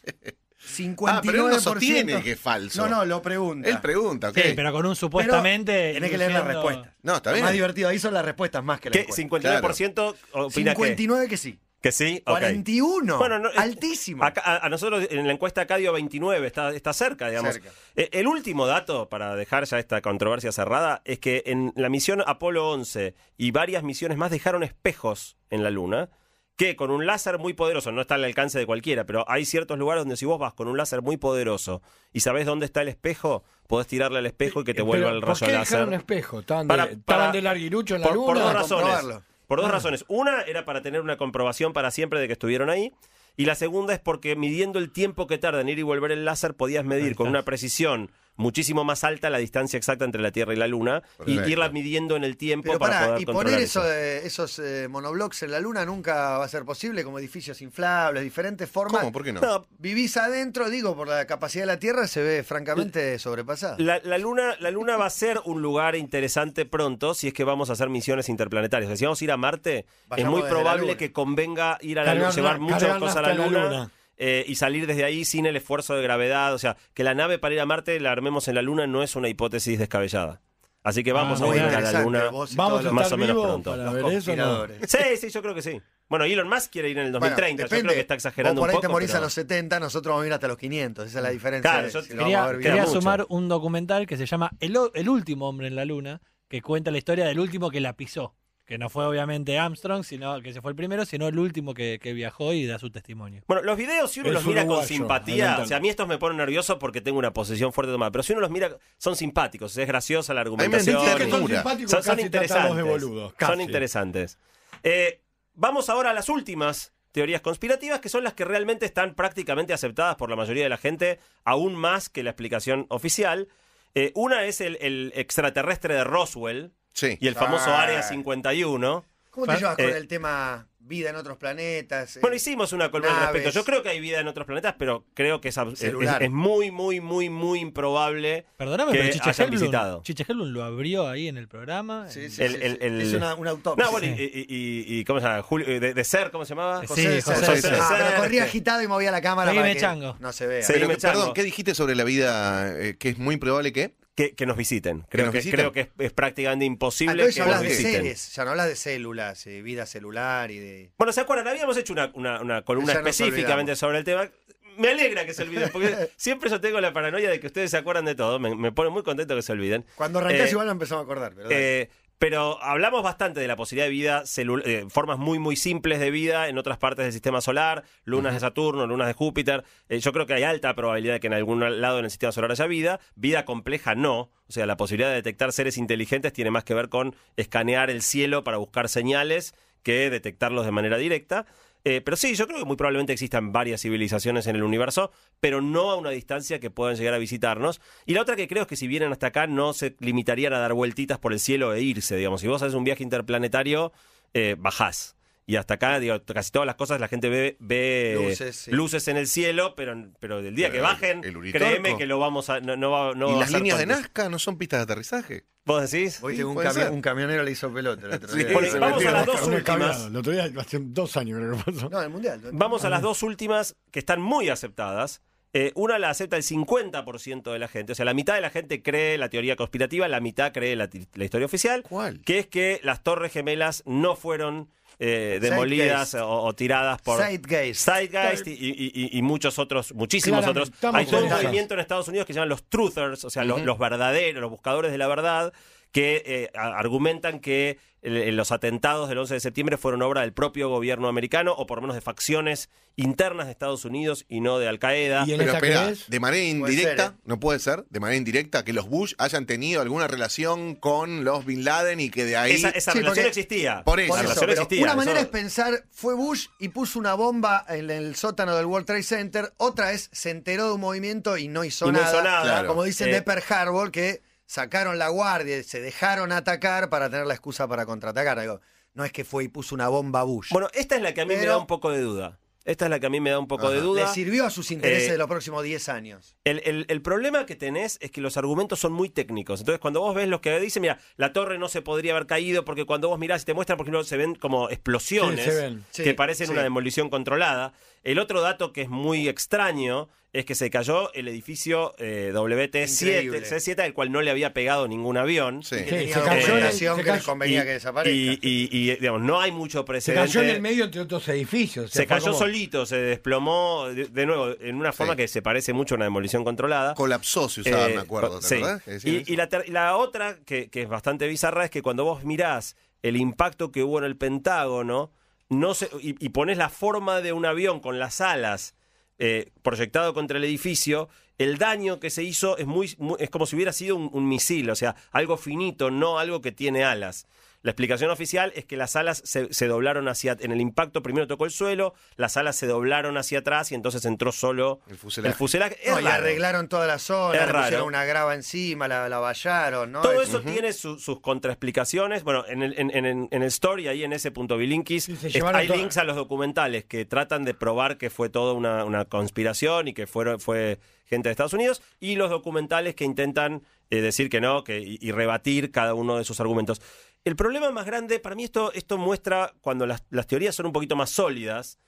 59%. 0.62 1.06
Ah, 1.08 1.22
pero 1.26 1.48
él 1.48 1.54
no 1.54 1.60
sostiene 1.60 2.22
que 2.22 2.34
es 2.34 2.40
falso. 2.40 2.84
No, 2.84 2.98
no, 2.98 3.06
lo 3.06 3.22
pregunta. 3.22 3.68
Él 3.68 3.80
pregunta, 3.82 4.30
ok. 4.30 4.36
Sí, 4.38 4.54
pero 4.56 4.72
con 4.72 4.86
un 4.86 4.96
supuestamente. 4.96 5.94
Tenés 5.94 6.12
que 6.12 6.18
leer 6.18 6.34
la 6.34 6.42
respuesta. 6.42 6.94
No, 7.02 7.16
está 7.16 7.32
Lo 7.32 7.36
bien. 7.36 7.46
más 7.46 7.54
divertido 7.54 7.90
ahí 7.90 7.98
son 7.98 8.14
las 8.14 8.24
respuestas 8.24 8.64
más 8.64 8.80
que 8.80 8.90
la 8.90 8.94
¿Qué? 8.94 9.08
encuesta. 9.18 9.62
¿59% 9.62 10.16
opina 10.34 10.72
que, 10.76 10.76
59 10.76 11.28
que 11.28 11.38
sí. 11.38 11.60
Que 11.82 11.92
sí? 11.92 12.22
Ok. 12.26 12.40
41. 12.40 13.18
Bueno, 13.18 13.40
no, 13.40 13.50
es- 13.50 13.58
altísimo. 13.58 14.24
Acá- 14.24 14.42
a, 14.46 14.66
a 14.66 14.70
nosotros 14.70 15.08
en 15.10 15.26
la 15.28 15.34
encuesta 15.34 15.62
acá 15.62 15.78
dio 15.78 15.92
29, 15.94 16.46
está, 16.48 16.70
está 16.74 16.94
cerca, 16.94 17.28
digamos. 17.30 17.54
Cerca. 17.56 17.70
Eh, 17.96 18.10
el 18.14 18.28
último 18.28 18.68
dato, 18.68 19.10
para 19.10 19.36
dejar 19.36 19.66
ya 19.66 19.80
esta 19.80 20.02
controversia 20.02 20.52
cerrada, 20.52 21.02
es 21.06 21.20
que 21.20 21.44
en 21.48 21.74
la 21.76 21.90
misión 21.90 22.24
Apolo 22.26 22.70
11 22.70 23.16
y 23.38 23.52
varias 23.52 23.84
misiones 23.84 24.18
más 24.18 24.32
dejaron 24.32 24.64
espejos 24.64 25.38
en 25.50 25.64
la 25.64 25.72
Luna, 25.72 26.10
que 26.58 26.76
con 26.76 26.92
un 26.92 27.08
láser 27.08 27.40
muy 27.40 27.54
poderoso, 27.54 27.92
no 27.92 28.02
está 28.02 28.16
al 28.16 28.24
alcance 28.24 28.60
de 28.60 28.68
cualquiera, 28.68 29.06
pero 29.06 29.26
hay 29.28 29.46
ciertos 29.46 29.80
lugares 29.80 30.02
donde 30.04 30.16
si 30.18 30.26
vos 30.26 30.38
vas 30.38 30.54
con 30.54 30.68
un 30.68 30.78
láser 30.78 31.02
muy 31.02 31.18
poderoso 31.18 31.82
y 32.14 32.20
sabés 32.20 32.46
dónde 32.46 32.68
está 32.68 32.84
el 32.84 32.90
espejo, 32.90 33.44
podés 33.66 33.88
tirarle 33.88 34.20
al 34.20 34.28
espejo 34.28 34.62
y 34.62 34.64
que 34.66 34.76
te 34.76 34.82
Eh, 34.82 34.84
vuelva 34.84 35.10
el 35.10 35.22
¿por 35.22 35.30
rayo 35.30 35.48
qué 35.48 35.54
láser. 35.54 35.78
dejaron 35.80 35.94
espejo? 35.96 36.42
¿Estaban, 36.42 36.68
de, 36.68 36.76
para- 36.78 36.92
estaban 36.92 37.32
de 37.32 37.42
larguirucho 37.42 37.96
en 37.96 38.02
la 38.02 38.08
Por, 38.10 38.16
por 38.18 38.38
luna? 38.38 38.54
dos 38.54 38.70
Para 38.70 38.84
razones. 38.92 39.24
Por 39.52 39.60
dos 39.60 39.68
Ah. 39.68 39.74
razones. 39.74 40.06
Una 40.08 40.44
era 40.44 40.64
para 40.64 40.82
tener 40.82 41.02
una 41.02 41.18
comprobación 41.18 41.74
para 41.74 41.92
siempre 41.92 42.22
de 42.22 42.28
que 42.28 42.32
estuvieron 42.32 42.70
ahí. 42.70 42.94
Y 43.36 43.44
la 43.44 43.56
segunda 43.56 43.94
es 43.94 44.00
porque 44.00 44.38
midiendo 44.38 44.80
el 44.80 44.94
tiempo 44.94 45.28
que 45.28 45.38
tarda 45.38 45.60
en 45.60 45.68
ir 45.68 45.78
y 45.78 45.82
volver 45.82 46.14
el 46.14 46.24
láser, 46.24 46.54
podías 46.54 46.86
medir 46.86 47.16
con 47.16 47.28
una 47.28 47.44
precisión 47.44 48.12
muchísimo 48.36 48.84
más 48.84 49.04
alta 49.04 49.30
la 49.30 49.38
distancia 49.38 49.78
exacta 49.78 50.06
entre 50.06 50.22
la 50.22 50.32
Tierra 50.32 50.54
y 50.54 50.58
la 50.58 50.68
Luna 50.68 51.04
y 51.28 51.34
irla 51.40 51.70
midiendo 51.70 52.16
en 52.16 52.24
el 52.24 52.38
tiempo 52.38 52.68
Pero 52.68 52.80
para 52.80 53.06
poder 53.08 53.22
y 53.22 53.26
controlar 53.26 53.52
poner 53.54 53.64
eso. 53.64 53.82
eso 53.82 53.88
de- 53.90 54.26
esos 54.26 54.60
eh, 54.60 54.88
monoblocks 54.90 55.44
en 55.44 55.52
la 55.52 55.60
luna 55.60 55.86
nunca 55.86 56.38
va 56.38 56.46
a 56.46 56.48
ser 56.48 56.64
posible, 56.66 57.04
como 57.04 57.20
edificios 57.20 57.62
inflables, 57.62 58.24
diferentes 58.24 58.70
formas. 58.70 59.02
¿Cómo? 59.02 59.12
¿Por 59.12 59.24
qué 59.24 59.34
no? 59.34 59.42
No, 59.42 59.68
Vivís 59.78 60.18
adentro, 60.18 60.70
digo, 60.70 60.96
por 60.96 61.08
la 61.08 61.26
capacidad 61.28 61.64
de 61.64 61.68
la 61.68 61.80
Tierra 61.80 62.08
se 62.08 62.22
ve 62.24 62.44
francamente 62.44 63.20
sobrepasada. 63.20 63.76
La, 63.80 64.00
la 64.04 64.18
luna, 64.18 64.56
la 64.60 64.72
Luna 64.72 64.98
va 64.98 65.06
a 65.06 65.10
ser 65.10 65.40
un 65.46 65.62
lugar 65.62 65.96
interesante 65.96 66.66
pronto 66.66 67.14
si 67.14 67.28
es 67.28 67.34
que 67.34 67.44
vamos 67.44 67.70
a 67.70 67.74
hacer 67.74 67.90
misiones 67.90 68.30
interplanetarias. 68.30 68.88
O 68.88 68.92
sea, 68.92 68.98
si 68.98 69.06
vamos 69.06 69.22
a 69.22 69.24
ir 69.26 69.32
a 69.32 69.38
Marte, 69.38 69.86
es 70.16 70.26
muy 70.26 70.42
probable 70.44 70.98
que 70.98 71.12
convenga 71.12 71.78
ir 71.82 72.00
a 72.00 72.04
la 72.04 72.16
Luna, 72.16 72.32
llevar 72.32 72.60
muchas 72.60 72.98
cosas 72.98 73.18
a 73.18 73.22
la 73.22 73.34
Luna. 73.34 73.92
Eh, 74.24 74.46
y 74.48 74.54
salir 74.54 74.86
desde 74.86 75.04
ahí 75.04 75.26
sin 75.26 75.48
el 75.48 75.56
esfuerzo 75.56 75.96
de 75.96 76.04
gravedad. 76.04 76.54
O 76.54 76.60
sea, 76.60 76.78
que 76.94 77.04
la 77.04 77.16
nave 77.16 77.40
para 77.40 77.56
ir 77.56 77.60
a 77.60 77.66
Marte 77.66 78.00
la 78.00 78.12
armemos 78.12 78.48
en 78.48 78.54
la 78.54 78.62
Luna 78.62 78.86
no 78.86 79.02
es 79.02 79.16
una 79.16 79.28
hipótesis 79.30 79.80
descabellada. 79.80 80.42
Así 80.84 81.04
que 81.04 81.12
vamos 81.12 81.42
Ah, 81.42 81.46
a 81.46 81.56
ir 81.56 81.62
a 81.64 81.82
la 81.92 82.02
Luna. 82.04 82.24
Vamos 82.26 82.56
todos 82.56 82.80
a 82.80 82.84
los- 82.84 82.94
más 82.94 83.12
o 83.12 83.18
menos 83.18 83.36
pronto. 83.42 83.72
para 83.72 83.84
los 83.86 83.94
ver 83.96 84.06
eso, 84.14 84.36
¿no? 84.36 84.68
Sí, 84.88 84.98
sí, 85.20 85.30
yo 85.32 85.42
creo 85.42 85.56
que 85.56 85.64
sí. 85.64 85.82
Bueno, 86.08 86.26
Elon 86.26 86.48
Musk 86.50 86.72
quiere 86.72 86.90
ir 86.90 86.98
en 87.00 87.06
el 87.06 87.12
Bueno, 87.14 87.28
2030. 87.30 87.64
yo 87.64 87.66
depende. 87.70 87.84
creo 87.84 87.94
que 87.96 88.02
está 88.02 88.14
exagerando 88.16 88.62
Vos 88.62 88.68
por 88.68 88.70
un 88.70 88.76
ahí 88.76 88.82
te 88.82 88.88
morís 88.90 89.08
pero- 89.10 89.20
a 89.20 89.22
los 89.22 89.34
70, 89.34 89.80
nosotros 89.80 90.12
vamos 90.12 90.24
a 90.24 90.28
ir 90.28 90.34
hasta 90.34 90.48
los 90.48 90.58
500. 90.58 91.08
Esa 91.08 91.18
es 91.20 91.24
la 91.24 91.30
diferencia. 91.32 91.72
Claro, 91.72 91.88
yo 91.88 92.02
si 92.04 92.10
Quería, 92.16 92.52
quería 92.62 92.86
sumar 92.86 93.26
un 93.30 93.48
documental 93.50 94.06
que 94.06 94.18
se 94.18 94.26
llama 94.28 94.52
el, 94.60 94.78
El 94.94 95.10
último 95.10 95.50
hombre 95.50 95.66
en 95.68 95.76
la 95.76 95.86
luna, 95.86 96.22
que 96.48 96.62
cuenta 96.62 96.92
la 96.92 96.98
historia 97.00 97.26
del 97.26 97.40
último 97.40 97.70
que 97.72 97.80
la 97.80 97.94
pisó. 97.96 98.36
Que 98.72 98.78
no 98.78 98.90
fue 98.90 99.06
obviamente 99.06 99.60
Armstrong, 99.60 100.06
sino 100.06 100.42
que 100.42 100.54
se 100.54 100.62
fue 100.62 100.72
el 100.72 100.78
primero, 100.78 101.04
sino 101.04 101.28
el 101.28 101.38
último 101.38 101.74
que, 101.74 102.00
que 102.02 102.14
viajó 102.14 102.54
y 102.54 102.66
da 102.66 102.80
su 102.80 102.90
testimonio. 102.90 103.44
Bueno, 103.46 103.64
los 103.64 103.76
videos, 103.76 104.10
si 104.12 104.22
uno 104.22 104.30
Es 104.30 104.36
los 104.36 104.46
mira 104.46 104.66
con 104.66 104.86
simpatía, 104.86 105.60
o 105.60 105.66
sea, 105.66 105.76
a 105.76 105.80
mí 105.82 105.90
estos 105.90 106.08
me 106.08 106.18
ponen 106.18 106.38
nervioso 106.38 106.80
porque 106.80 107.02
tengo 107.02 107.20
una 107.20 107.34
posición 107.34 107.74
fuerte 107.74 107.92
tomada, 107.92 108.12
pero 108.12 108.24
si 108.24 108.32
uno 108.32 108.40
los 108.40 108.50
mira, 108.50 108.78
son 108.98 109.18
simpáticos, 109.18 109.76
es 109.76 109.86
graciosa 109.86 110.34
la 110.34 110.40
argumentación. 110.40 111.02
que 111.18 111.30
son 111.30 111.48
simpáticos, 111.50 111.92
son, 111.92 112.02
son 112.02 112.16
de 112.16 112.22
interesantes. 112.22 112.86
boludos. 112.86 113.34
Son 113.38 113.60
interesantes. 113.60 114.40
Eh, 114.84 115.20
vamos 115.54 115.90
ahora 115.90 116.12
a 116.12 116.14
las 116.14 116.30
últimas 116.30 116.94
teorías 117.12 117.42
conspirativas, 117.42 118.00
que 118.00 118.08
son 118.08 118.24
las 118.24 118.36
que 118.36 118.46
realmente 118.46 118.86
están 118.86 119.16
prácticamente 119.16 119.74
aceptadas 119.74 120.16
por 120.16 120.30
la 120.30 120.38
mayoría 120.38 120.64
de 120.64 120.70
la 120.70 120.78
gente, 120.78 121.20
aún 121.44 121.76
más 121.76 122.08
que 122.08 122.24
la 122.24 122.30
explicación 122.30 122.86
oficial. 122.88 123.50
Eh, 123.96 124.14
una 124.16 124.46
es 124.46 124.62
el, 124.62 124.78
el 124.80 125.12
extraterrestre 125.14 125.94
de 125.94 126.06
Roswell 126.06 126.72
Sí. 126.94 127.18
y 127.20 127.28
el 127.28 127.36
famoso 127.36 127.70
Ah. 127.72 127.84
Área 127.84 128.02
51. 128.04 129.06
¿Cómo 129.30 129.48
te 129.48 129.56
llevas 129.58 129.76
con 129.78 129.86
Eh, 129.86 129.98
el 129.98 130.08
tema 130.10 130.68
vida 130.80 131.10
en 131.10 131.16
otros 131.16 131.38
planetas? 131.38 132.18
eh, 132.18 132.20
Bueno, 132.20 132.36
hicimos 132.36 132.74
una 132.74 132.92
columna 132.92 133.16
al 133.18 133.24
respecto. 133.34 133.50
Yo 133.52 133.64
creo 133.64 133.82
que 133.82 133.88
hay 133.88 134.02
vida 134.02 134.20
en 134.20 134.28
otros 134.28 134.46
planetas, 134.46 134.76
pero 134.78 135.06
creo 135.14 135.40
que 135.40 135.48
es, 135.48 135.58
es, 135.58 135.80
Celular. 135.80 136.22
es 136.22 136.30
muy, 136.30 136.70
muy, 136.70 137.00
muy, 137.00 137.30
muy 137.30 137.60
improbable 137.62 138.46
Perdóname, 138.58 138.92
que 138.92 138.98
pero 138.98 139.14
Chiche 139.14 139.30
hayan 139.30 139.46
Helblum, 139.48 139.62
visitado. 139.62 140.02
Chiche 140.04 140.26
Helblum 140.28 140.50
lo 140.50 140.64
abrió 140.66 141.08
ahí 141.08 141.30
en 141.30 141.38
el 141.38 141.48
programa. 141.48 142.10
Sí, 142.10 142.26
en- 142.26 142.32
sí, 142.32 142.44
El- 142.44 142.52
sí, 142.56 142.60
el- 142.62 142.72
sí. 142.74 142.78
el- 142.82 143.02
Es 143.02 143.14
una, 143.14 143.36
una 143.36 143.52
autopsia. 143.52 143.86
No, 143.86 143.92
bueno, 143.92 144.08
y, 144.08 144.10
y- 144.22 144.46
y- 144.50 145.00
y- 145.00 145.06
¿cómo 145.06 145.22
se 145.22 145.28
llama? 145.28 145.42
Julio, 145.44 145.80
de, 145.80 145.94
de 145.94 146.04
Ser, 146.04 146.30
¿cómo 146.30 146.44
se 146.44 146.50
llamaba? 146.50 146.82
Sí, 146.82 146.88
José, 146.88 147.22
José 147.22 147.36
José, 147.46 147.56
César. 147.62 147.78
Ah, 147.82 147.96
pero 148.10 148.22
corría 148.24 148.44
agitado 148.44 148.82
y 148.84 148.88
movía 148.90 149.12
la 149.12 149.22
cámara 149.22 149.54
para 149.54 149.74
que 149.74 149.80
chango. 149.80 150.18
no 150.20 150.34
se 150.34 150.46
vea. 150.46 150.66
Pero, 150.68 150.90
perdón, 150.90 151.34
¿qué 151.34 151.44
dijiste 151.44 151.74
sobre 151.74 151.96
la 151.96 152.04
vida 152.04 152.78
eh, 152.78 152.98
que 153.00 153.10
es 153.10 153.18
muy 153.18 153.38
probable 153.38 153.72
que? 153.72 153.94
Que, 154.30 154.36
que 154.36 154.46
nos 154.46 154.58
visiten. 154.58 155.06
Creo 155.10 155.26
nos 155.26 155.32
que, 155.34 155.40
visiten? 155.40 155.60
creo 155.60 155.72
que 155.72 155.80
es, 155.82 155.88
es 156.00 156.12
prácticamente 156.14 156.66
imposible 156.66 157.14
entonces 157.14 157.36
que 157.36 157.40
ya 157.40 157.46
nos 157.46 157.56
hablas 157.56 157.62
de 157.70 157.78
visiten. 157.78 158.02
seres, 158.04 158.36
ya 158.36 158.46
no 158.46 158.52
hablas 158.52 158.68
de 158.68 158.76
células, 158.76 159.48
eh, 159.48 159.62
vida 159.62 159.86
celular 159.86 160.52
y 160.52 160.60
de... 160.60 160.92
Bueno, 160.98 161.12
¿se 161.14 161.22
acuerdan? 161.22 161.48
Habíamos 161.48 161.76
hecho 161.78 161.94
una, 161.94 162.12
una- 162.14 162.42
una 162.42 162.62
columna 162.64 162.94
Ya 162.94 163.00
específicamente 163.00 163.76
sobre 163.76 163.98
el 164.00 164.04
tema. 164.04 164.30
Me 164.78 164.88
alegra 164.90 165.26
que 165.26 165.34
se 165.34 165.44
olviden, 165.44 165.70
porque 165.70 166.10
siempre 166.16 166.50
yo 166.50 166.62
tengo 166.62 166.80
la 166.80 166.94
paranoia 166.94 167.30
de 167.30 167.40
que 167.42 167.48
ustedes 167.48 167.70
se 167.72 167.78
acuerdan 167.78 168.06
de 168.06 168.16
todo. 168.16 168.40
Me, 168.40 168.56
me 168.56 168.72
pone 168.72 168.90
muy 168.90 169.04
contento 169.04 169.36
que 169.36 169.42
se 169.42 169.52
olviden. 169.52 169.86
Cuando 169.96 170.20
arrancás 170.20 170.48
Eh, 170.48 170.52
igual 170.52 170.66
no 170.68 170.72
empezamos 170.72 171.02
a 171.02 171.04
acordar. 171.04 171.34
Pero 171.36 171.50
dale. 171.50 171.82
Eh, 171.82 171.90
pero 172.22 172.62
hablamos 172.62 173.02
bastante 173.02 173.40
de 173.40 173.48
la 173.48 173.56
posibilidad 173.56 173.88
de 173.88 173.90
vida, 173.90 174.24
eh, 174.64 174.86
formas 174.90 175.18
muy, 175.18 175.40
muy 175.40 175.56
simples 175.56 176.00
de 176.00 176.12
vida 176.12 176.50
en 176.50 176.60
otras 176.60 176.78
partes 176.78 177.04
del 177.04 177.14
sistema 177.14 177.42
solar, 177.42 177.84
lunas 178.04 178.36
de 178.36 178.40
Saturno, 178.40 178.86
lunas 178.86 179.08
de 179.08 179.14
Júpiter. 179.14 179.64
Eh, 179.90 179.98
yo 179.98 180.14
creo 180.14 180.28
que 180.28 180.36
hay 180.36 180.44
alta 180.44 180.76
probabilidad 180.76 181.16
de 181.16 181.20
que 181.20 181.26
en 181.26 181.34
algún 181.34 181.82
lado 181.82 181.98
en 181.98 182.06
el 182.06 182.12
sistema 182.12 182.32
solar 182.32 182.52
haya 182.52 182.68
vida. 182.68 183.00
Vida 183.16 183.44
compleja 183.44 183.96
no. 183.96 184.30
O 184.48 184.52
sea, 184.52 184.68
la 184.68 184.78
posibilidad 184.78 185.10
de 185.10 185.16
detectar 185.16 185.52
seres 185.52 185.80
inteligentes 185.80 186.32
tiene 186.32 186.52
más 186.52 186.64
que 186.64 186.76
ver 186.76 186.90
con 186.90 187.16
escanear 187.38 187.90
el 187.90 188.04
cielo 188.04 188.44
para 188.44 188.58
buscar 188.58 188.88
señales 188.88 189.56
que 189.82 190.12
detectarlos 190.12 190.64
de 190.66 190.72
manera 190.72 190.98
directa. 190.98 191.48
Eh, 191.84 192.02
pero 192.02 192.16
sí, 192.16 192.36
yo 192.36 192.48
creo 192.48 192.60
que 192.60 192.66
muy 192.66 192.76
probablemente 192.76 193.14
existan 193.14 193.52
varias 193.52 193.82
civilizaciones 193.82 194.48
en 194.48 194.56
el 194.56 194.64
universo, 194.64 195.12
pero 195.40 195.62
no 195.62 195.92
a 195.92 195.96
una 195.96 196.12
distancia 196.12 196.60
que 196.60 196.70
puedan 196.70 196.96
llegar 196.96 197.14
a 197.14 197.18
visitarnos. 197.18 197.82
Y 198.06 198.14
la 198.14 198.22
otra 198.22 198.36
que 198.36 198.48
creo 198.48 198.64
es 198.64 198.68
que 198.68 198.76
si 198.76 198.88
vienen 198.88 199.12
hasta 199.12 199.28
acá 199.28 199.48
no 199.48 199.74
se 199.74 199.96
limitarían 200.00 200.54
a 200.54 200.60
dar 200.60 200.74
vueltitas 200.74 201.18
por 201.18 201.34
el 201.34 201.40
cielo 201.40 201.74
e 201.74 201.82
irse, 201.82 202.16
digamos. 202.16 202.42
Si 202.42 202.48
vos 202.48 202.62
haces 202.62 202.76
un 202.76 202.84
viaje 202.84 203.04
interplanetario, 203.04 203.92
eh, 204.34 204.56
bajás. 204.58 205.16
Y 205.52 205.58
hasta 205.58 205.74
acá, 205.74 206.00
digo, 206.00 206.22
casi 206.24 206.50
todas 206.52 206.66
las 206.66 206.76
cosas 206.76 207.02
la 207.02 207.08
gente 207.10 207.28
ve, 207.28 207.58
ve 207.60 208.16
Luces, 208.18 208.56
sí. 208.56 208.72
luces 208.72 209.08
en 209.10 209.18
el 209.18 209.28
cielo, 209.28 209.76
pero, 209.76 209.96
pero 210.20 210.40
el 210.40 210.56
día 210.56 210.68
que 210.68 210.74
Pero 210.78 210.84
bajen, 210.84 211.24
el 211.26 211.52
créeme 211.52 211.98
que 211.98 212.06
lo 212.06 212.20
vamos 212.20 212.50
a. 212.50 212.62
No, 212.62 212.78
no 212.78 212.90
va, 212.92 213.14
no 213.14 213.30
¿Y 213.30 213.34
va 213.34 213.40
las 213.42 213.52
líneas 213.52 213.78
de 213.78 213.86
Nazca 213.86 214.30
no 214.30 214.40
son 214.40 214.58
pistas 214.58 214.80
de 214.80 214.84
aterrizaje? 214.84 215.44
¿Vos 215.66 215.92
decís? 215.92 216.22
Viste 216.22 216.38
que 216.38 216.46
un, 216.46 216.54
puede 216.56 216.70
cami- 216.70 216.74
ser. 216.74 216.92
un 216.92 217.02
camionero 217.02 217.44
le 217.44 217.52
hizo 217.52 217.72
pelota 217.72 218.08
el 218.08 218.14
otro 218.14 218.30
Sí. 218.30 218.46
Bueno, 218.52 218.80
vamos 218.80 219.06
a 219.06 219.12
las 219.12 219.28
la 219.28 219.34
dos 219.34 219.48
últimas. 219.48 220.06
El 220.06 220.16
otro 220.16 220.32
día, 220.32 220.50
hace 220.58 220.80
dos 220.82 221.18
años 221.18 221.38
creo 221.40 221.58
que 221.58 221.72
pasó. 221.72 221.90
No, 221.90 222.02
el 222.02 222.10
mundial. 222.10 222.42
Vamos 222.54 222.86
a 222.86 222.90
las 222.90 223.02
dos 223.02 223.22
últimas 223.22 223.76
que 223.92 224.00
están 224.00 224.22
muy 224.22 224.48
aceptadas. 224.50 225.22
Eh, 225.54 225.74
una 225.76 226.00
la 226.00 226.10
acepta 226.10 226.38
el 226.38 226.44
50% 226.44 227.52
de 227.52 227.60
la 227.60 227.68
gente. 227.68 227.92
O 227.92 227.96
sea, 227.96 228.06
la 228.06 228.14
mitad 228.14 228.36
de 228.36 228.42
la 228.42 228.50
gente 228.50 228.82
cree 228.82 229.18
la 229.18 229.28
teoría 229.30 229.58
conspirativa, 229.58 230.08
la 230.08 230.22
mitad 230.22 230.54
cree 230.54 230.78
la 230.78 230.88
historia 231.18 231.46
oficial. 231.46 231.84
¿Cuál? 231.84 232.22
Que 232.22 232.40
es 232.40 232.48
que 232.48 232.80
las 232.84 233.04
torres 233.04 233.34
gemelas 233.34 233.84
no 233.86 234.16
fueron 234.16 234.70
eh, 235.04 235.40
demolidas 235.42 236.14
o, 236.14 236.44
o 236.44 236.54
tiradas 236.54 237.02
por 237.02 237.20
Zeitgeist. 237.20 237.90
Zeitgeist 237.90 238.46
y, 238.48 239.10
y- 239.18 239.22
muchos 239.24 239.58
otros, 239.58 239.94
muchísimos 239.96 240.42
Claramente, 240.46 240.78
otros. 240.78 240.96
Hay 240.96 241.06
todo 241.08 241.24
un 241.24 241.30
movimiento 241.32 241.74
en 241.74 241.80
Estados 241.80 242.08
Unidos 242.08 242.28
que 242.28 242.34
se 242.34 242.38
llaman 242.38 242.50
los 242.50 242.64
truthers, 242.70 243.26
o 243.26 243.30
sea, 243.32 243.44
los, 243.44 243.62
los 243.64 243.80
verdaderos, 243.80 244.40
los 244.42 244.52
buscadores 244.52 244.92
de 244.92 245.00
la 245.00 245.08
verdad, 245.08 245.54
que 245.92 246.24
eh, 246.26 246.50
argumentan 246.56 247.40
que 247.40 247.78
el- 248.02 248.36
los 248.36 248.52
atentados 248.52 249.10
del 249.10 249.18
11 249.20 249.36
de 249.36 249.40
septiembre 249.40 249.78
fueron 249.78 250.02
obra 250.02 250.22
del 250.22 250.34
propio 250.34 250.70
gobierno 250.70 251.08
americano 251.08 251.54
o 251.54 251.68
por 251.68 251.78
lo 251.78 251.82
menos 251.84 251.96
de 251.96 252.02
facciones 252.02 252.70
internas 252.96 253.46
de 253.46 253.52
Estados 253.52 253.86
Unidos 253.86 254.26
y 254.28 254.42
no 254.42 254.58
de 254.58 254.68
Al 254.68 254.80
Qaeda. 254.80 255.24
Y 255.28 255.34
en 255.34 255.38
Pero 255.38 255.54
espera, 255.54 255.92
de 256.08 256.20
manera 256.20 256.42
Puede 256.60 256.74
indirecta, 256.74 257.04
ser, 257.04 257.12
¿eh? 257.14 257.18
no 257.26 257.40
puede 257.40 257.60
ser, 257.60 257.86
de 257.90 258.00
manera 258.00 258.18
indirecta, 258.18 258.66
que 258.66 258.74
los 258.74 258.88
Bush 258.90 259.14
hayan 259.20 259.46
tenido 259.46 259.82
alguna 259.82 260.08
relación 260.08 260.76
con 260.76 261.24
los 261.24 261.46
Bin 261.46 261.64
Laden 261.64 262.00
y 262.00 262.10
que 262.10 262.26
de 262.26 262.36
ahí... 262.38 262.54
esa 262.54 262.70
esa 262.70 262.92
Sí, 262.92 263.00
relación 263.00 263.26
porque- 263.26 263.28
existía. 263.30 263.84
Por 263.84 264.00
eso, 264.00 264.08
Por 264.10 264.18
la 264.18 264.24
eso, 264.24 264.30
relación 264.42 264.50
pero 264.50 264.62
existía. 264.64 264.84
una 264.86 264.96
manera 264.96 265.20
eso- 265.20 265.26
es 265.28 265.32
pensar, 265.32 265.84
fue 265.92 266.16
Bush 266.16 266.48
y 266.60 266.70
puso 266.70 266.98
una 267.00 267.14
bomba 267.14 267.64
en 267.70 267.90
el 267.92 268.16
sótano 268.16 268.56
del 268.58 268.66
World 268.66 268.88
Trade 268.88 269.04
Center. 269.04 269.54
Otra 269.58 269.92
es, 269.94 270.10
se 270.12 270.32
enteró 270.32 270.68
de 270.68 270.74
un 270.74 270.82
movimiento 270.82 271.38
y 271.38 271.48
no 271.48 271.64
hizo 271.64 271.88
Y 271.88 271.92
no 271.92 272.00
nada. 272.00 272.12
hizo 272.12 272.24
nada. 272.24 272.42
Claro. 272.44 272.68
Como 272.68 272.84
dicen 272.84 273.10
Eh, 273.10 273.14
de 273.14 273.22
Pearl 273.22 273.44
Harbor, 273.48 273.92
que 273.92 274.22
sacaron 274.56 274.98
la 275.00 275.08
guardia 275.08 275.58
y 275.60 275.64
se 275.64 275.80
dejaron 275.80 276.34
atacar 276.34 276.90
para 276.90 277.10
tener 277.10 277.26
la 277.26 277.34
excusa 277.34 277.70
para 277.70 277.86
contraatacar. 277.86 278.38
Digo, 278.42 278.60
no 278.94 279.06
es 279.06 279.14
que 279.14 279.24
fue 279.24 279.46
y 279.46 279.48
puso 279.48 279.74
una 279.76 279.88
bomba 279.88 280.24
Bush. 280.24 280.50
Bueno, 280.52 280.68
esta 280.74 280.98
es 280.98 281.02
la 281.02 281.14
que 281.14 281.22
a 281.22 281.26
mí 281.26 281.36
me 281.36 281.40
Pero- 281.40 281.54
da 281.54 281.58
un 281.58 281.68
poco 281.68 281.90
de 281.92 282.02
duda. 282.02 282.38
Esta 282.64 282.86
es 282.86 282.92
la 282.92 283.00
que 283.00 283.08
a 283.08 283.10
mí 283.10 283.20
me 283.20 283.32
da 283.32 283.40
un 283.40 283.48
poco 283.48 283.66
Ajá. 283.68 283.74
de 283.76 283.82
duda. 283.82 284.04
Le 284.06 284.08
sirvió 284.14 284.46
a 284.46 284.52
sus 284.52 284.70
intereses 284.70 285.08
Eh, 285.08 285.12
de 285.14 285.18
los 285.18 285.28
próximos 285.28 285.64
10 285.64 285.90
años. 285.90 286.36
El, 286.44 286.62
el- 286.66 286.86
el 286.90 287.02
problema 287.02 287.48
que 287.48 287.56
tenés 287.56 287.98
es 288.02 288.12
que 288.12 288.22
los 288.22 288.38
argumentos 288.38 288.78
son 288.80 288.92
muy 288.94 289.10
técnicos. 289.10 289.62
Entonces, 289.62 289.80
cuando 289.80 290.00
vos 290.02 290.14
ves 290.14 290.28
los 290.28 290.42
que 290.42 290.60
dicen, 290.60 290.82
mira, 290.82 291.00
la 291.16 291.34
torre 291.34 291.58
no 291.58 291.70
se 291.70 291.82
podría 291.82 292.12
haber 292.12 292.28
caído 292.28 292.64
porque 292.64 292.86
cuando 292.86 293.08
vos 293.08 293.18
mirás 293.18 293.42
y 293.42 293.46
te 293.46 293.54
muestran, 293.56 293.78
por 293.78 293.86
ejemplo, 293.88 294.04
se 294.04 294.16
ven 294.18 294.36
como 294.36 294.70
explosiones 294.70 295.44
Sí, 295.44 295.50
se 295.50 295.56
ven. 295.56 295.86
Sí, 295.90 296.04
que 296.04 296.14
parecen 296.14 296.48
sí. 296.48 296.54
una 296.54 296.62
demolición 296.62 297.10
controlada. 297.10 297.74
El 298.04 298.20
otro 298.20 298.42
dato 298.42 298.74
que 298.74 298.82
es 298.82 298.90
muy 298.90 299.28
extraño 299.28 300.10
es 300.34 300.46
que 300.46 300.56
se 300.56 300.70
cayó 300.70 301.12
el 301.14 301.28
edificio 301.28 301.94
eh, 301.98 302.32
WT7, 302.34 303.02
Increíble. 303.02 303.42
C7, 303.44 303.80
al 303.82 303.94
cual 303.94 304.14
no 304.14 304.22
le 304.22 304.32
había 304.32 304.54
pegado 304.54 304.88
ningún 304.88 305.18
avión. 305.18 305.62
Sí. 305.62 305.76
Que 305.76 305.84
Sí, 305.84 305.90
tenía 305.90 306.14
se 306.16 306.22
cayó 306.22 306.30
en 306.32 306.38
el- 306.38 306.42
documentación 306.48 306.96
se 306.98 307.04
que 307.04 307.10
cayó- 307.10 307.26
convenía 307.26 307.60
Y- 307.62 307.66
que 307.66 307.70
desaparezca. 307.72 308.16
Y, 308.16 308.40
y- 308.42 308.70
y, 308.72 308.96
digamos, 308.96 309.22
no 309.24 309.42
hay 309.42 309.52
mucho 309.52 309.80
Se 309.80 309.84
precedente. 309.84 310.26
cayó 310.28 310.42
en 310.42 310.50
el 310.50 310.62
medio 310.62 310.86
entre 310.86 311.02
otros 311.02 311.28
edificios. 311.28 311.86
o 311.86 311.88
sea, 311.90 312.02
Se 312.04 312.08
cayó 312.08 312.28
como- 312.28 312.38
solito, 312.40 312.86
se 312.86 312.96
desplomó, 312.96 313.88
de, 313.90 314.06
de 314.06 314.26
nuevo, 314.26 314.56
en 314.62 314.76
una 314.78 314.94
forma 314.94 315.14
Sí. 315.14 315.18
que 315.18 315.28
se 315.28 315.42
parece 315.42 315.74
mucho 315.74 315.96
a 315.96 315.98
una 315.98 316.06
demolición 316.06 316.46
controlada. 316.46 316.94
Colapsó, 316.96 317.50
se 317.50 317.62
usaba, 317.62 317.90
Eh, 317.90 317.96
me 317.96 318.02
acuerdo, 318.02 318.40
¿te 318.40 318.56
decían 318.56 319.24
Y, 319.28 319.36
la, 319.36 319.50
ter- 319.50 319.68
la 319.70 319.98
otra, 319.98 320.38
que, 320.46 320.70
que 320.70 320.84
es 320.84 320.88
bastante 320.88 321.28
bizarra, 321.28 321.66
es 321.66 321.70
que 321.72 321.82
cuando 321.82 322.06
vos 322.06 322.24
mirás 322.24 322.78
el 323.04 323.18
impacto 323.18 323.72
que 323.74 323.84
hubo 323.84 324.00
en 324.00 324.06
el 324.06 324.16
Pentágono 324.16 325.12
no 325.52 325.74
se, 325.74 325.90
y, 326.02 326.16
y 326.24 326.30
pones 326.30 326.58
la 326.58 326.70
forma 326.70 327.20
de 327.20 327.34
un 327.34 327.46
avión 327.46 327.82
con 327.82 328.00
las 328.00 328.22
alas 328.22 328.74
eh, 329.20 329.52
proyectado 329.62 330.14
contra 330.14 330.38
el 330.38 330.46
edificio, 330.46 331.10
el 331.38 331.58
daño 331.58 332.00
que 332.00 332.10
se 332.10 332.24
hizo 332.24 332.58
es, 332.58 332.66
muy, 332.66 332.96
es 333.20 333.30
como 333.30 333.46
si 333.46 333.56
hubiera 333.56 333.74
sido 333.74 333.98
un 333.98 334.28
misil, 334.28 334.70
o 334.70 334.76
sea, 334.76 334.96
algo 335.12 335.38
finito, 335.38 335.92
no 335.92 336.20
algo 336.20 336.42
que 336.42 336.52
tiene 336.52 336.84
alas. 336.86 337.28
La 337.64 337.72
explicación 337.72 338.10
oficial 338.10 338.52
es 338.56 338.66
que 338.66 338.76
las 338.76 338.96
alas 338.96 339.22
se, 339.24 339.54
se 339.54 339.68
doblaron 339.68 340.08
hacia... 340.08 340.36
En 340.40 340.52
el 340.52 340.60
impacto 340.62 341.04
primero 341.04 341.28
tocó 341.28 341.46
el 341.46 341.52
suelo, 341.52 341.94
las 342.16 342.36
alas 342.36 342.56
se 342.56 342.66
doblaron 342.66 343.18
hacia 343.18 343.40
atrás 343.40 343.72
y 343.72 343.76
entonces 343.76 344.04
entró 344.06 344.32
solo 344.32 344.80
El 344.90 344.98
fuselaje. 344.98 345.30
el 345.32 345.38
fuselaje. 345.38 345.78
Es 345.84 345.92
No, 345.94 346.00
y 346.00 346.04
raro. 346.04 346.16
arreglaron 346.24 346.68
toda 346.68 346.88
la 346.88 346.98
zona, 346.98 347.36
Es 347.36 347.42
le 347.42 347.48
pusieron 347.54 347.72
raro. 347.72 347.86
una 347.86 348.04
grava 348.06 348.34
encima, 348.34 348.88
la, 348.88 349.08
la 349.10 349.20
vallaron, 349.20 349.92
¿no? 349.92 350.02
Todo 350.02 350.22
Es- 350.24 350.30
eso 350.30 350.42
tiene 350.42 350.74
su- 350.74 350.98
sus 350.98 351.20
contraexplicaciones. 351.22 352.24
Bueno, 352.24 352.44
en 352.48 352.64
el, 352.64 352.80
en, 352.80 352.90
en- 353.06 353.28
en 353.30 353.42
el 353.44 353.48
story, 353.50 353.88
ahí 353.88 354.04
en 354.04 354.14
ese 354.14 354.32
punto 354.32 354.58
Bilinkis, 354.58 355.04
Sí, 355.04 355.18
hay 355.54 355.68
toda- 355.68 355.76
links 355.76 355.98
a 355.98 356.04
los 356.04 356.16
documentales 356.16 356.86
que 356.86 357.06
tratan 357.06 357.44
de 357.46 357.54
probar 357.54 357.98
que 357.98 358.10
fue 358.10 358.30
toda 358.30 358.54
una, 358.54 358.86
una 358.86 359.06
conspiración 359.06 359.88
y 359.88 359.94
que 359.94 360.08
fueron, 360.08 360.40
fue 360.40 360.80
gente 361.06 361.28
de 361.30 361.32
Estados 361.32 361.54
Unidos, 361.54 361.82
y 362.00 362.16
los 362.16 362.30
documentales 362.30 362.96
que 362.96 363.04
intentan 363.04 363.64
eh, 363.90 364.00
decir 364.00 364.30
que 364.30 364.40
no 364.40 364.64
que, 364.64 364.80
y, 364.80 364.98
y 365.02 365.12
rebatir 365.12 365.70
cada 365.72 365.94
uno 365.94 366.18
de 366.18 366.24
sus 366.24 366.40
argumentos. 366.40 366.82
El 367.24 367.36
problema 367.36 367.70
más 367.72 367.86
grande, 367.86 368.20
para 368.20 368.36
mí 368.36 368.44
esto, 368.44 368.74
esto 368.74 368.98
muestra, 368.98 369.54
cuando 369.62 369.86
las, 369.86 370.04
las 370.10 370.26
teorías 370.26 370.56
son 370.56 370.66
un 370.66 370.74
poquito 370.74 370.96
más 370.96 371.12
sólidas, 371.12 371.80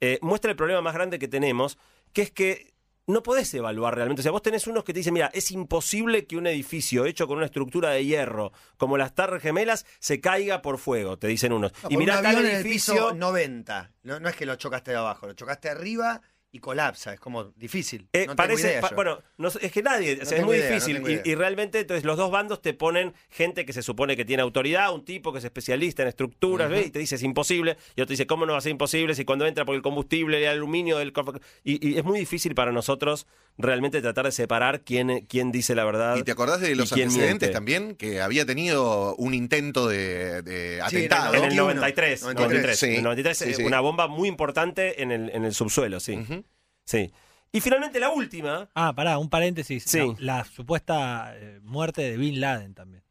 eh, 0.00 0.18
muestra 0.22 0.50
el 0.50 0.56
problema 0.56 0.80
más 0.80 0.94
grande 0.94 1.18
que 1.18 1.28
tenemos, 1.28 1.78
que 2.12 2.22
es 2.22 2.30
que 2.30 2.74
no 3.06 3.22
podés 3.22 3.52
evaluar 3.54 3.94
realmente. 3.94 4.20
O 4.20 4.22
sea, 4.22 4.32
vos 4.32 4.42
tenés 4.42 4.66
unos 4.66 4.84
que 4.84 4.92
te 4.92 5.00
dicen, 5.00 5.14
mira, 5.14 5.30
es 5.32 5.50
imposible 5.50 6.26
que 6.26 6.36
un 6.36 6.46
edificio 6.46 7.04
hecho 7.04 7.26
con 7.26 7.36
una 7.36 7.46
estructura 7.46 7.90
de 7.90 8.04
hierro, 8.04 8.52
como 8.76 8.96
las 8.96 9.14
Torres 9.14 9.42
Gemelas, 9.42 9.86
se 9.98 10.20
caiga 10.20 10.62
por 10.62 10.78
fuego, 10.78 11.18
te 11.18 11.26
dicen 11.26 11.52
unos. 11.52 11.72
No, 11.82 11.90
y 11.90 11.96
mirá 11.96 12.16
un 12.16 12.22
tal 12.22 12.36
avión 12.36 12.46
en 12.46 12.56
el 12.56 12.60
edificio. 12.60 12.94
piso 12.94 13.14
90. 13.14 13.92
No, 14.02 14.20
no 14.20 14.28
es 14.28 14.36
que 14.36 14.46
lo 14.46 14.56
chocaste 14.56 14.92
de 14.92 14.96
abajo, 14.96 15.26
lo 15.26 15.34
chocaste 15.34 15.68
arriba 15.68 16.20
y 16.52 16.58
colapsa. 16.58 17.12
Es 17.14 17.20
como 17.20 17.44
difícil. 17.56 18.08
Eh, 18.12 18.20
no 18.26 18.34
tengo 18.34 18.36
parece, 18.36 18.68
idea 18.68 18.80
pa- 18.80 18.90
yo. 18.90 18.96
bueno, 18.96 19.18
no 19.38 19.48
es 19.48 19.70
que 19.72 19.82
nadie, 19.82 20.18
o 20.20 20.24
sea, 20.24 20.38
es 20.38 20.44
muy 20.44 20.56
idea, 20.56 20.70
difícil. 20.74 21.20
y, 21.24 21.34
realmente, 21.36 21.78
entonces, 21.80 22.04
los 22.04 22.16
dos 22.16 22.30
bandos 22.30 22.60
te 22.60 22.74
ponen 22.74 23.14
gente 23.30 23.64
que 23.64 23.72
se 23.72 23.82
supone 23.82 24.16
que 24.16 24.24
tiene 24.24 24.42
autoridad, 24.42 24.92
un 24.92 25.04
tipo 25.04 25.32
que 25.32 25.38
es 25.38 25.44
especialista 25.44 26.02
en 26.02 26.08
estructuras, 26.08 26.68
¿ves? 26.68 26.86
Y 26.86 26.90
te 26.90 26.98
dice 26.98 27.14
es 27.14 27.22
imposible. 27.22 27.76
Y 27.90 28.00
otro 28.00 28.06
te 28.06 28.12
dice, 28.14 28.26
¿cómo 28.26 28.46
no 28.46 28.52
va 28.52 28.58
a 28.58 28.62
ser 28.62 28.72
imposible 28.72 29.14
si 29.14 29.24
cuando 29.24 29.46
entra 29.46 29.64
por 29.64 29.74
el 29.76 29.82
combustible, 29.82 30.38
el 30.42 30.48
aluminio, 30.48 30.98
del 30.98 31.12
co- 31.12 31.38
y, 31.62 31.88
y 31.88 31.98
es 31.98 32.04
muy 32.04 32.18
difícil 32.18 32.54
para 32.54 32.72
nosotros 32.72 33.26
realmente 33.62 34.00
tratar 34.02 34.24
de 34.26 34.32
separar 34.32 34.82
quién, 34.82 35.26
quién 35.28 35.52
dice 35.52 35.74
la 35.74 35.84
verdad. 35.84 36.16
¿Y 36.16 36.22
te 36.22 36.32
acordás 36.32 36.60
de 36.60 36.74
los 36.74 36.92
antecedentes 36.92 37.20
miente. 37.26 37.48
también? 37.48 37.94
Que 37.96 38.20
había 38.20 38.44
tenido 38.46 39.14
un 39.16 39.34
intento 39.34 39.88
de, 39.88 40.42
de 40.42 40.80
Sí, 40.88 40.96
atentado. 40.96 41.34
En 41.34 41.44
el 41.44 41.56
91, 41.56 41.74
93, 41.80 42.22
93, 42.22 42.34
93, 42.50 42.78
sí. 42.78 42.86
en 42.86 42.94
el 42.96 43.02
93, 43.04 43.38
Sí, 43.38 43.54
sí. 43.54 43.62
una 43.64 43.80
bomba 43.80 44.08
muy 44.08 44.28
importante 44.28 45.02
en 45.02 45.12
el, 45.12 45.30
en 45.30 45.44
el 45.44 45.54
subsuelo, 45.54 46.00
sí. 46.00 46.18
Sí. 46.84 47.12
Y 47.52 47.60
finalmente 47.60 47.98
la 47.98 48.10
última, 48.10 48.68
Ah, 48.74 48.92
pará, 48.94 49.18
un 49.18 49.28
paréntesis. 49.28 49.82
Sí. 49.84 49.98
La, 50.18 50.38
la 50.38 50.44
supuesta 50.44 51.32
eh, 51.36 51.58
muerte 51.62 52.02
de 52.02 52.16
Bin 52.16 52.40
Laden 52.40 52.74
también. 52.74 53.02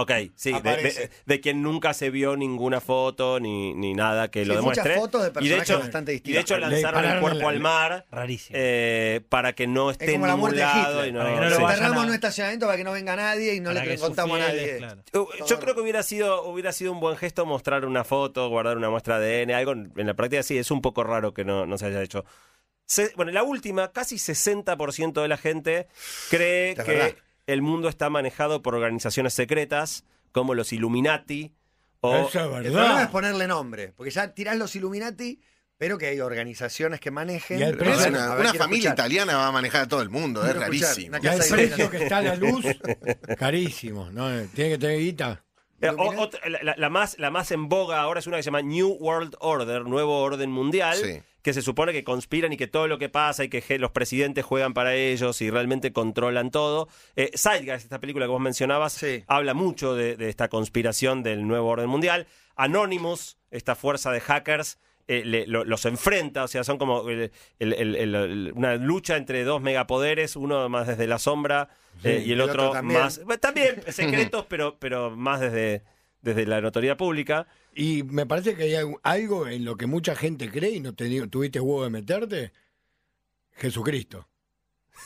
Ok, 0.00 0.10
sí, 0.34 0.50
de, 0.52 0.56
Aparece. 0.58 1.00
de- 1.00 1.10
de 1.26 1.40
quien 1.40 1.62
nunca 1.62 1.94
se 1.94 2.10
vio 2.10 2.36
ninguna 2.36 2.80
foto 2.80 3.40
ni, 3.40 3.74
ni 3.74 3.94
nada 3.94 4.30
que 4.30 4.42
Sí, 4.42 4.46
lo 4.48 4.62
muchas 4.62 4.84
demuestre. 4.84 4.94
fotos 5.00 5.22
de 5.22 5.28
y 5.28 5.30
de 5.30 5.32
personajes 5.56 5.70
hecho, 5.70 5.78
bastante 5.80 6.14
y 6.24 6.32
de 6.32 6.38
hecho 6.40 6.58
lanzaron 6.58 7.04
el 7.04 7.20
cuerpo 7.20 7.40
la- 7.42 7.48
al 7.48 7.60
mar 7.60 8.06
Rarísimo. 8.10 8.56
eh, 8.60 9.20
para 9.28 9.52
que 9.54 9.66
no 9.66 9.90
esté 9.90 10.06
Es 10.06 10.12
como 10.12 10.26
en 10.26 10.56
la 10.56 10.72
de. 10.72 10.80
Hitler, 10.80 11.08
y 11.08 11.12
no- 11.12 11.18
para 11.20 11.34
que 11.34 11.40
no 11.40 11.50
sí. 11.50 11.60
lo 11.62 11.68
enterramos 11.70 12.02
en 12.02 12.08
un 12.08 12.14
estacionamiento 12.14 12.66
para 12.66 12.76
que 12.78 12.84
no 12.84 12.92
venga 12.92 13.16
nadie 13.16 13.54
y 13.54 13.60
no 13.60 13.70
Para 13.72 13.84
le 13.84 13.98
contamos 13.98 14.36
a 14.40 14.48
nadie. 14.48 14.76
claro. 14.78 15.02
Uh, 15.14 15.26
Yo 15.46 15.58
creo 15.60 15.74
que 15.74 15.80
hubiera 15.80 16.02
sido, 16.02 16.44
hubiera 16.44 16.72
sido 16.72 16.92
un 16.92 17.00
buen 17.00 17.16
gesto 17.16 17.46
mostrar 17.46 17.84
una 17.84 18.04
foto, 18.04 18.48
guardar 18.48 18.76
una 18.76 18.90
muestra 18.90 19.18
de 19.18 19.42
ADN, 19.42 19.54
algo 19.54 19.72
en 19.72 20.06
la 20.06 20.14
práctica 20.14 20.42
sí, 20.42 20.58
es 20.58 20.70
un 20.70 20.80
poco 20.80 21.04
raro 21.04 21.34
que 21.34 21.44
no, 21.44 21.66
no 21.66 21.78
se 21.78 21.86
haya 21.86 22.02
hecho. 22.02 22.24
Se- 22.86 23.12
bueno, 23.16 23.32
la 23.32 23.42
última, 23.42 23.92
casi 23.92 24.16
60% 24.18 25.20
de 25.20 25.28
la 25.28 25.36
gente 25.36 25.88
cree 26.30 26.70
Es 26.70 26.82
que 26.84 26.90
verdad. 26.92 27.14
El 27.48 27.62
mundo 27.62 27.88
está 27.88 28.08
manejado 28.10 28.62
por 28.62 28.74
organizaciones 28.76 29.34
secretas 29.34 30.04
como 30.32 30.54
los 30.54 30.72
Illuminati 30.72 31.52
o 32.00 32.14
Eso 32.14 32.28
es 32.28 32.34
El 32.36 32.48
problema 32.50 32.66
es 32.66 32.72
verdad. 32.74 33.10
ponerle 33.10 33.46
nombre, 33.48 33.92
porque 33.96 34.10
ya 34.12 34.32
tirás 34.34 34.56
los 34.56 34.74
Illuminati, 34.76 35.40
pero 35.78 35.98
que 35.98 36.06
hay 36.06 36.20
organizaciones 36.20 37.00
que 37.00 37.10
manejen. 37.10 37.58
Y 37.58 37.64
Pero 37.64 37.78
precio- 37.78 38.08
una, 38.08 38.24
a 38.24 38.28
ver, 38.34 38.40
una 38.40 38.50
quiero 38.50 38.64
familia 38.64 38.90
escuchar. 38.90 39.06
italiana 39.06 39.36
va 39.36 39.46
a 39.48 39.52
manejar 39.52 39.82
a 39.82 39.88
todo 39.88 40.02
el 40.02 40.10
mundo, 40.10 40.40
es 40.40 40.46
Quiero 40.52 40.60
escuchar. 40.62 40.88
rarísimo. 40.90 41.08
Una 41.08 41.18
Y 41.18 41.26
el 41.32 41.38
casa 41.38 41.54
precio 41.54 41.90
que 41.90 41.96
está 42.02 42.16
a 42.18 42.22
la 42.22 42.34
luz, 42.36 42.64
carísimo. 43.38 44.10
¿no? 44.10 44.28
Tiene 44.54 44.70
que 44.70 44.78
tener 44.78 44.98
guita. 45.00 45.44
Eh, 45.80 45.88
o- 45.88 45.92
Illuminati. 45.92 46.22
otra- 46.22 46.48
la, 46.48 46.62
la- 46.62 46.74
la 46.76 46.90
más, 46.90 47.18
la 47.18 47.30
más 47.30 47.50
en 47.52 47.68
boga 47.68 48.00
ahora 48.00 48.20
es 48.20 48.26
una 48.26 48.36
que 48.36 48.42
se 48.42 48.46
llama 48.48 48.62
New 48.62 48.96
World 49.00 49.36
Order, 49.40 49.82
Nuevo 49.86 50.20
Orden 50.20 50.50
Mundial, 50.50 50.96
Sí. 51.02 51.22
Que 51.42 51.52
se 51.54 51.62
supone 51.62 51.92
que 51.92 52.04
conspiran 52.04 52.52
y 52.52 52.56
que 52.56 52.66
todo 52.66 52.88
lo 52.88 52.98
que 52.98 53.08
pasa 53.08 53.44
y 53.44 53.48
que 53.48 53.78
los 53.78 53.90
presidentes 53.92 54.44
juegan 54.44 54.74
para 54.74 54.94
ellos 54.94 55.40
y 55.40 55.50
realmente 55.50 55.92
controlan 55.92 56.50
todo. 56.50 56.88
Eh, 57.16 57.30
Zeitgeist, 57.36 57.84
esta 57.84 58.00
película 58.00 58.26
que 58.26 58.30
vos 58.30 58.40
mencionabas, 58.40 58.92
Sí. 58.94 59.24
habla 59.26 59.54
mucho 59.54 59.94
de, 59.94 60.16
de 60.16 60.28
esta 60.28 60.48
conspiración 60.48 61.22
del 61.22 61.46
Nuevo 61.46 61.68
Orden 61.68 61.88
Mundial. 61.88 62.26
Anonymous, 62.56 63.38
esta 63.50 63.74
fuerza 63.76 64.10
de 64.10 64.20
hackers, 64.20 64.78
eh, 65.06 65.22
le- 65.24 65.46
lo- 65.46 65.64
los 65.64 65.86
enfrenta, 65.86 66.44
o 66.44 66.48
sea, 66.48 66.64
son 66.64 66.76
como 66.76 67.08
el- 67.08 67.30
el- 67.60 67.72
el- 67.72 67.96
el- 67.96 68.14
el- 68.14 68.52
una 68.54 68.74
lucha 68.76 69.16
entre 69.16 69.42
dos 69.44 69.62
megapoderes, 69.62 70.36
uno 70.36 70.68
más 70.68 70.86
desde 70.86 71.06
la 71.06 71.18
sombra 71.18 71.70
eh, 72.04 72.22
y 72.26 72.32
el, 72.32 72.40
otro 72.42 72.64
otro, 72.64 72.72
también. 72.74 73.00
más... 73.00 73.20
También 73.40 73.80
secretos, 73.88 74.44
pero, 74.48 74.76
pero 74.78 75.10
más 75.16 75.40
desde, 75.40 75.82
desde 76.22 76.46
la 76.46 76.60
notoriedad 76.60 76.96
pública. 76.96 77.46
Y 77.74 78.02
me 78.02 78.26
parece 78.26 78.54
que 78.56 78.64
hay 78.64 78.74
algo- 79.02 79.46
en 79.48 79.64
lo 79.64 79.76
que 79.76 79.86
mucha 79.86 80.14
gente 80.16 80.50
cree 80.50 80.70
y 80.72 80.80
no 80.80 80.94
te 80.94 81.26
tuviste 81.28 81.60
huevo 81.60 81.84
de 81.84 81.90
meterte. 81.90 82.52
Jesucristo. 83.52 84.28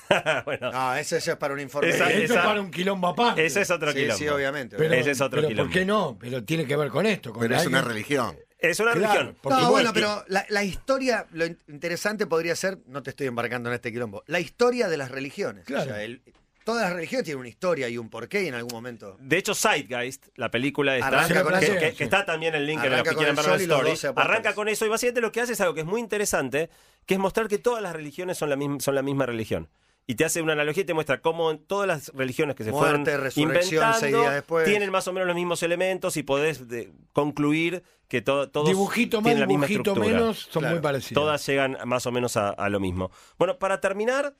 bueno, 0.47 0.71
No, 0.73 0.95
eso, 0.95 1.17
eso 1.17 1.33
es 1.33 1.37
para 1.37 1.55
un 1.55 1.61
informe. 1.61 1.91
Esa- 1.91 2.11
esa- 2.11 2.35
es 2.35 2.41
para 2.45 2.61
un 2.61 2.71
quilombo 2.71 3.09
aparte. 3.09 3.45
ese 3.45 3.61
es 3.63 3.71
otro 3.71 3.93
sí, 3.93 3.99
quilombo. 3.99 4.19
sí, 4.19 4.29
obviamente. 4.29 4.77
Pero, 4.77 4.95
Ese 4.95 5.11
es 5.13 5.21
otro 5.21 5.39
pero 5.39 5.49
quilombo. 5.49 5.71
¿por 5.71 5.79
qué 5.79 5.85
no? 5.85 6.17
Pero 6.21 6.45
tiene 6.45 6.67
que 6.67 6.77
ver 6.77 6.89
con 6.89 7.07
esto. 7.07 7.33
Con 7.33 7.43
Pero 7.43 7.57
es 7.57 7.67
una 7.67 7.83
religión. 7.83 8.37
Es 8.59 8.79
una 8.79 8.93
Claro, 8.93 9.13
religión. 9.13 9.37
no, 9.61 9.71
bueno, 9.73 9.91
pero 9.93 10.25
la, 10.29 10.47
la 10.49 10.63
historia, 10.63 11.27
lo 11.33 11.45
in- 11.47 11.59
interesante 11.69 12.27
podría 12.29 12.55
ser, 12.55 12.79
no 12.87 13.03
te 13.03 13.11
estoy 13.11 13.27
embarcando 13.27 13.69
en 13.71 13.75
este 13.75 13.91
quilombo, 13.91 14.23
la 14.29 14.39
historia 14.39 14.89
de 14.89 14.97
las 14.97 15.11
religiones. 15.11 15.65
Claro. 15.67 15.91
O 15.91 15.95
sea, 15.95 16.05
el- 16.05 16.23
todas 16.65 16.83
las 16.83 16.93
religiones 16.95 17.25
tienen 17.25 17.41
una 17.41 17.49
historia 17.49 17.89
y 17.89 17.99
un 17.99 18.09
porqué 18.11 18.43
y 18.45 18.49
en 18.49 18.55
algún 18.55 18.73
momento. 18.73 19.17
De 19.21 19.37
hecho, 19.39 19.55
Zeitgeist, 19.55 20.29
la 20.37 20.51
película 20.51 20.95
esta, 20.97 21.09
Arranca 21.09 21.43
con 21.43 21.59
que, 21.59 21.65
eso. 21.67 21.75
que- 21.79 21.91
Sí. 21.91 21.97
que 21.97 22.05
está 22.05 22.25
también 22.25 22.55
el 22.55 22.67
link 22.67 22.79
en 22.85 22.91
los 22.91 22.93
Arranca 23.01 23.11
que 23.11 23.15
con 23.17 23.25
quieran 23.25 23.37
ver 23.37 23.45
la 23.47 23.57
story, 23.57 23.91
12 23.91 24.07
apóstoles. 24.09 24.31
arranca 24.31 24.55
con 24.55 24.69
eso 24.69 24.87
y 24.87 24.89
básicamente 24.89 25.21
lo 25.21 25.33
que 25.33 25.41
hace 25.41 25.53
es 25.55 25.61
algo 25.61 25.75
que 25.75 25.81
es 25.81 25.87
muy 25.87 26.01
interesante, 26.01 26.71
que 27.07 27.15
es 27.15 27.21
mostrar 27.21 27.49
que 27.49 27.59
todas 27.59 27.83
las 27.83 27.93
religiones 27.95 28.39
son 28.39 28.51
la 28.51 28.57
misma, 28.57 28.81
son 28.81 28.95
la 28.95 29.03
misma 29.03 29.27
religión. 29.27 29.69
Y 30.05 30.17
te 30.17 30.25
hace 30.25 30.43
una 30.43 30.55
analogía 30.55 30.83
y 30.83 30.87
te 30.87 30.95
muestra 30.95 31.21
cómo 31.21 31.57
todas 31.59 31.87
las 31.87 32.09
religiones 32.09 32.57
que 32.57 32.65
se 32.65 32.73
Muerte, 32.73 33.05
fueron 33.05 33.23
resurrección, 33.23 33.53
seis 33.63 33.73
inventando 33.73 34.19
días 34.21 34.35
después. 34.35 34.65
tienen 34.65 34.91
más 34.91 35.07
o 35.07 35.13
menos 35.13 35.29
los 35.29 35.37
mismos 35.37 35.63
elementos 35.63 36.17
y 36.17 36.25
podés 36.25 36.67
de- 36.67 36.93
concluir 37.13 37.85
que 38.09 38.21
to- 38.21 38.51
todos 38.51 38.69
Dibujito 38.69 39.19
más, 39.19 39.25
tienen 39.27 39.41
la 39.43 39.47
misma 39.47 39.67
dibujito 39.69 39.91
estructura. 39.93 40.19
menos, 40.21 40.39
son 40.51 40.61
Claro. 40.63 40.75
muy 40.75 40.83
parecidos. 40.83 41.23
Todas 41.23 41.47
llegan 41.47 41.79
más 41.87 42.05
o 42.07 42.11
menos 42.13 42.37
a, 42.37 42.49
a 42.51 42.69
lo 42.69 42.81
mismo. 42.81 43.13
Bueno, 43.39 43.59
para 43.61 43.81
terminar, 43.81 44.35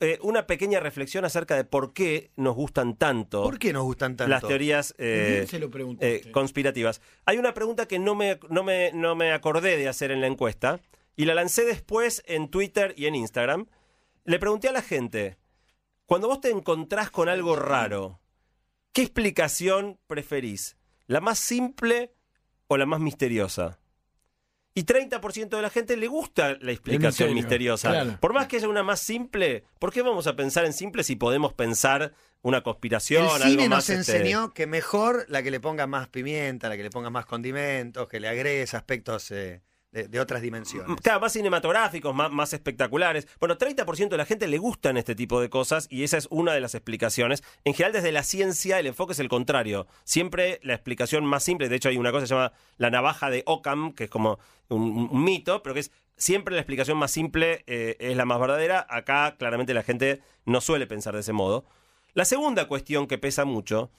eh, 0.00 0.18
una 0.22 0.46
pequeña 0.46 0.78
reflexión 0.78 1.24
acerca 1.24 1.56
de 1.56 1.64
por 1.64 1.94
qué 1.94 2.30
nos 2.36 2.54
gustan 2.54 2.96
tanto 2.96 3.42
¿Por 3.42 3.58
qué 3.58 3.72
nos 3.72 3.84
gustan 3.84 4.14
tanto? 4.16 4.30
las 4.30 4.46
teorías 4.46 4.94
eh, 4.98 5.36
¿Quién 5.36 5.46
se 5.48 5.58
lo 5.58 5.70
preguntó 5.70 6.04
eh, 6.04 6.30
conspirativas. 6.32 7.00
Hay 7.24 7.38
una 7.38 7.54
pregunta 7.54 7.88
que 7.88 7.98
no 7.98 8.14
me, 8.14 8.38
no, 8.50 8.62
me, 8.62 8.92
no 8.92 9.14
me 9.14 9.32
acordé 9.32 9.78
de 9.78 9.88
hacer 9.88 10.10
en 10.10 10.20
la 10.20 10.26
encuesta 10.26 10.80
y 11.16 11.24
la 11.24 11.34
lancé 11.34 11.64
después 11.64 12.22
en 12.26 12.50
Twitter 12.50 12.92
y 12.96 13.06
en 13.06 13.14
Instagram. 13.14 13.68
Le 14.24 14.38
pregunté 14.38 14.68
a 14.68 14.72
la 14.72 14.82
gente, 14.82 15.38
cuando 16.04 16.28
vos 16.28 16.42
te 16.42 16.50
encontrás 16.50 17.10
con 17.10 17.30
algo 17.30 17.56
raro, 17.56 18.20
¿qué 18.92 19.00
explicación 19.00 19.98
preferís? 20.06 20.76
¿La 21.06 21.22
más 21.22 21.38
simple 21.38 22.12
o 22.66 22.76
la 22.76 22.84
más 22.84 23.00
misteriosa? 23.00 23.78
Y 24.76 24.84
30% 24.84 25.48
de 25.48 25.62
la 25.62 25.70
gente 25.70 25.96
le 25.96 26.06
gusta 26.06 26.58
la 26.60 26.70
explicación 26.70 27.30
misterio, 27.30 27.34
misteriosa. 27.34 27.88
claro. 27.88 28.18
Por 28.20 28.34
más 28.34 28.46
que 28.46 28.56
haya 28.56 28.68
una 28.68 28.82
más 28.82 29.00
simple, 29.00 29.64
¿por 29.78 29.90
qué 29.90 30.02
vamos 30.02 30.26
a 30.26 30.36
pensar 30.36 30.66
en 30.66 30.74
simple 30.74 31.02
si 31.02 31.16
podemos 31.16 31.54
pensar 31.54 32.12
una 32.42 32.62
conspiración? 32.62 33.24
El 33.24 33.30
algo 33.30 33.46
cine 33.46 33.68
más, 33.70 33.88
nos 33.88 33.98
este, 33.98 34.18
enseñó 34.18 34.52
que 34.52 34.66
mejor 34.66 35.24
la 35.30 35.42
que 35.42 35.50
le 35.50 35.60
ponga 35.60 35.86
más 35.86 36.08
pimienta, 36.08 36.68
la 36.68 36.76
que 36.76 36.82
le 36.82 36.90
ponga 36.90 37.08
más 37.08 37.24
condimentos, 37.24 38.06
que 38.06 38.20
le 38.20 38.28
agregues 38.28 38.74
aspectos 38.74 39.30
eh, 39.30 39.62
de, 40.04 40.20
otras 40.20 40.42
dimensiones. 40.42 41.00
Claro, 41.00 41.20
más 41.20 41.32
cinematográficos, 41.32 42.14
más, 42.14 42.52
espectaculares. 42.52 43.26
Bueno, 43.40 43.56
30% 43.56 44.08
de 44.08 44.16
la 44.16 44.24
gente 44.24 44.46
le 44.46 44.58
gustan 44.58 44.96
este 44.96 45.14
tipo 45.14 45.40
de 45.40 45.48
cosas 45.48 45.86
y 45.90 46.04
esa 46.04 46.16
es 46.18 46.28
una 46.30 46.52
de 46.52 46.60
las 46.60 46.74
explicaciones. 46.74 47.42
En 47.64 47.74
general, 47.74 47.92
desde 47.92 48.12
la 48.12 48.22
ciencia, 48.22 48.78
el 48.78 48.86
enfoque 48.86 49.12
es 49.12 49.20
el 49.20 49.28
contrario. 49.28 49.86
Siempre 50.04 50.60
la 50.62 50.74
explicación 50.74 51.24
más 51.24 51.42
simple, 51.42 51.68
de 51.68 51.76
hecho 51.76 51.88
hay 51.88 51.96
una 51.96 52.10
cosa 52.10 52.22
que 52.22 52.28
se 52.28 52.34
llama 52.34 52.52
la 52.78 52.90
navaja 52.90 53.30
de 53.30 53.42
Occam, 53.46 53.92
que 53.92 54.04
es 54.04 54.10
como 54.10 54.38
un, 54.68 55.08
un 55.10 55.24
mito, 55.24 55.62
pero 55.62 55.74
que 55.74 55.80
es 55.80 55.90
siempre 56.16 56.54
la 56.54 56.60
explicación 56.60 56.98
más 56.98 57.10
simple 57.10 57.64
eh, 57.66 57.96
es 57.98 58.16
la 58.16 58.24
más 58.24 58.40
verdadera. 58.40 58.86
Acá 58.88 59.36
claramente 59.38 59.74
la 59.74 59.82
gente 59.82 60.20
no 60.44 60.60
suele 60.60 60.86
pensar 60.86 61.14
de 61.14 61.20
ese 61.20 61.32
modo. 61.32 61.64
La 62.14 62.24
segunda 62.24 62.66
cuestión 62.66 63.06
que 63.06 63.18
pesa 63.18 63.44
mucho 63.44 63.90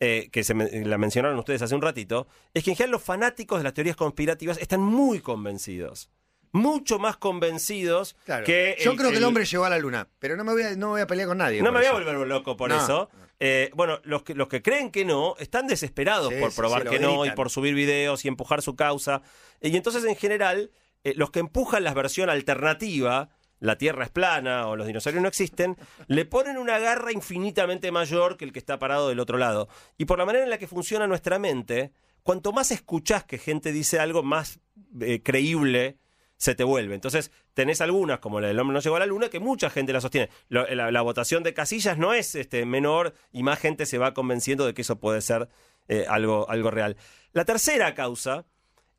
eh, 0.00 0.28
que 0.30 0.44
se 0.44 0.54
me- 0.54 0.84
la 0.84 0.98
mencionaron 0.98 1.38
ustedes 1.38 1.62
hace 1.62 1.74
un 1.74 1.82
ratito, 1.82 2.26
es 2.54 2.64
que 2.64 2.70
en 2.70 2.76
general 2.76 2.92
los 2.92 3.02
fanáticos 3.02 3.58
de 3.58 3.64
las 3.64 3.74
teorías 3.74 3.96
conspirativas 3.96 4.58
están 4.58 4.80
muy 4.80 5.20
convencidos. 5.20 6.10
Mucho 6.52 6.98
más 6.98 7.16
convencidos 7.16 8.16
Claro. 8.24 8.44
que. 8.46 8.76
Yo 8.82 8.96
creo 8.96 9.10
que 9.10 9.16
el 9.18 9.24
hombre 9.24 9.44
llegó 9.44 9.64
a 9.64 9.70
la 9.70 9.78
luna, 9.78 10.08
pero 10.18 10.36
no 10.36 10.44
me 10.44 10.52
voy 10.52 10.62
a, 10.62 10.76
no 10.76 10.90
voy 10.90 11.00
a 11.02 11.06
pelear 11.06 11.28
con 11.28 11.38
nadie. 11.38 11.60
No 11.60 11.70
me 11.72 11.78
voy 11.80 11.86
a 11.86 11.92
volver 11.92 12.14
loco 12.26 12.56
por 12.56 12.70
No. 12.70 12.76
eso. 12.82 13.10
Eh, 13.38 13.70
bueno, 13.74 14.00
los 14.04 14.22
que, 14.22 14.34
los 14.34 14.48
que 14.48 14.62
creen 14.62 14.90
que 14.90 15.04
no 15.04 15.34
están 15.38 15.66
desesperados 15.66 16.32
Sí, 16.32 16.40
por 16.40 16.54
probar 16.54 16.84
sí, 16.84 16.88
que 16.88 16.98
no 16.98 17.26
y 17.26 17.30
por 17.32 17.50
subir 17.50 17.74
videos 17.74 18.24
y 18.24 18.28
empujar 18.28 18.62
su 18.62 18.74
causa. 18.76 19.20
Y 19.60 19.76
entonces, 19.76 20.04
en 20.04 20.16
general, 20.16 20.70
eh, 21.04 21.12
los 21.16 21.30
que 21.30 21.40
empujan 21.40 21.84
la 21.84 21.92
versión 21.92 22.30
alternativa, 22.30 23.28
la 23.60 23.78
Tierra 23.78 24.04
es 24.04 24.10
plana 24.10 24.68
o 24.68 24.76
los 24.76 24.86
dinosaurios 24.86 25.22
no 25.22 25.28
existen, 25.28 25.76
le 26.06 26.24
ponen 26.24 26.58
una 26.58 26.78
garra 26.78 27.12
infinitamente 27.12 27.90
mayor 27.90 28.36
que 28.36 28.44
el 28.44 28.52
que 28.52 28.58
está 28.58 28.78
parado 28.78 29.08
del 29.08 29.20
otro 29.20 29.38
lado. 29.38 29.68
Y 29.98 30.04
por 30.04 30.18
la 30.18 30.26
manera 30.26 30.44
en 30.44 30.50
la 30.50 30.58
que 30.58 30.66
funciona 30.66 31.06
nuestra 31.06 31.38
mente, 31.38 31.92
cuanto 32.22 32.52
más 32.52 32.70
escuchás 32.70 33.24
que 33.24 33.38
gente 33.38 33.72
dice 33.72 33.98
algo, 33.98 34.22
más 34.22 34.60
eh, 35.00 35.22
creíble 35.22 35.98
se 36.36 36.54
te 36.54 36.64
vuelve. 36.64 36.94
Entonces, 36.94 37.32
tenés 37.54 37.80
algunas, 37.80 38.18
como 38.18 38.40
la 38.40 38.48
del 38.48 38.58
hombre 38.58 38.74
no 38.74 38.80
llegó 38.80 38.96
a 38.96 39.00
la 39.00 39.06
luna, 39.06 39.30
que 39.30 39.40
mucha 39.40 39.70
gente 39.70 39.92
la 39.92 40.00
sostiene. 40.00 40.28
La 40.48 41.00
votación 41.00 41.42
de 41.42 41.54
casillas 41.54 41.96
no 41.96 42.12
es 42.12 42.34
este, 42.34 42.66
menor 42.66 43.14
y 43.32 43.42
más 43.42 43.58
gente 43.58 43.86
se 43.86 43.96
va 43.98 44.12
convenciendo 44.12 44.66
de 44.66 44.74
que 44.74 44.82
eso 44.82 45.00
puede 45.00 45.22
ser 45.22 45.48
eh, 45.88 46.04
algo, 46.08 46.48
algo 46.50 46.70
real. 46.70 46.96
La 47.32 47.44
tercera 47.44 47.94
causa 47.94 48.44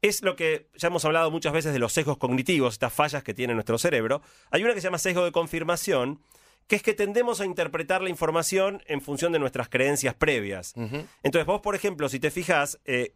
es 0.02 0.22
lo 0.22 0.36
que 0.36 0.68
ya 0.76 0.88
hemos 0.90 1.04
hablado 1.06 1.32
muchas 1.32 1.54
veces 1.54 1.74
de 1.74 1.80
los 1.80 1.94
sesgos 1.94 2.18
cognitivos, 2.18 2.74
estas 2.76 2.94
fallas 2.94 3.24
que 3.24 3.34
tiene 3.34 3.54
nuestro 3.54 3.78
cerebro. 3.78 4.22
Hay 4.52 4.64
una 4.64 4.74
que 4.74 4.82
se 4.82 4.86
llama 4.88 4.98
sesgo 5.00 5.26
de 5.26 5.32
confirmación, 5.32 6.20
que 6.68 6.76
es 6.76 6.84
que 6.84 6.94
tendemos 6.94 7.40
a 7.42 7.46
interpretar 7.46 8.02
la 8.02 8.10
información 8.10 8.84
en 8.88 9.02
función 9.02 9.32
de 9.32 9.40
nuestras 9.40 9.70
creencias 9.70 10.14
previas. 10.16 10.74
Entonces, 11.24 11.46
vos, 11.46 11.62
por 11.62 11.76
ejemplo, 11.76 12.10
si 12.10 12.20
te 12.20 12.30
fijas, 12.30 12.80
eh, 12.86 13.14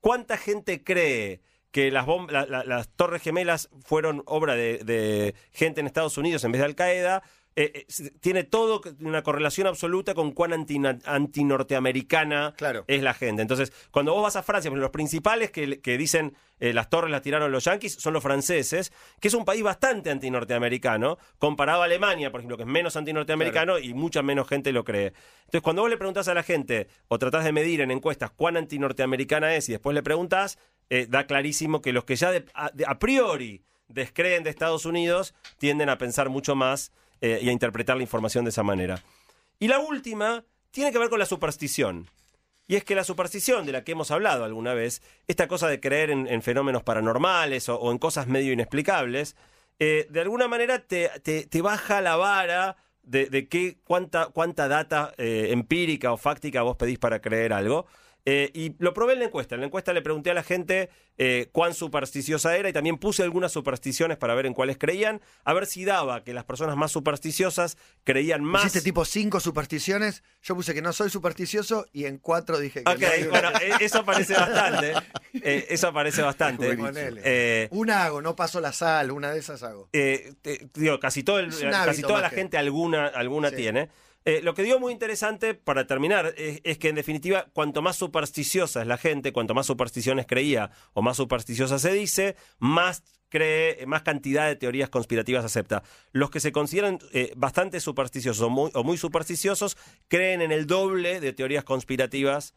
¿cuánta 0.00 0.36
gente 0.36 0.82
cree 0.84 1.40
que 1.70 1.90
las, 1.90 2.06
bom- 2.06 2.30
la- 2.30 2.46
la- 2.46 2.64
las 2.64 2.88
Torres 2.88 3.22
Gemelas 3.22 3.68
fueron 3.84 4.22
obra 4.26 4.54
de, 4.54 4.78
de 4.78 5.34
gente 5.52 5.80
en 5.80 5.86
Estados 5.86 6.16
Unidos 6.18 6.42
en 6.44 6.52
vez 6.52 6.60
de 6.60 6.64
Al 6.64 6.74
Qaeda? 6.74 7.22
Eh, 7.60 7.72
eh, 7.88 8.10
tiene 8.20 8.44
todo 8.44 8.80
una 9.00 9.24
correlación 9.24 9.66
absoluta 9.66 10.14
con 10.14 10.30
cuán 10.30 10.52
anti- 10.52 10.78
antinorteamericana 11.04 12.54
Claro. 12.56 12.84
es 12.86 13.02
la 13.02 13.14
gente. 13.14 13.42
Entonces, 13.42 13.72
cuando 13.90 14.12
vos 14.14 14.22
vas 14.22 14.36
a 14.36 14.42
Francia, 14.42 14.70
los 14.70 14.90
principales 14.90 15.50
que, 15.50 15.80
que 15.80 15.98
dicen 15.98 16.36
eh, 16.60 16.72
las 16.72 16.88
torres 16.88 17.10
las 17.10 17.22
tiraron 17.22 17.50
los 17.52 17.64
yanquis 17.64 17.94
son 17.94 18.12
los 18.12 18.22
franceses, 18.22 18.92
que 19.20 19.28
es 19.28 19.34
un 19.34 19.44
país 19.44 19.62
bastante 19.62 20.10
antinorteamericano, 20.10 21.18
comparado 21.38 21.82
a 21.82 21.84
Alemania, 21.86 22.30
por 22.30 22.40
ejemplo, 22.40 22.56
que 22.56 22.62
es 22.64 22.68
menos 22.68 22.96
antinorteamericano 22.96 23.78
y 23.78 23.94
mucha 23.94 24.22
menos 24.22 24.48
gente 24.48 24.72
lo 24.72 24.84
cree. 24.84 25.12
Entonces, 25.40 25.62
cuando 25.62 25.82
vos 25.82 25.90
le 25.90 25.96
preguntás 25.96 26.28
a 26.28 26.34
la 26.34 26.42
gente 26.42 26.88
o 27.08 27.18
tratás 27.18 27.44
de 27.44 27.52
medir 27.52 27.80
en 27.80 27.90
encuestas 27.90 28.30
cuán 28.30 28.56
antinorteamericana 28.56 29.54
es 29.54 29.68
y 29.68 29.72
después 29.72 29.94
le 29.94 30.02
preguntás, 30.02 30.58
eh, 30.90 31.06
da 31.08 31.26
clarísimo 31.26 31.80
que 31.82 31.92
los 31.92 32.04
que 32.04 32.16
ya 32.16 32.30
de- 32.30 32.44
a, 32.54 32.70
de- 32.72 32.84
a 32.86 32.98
priori 32.98 33.62
descreen 33.88 34.42
de 34.44 34.50
Estados 34.50 34.84
Unidos 34.84 35.34
tienden 35.58 35.88
a 35.88 35.98
pensar 35.98 36.28
mucho 36.28 36.54
más 36.54 36.92
eh, 37.20 37.40
y 37.42 37.48
a 37.48 37.52
interpretar 37.52 37.96
la 37.96 38.02
información 38.02 38.44
de 38.44 38.50
esa 38.50 38.62
manera. 38.62 39.02
Y 39.58 39.68
la 39.68 39.78
última 39.78 40.44
tiene 40.70 40.92
que 40.92 40.98
ver 40.98 41.08
con 41.08 41.18
la 41.18 41.26
superstición. 41.26 42.08
Y 42.66 42.76
es 42.76 42.84
que 42.84 42.94
la 42.94 43.04
superstición 43.04 43.64
de 43.64 43.72
la 43.72 43.82
que 43.82 43.92
hemos 43.92 44.10
hablado 44.10 44.44
alguna 44.44 44.74
vez, 44.74 45.00
esta 45.26 45.48
cosa 45.48 45.68
de 45.68 45.80
creer 45.80 46.10
en, 46.10 46.26
en 46.26 46.42
fenómenos 46.42 46.82
paranormales 46.82 47.68
o, 47.68 47.90
en 47.90 47.98
cosas 47.98 48.26
medio 48.26 48.52
inexplicables, 48.52 49.36
eh, 49.78 50.06
de 50.10 50.20
alguna 50.20 50.48
manera 50.48 50.80
te, 50.80 51.10
te- 51.22 51.46
te 51.46 51.62
baja 51.62 52.00
la 52.02 52.16
vara 52.16 52.76
de, 53.02 53.26
de 53.26 53.48
qué, 53.48 53.78
cuánta, 53.84 54.26
cuánta 54.26 54.68
data 54.68 55.14
eh, 55.16 55.48
empírica 55.50 56.12
o 56.12 56.18
fáctica 56.18 56.60
vos 56.62 56.76
pedís 56.76 56.98
para 56.98 57.20
creer 57.20 57.54
algo. 57.54 57.86
Eh, 58.30 58.50
y 58.52 58.74
lo 58.78 58.92
probé 58.92 59.14
en 59.14 59.20
la 59.20 59.24
encuesta. 59.24 59.54
En 59.54 59.62
la 59.62 59.66
encuesta 59.68 59.94
le 59.94 60.02
pregunté 60.02 60.30
a 60.30 60.34
la 60.34 60.42
gente 60.42 60.90
eh, 61.16 61.48
cuán 61.50 61.72
supersticiosa 61.72 62.54
era 62.58 62.68
y 62.68 62.74
también 62.74 62.98
puse 62.98 63.22
algunas 63.22 63.52
supersticiones 63.52 64.18
para 64.18 64.34
ver 64.34 64.44
en 64.44 64.52
cuáles 64.52 64.76
creían, 64.76 65.22
a 65.44 65.54
ver 65.54 65.64
si 65.64 65.86
daba 65.86 66.24
que 66.24 66.34
las 66.34 66.44
personas 66.44 66.76
más 66.76 66.92
supersticiosas 66.92 67.78
creían 68.04 68.44
más. 68.44 68.62
Hiciste 68.66 68.82
tipo 68.82 69.06
cinco 69.06 69.40
supersticiones. 69.40 70.22
Yo 70.42 70.54
puse 70.54 70.74
que 70.74 70.82
no 70.82 70.92
soy 70.92 71.08
supersticioso 71.08 71.86
y 71.92 72.04
en 72.04 72.18
cuatro 72.18 72.58
dije 72.58 72.84
que 72.84 72.90
Ok, 72.90 73.00
no 73.24 73.30
bueno, 73.30 73.48
eh, 73.62 73.70
eso 73.80 74.00
aparece 74.00 74.34
bastante. 74.34 74.92
eh, 75.42 75.66
eso 75.70 75.88
aparece 75.88 76.20
bastante. 76.20 76.76
Una 77.70 78.04
hago, 78.04 78.20
no 78.20 78.36
paso 78.36 78.60
la 78.60 78.72
sal, 78.72 79.10
una 79.10 79.30
de 79.32 79.38
esas 79.38 79.62
hago. 79.62 79.88
eh, 79.92 80.34
te- 80.42 80.68
digo, 80.74 81.00
casi, 81.00 81.22
todo 81.22 81.38
el- 81.38 81.48
casi 81.70 82.02
toda 82.02 82.20
la 82.20 82.30
que- 82.30 82.36
gente 82.36 82.58
alguna, 82.58 83.06
alguna 83.06 83.50
Sí. 83.50 83.56
tiene. 83.56 83.88
Eh, 84.28 84.42
lo 84.42 84.52
que 84.52 84.62
digo 84.62 84.78
muy 84.78 84.92
interesante 84.92 85.54
para 85.54 85.86
terminar 85.86 86.34
es, 86.36 86.76
que 86.76 86.90
en 86.90 86.96
definitiva, 86.96 87.46
cuanto 87.54 87.80
más 87.80 87.96
supersticiosa 87.96 88.82
es 88.82 88.86
la 88.86 88.98
gente, 88.98 89.32
cuanto 89.32 89.54
más 89.54 89.64
supersticiones 89.64 90.26
creía 90.26 90.70
o 90.92 91.00
más 91.00 91.16
supersticiosa 91.16 91.78
se 91.78 91.94
dice, 91.94 92.36
más 92.58 93.02
cree, 93.30 93.86
más 93.86 94.02
cantidad 94.02 94.46
de 94.46 94.54
teorías 94.54 94.90
conspirativas 94.90 95.46
acepta. 95.46 95.82
Los 96.12 96.28
que 96.28 96.40
se 96.40 96.52
consideran 96.52 96.98
eh, 97.14 97.32
bastante 97.36 97.80
supersticiosos 97.80 98.46
o 98.46 98.84
muy 98.84 98.98
supersticiosos 98.98 99.78
creen 100.08 100.42
en 100.42 100.52
el 100.52 100.66
doble 100.66 101.20
de 101.20 101.32
teorías 101.32 101.64
conspirativas 101.64 102.52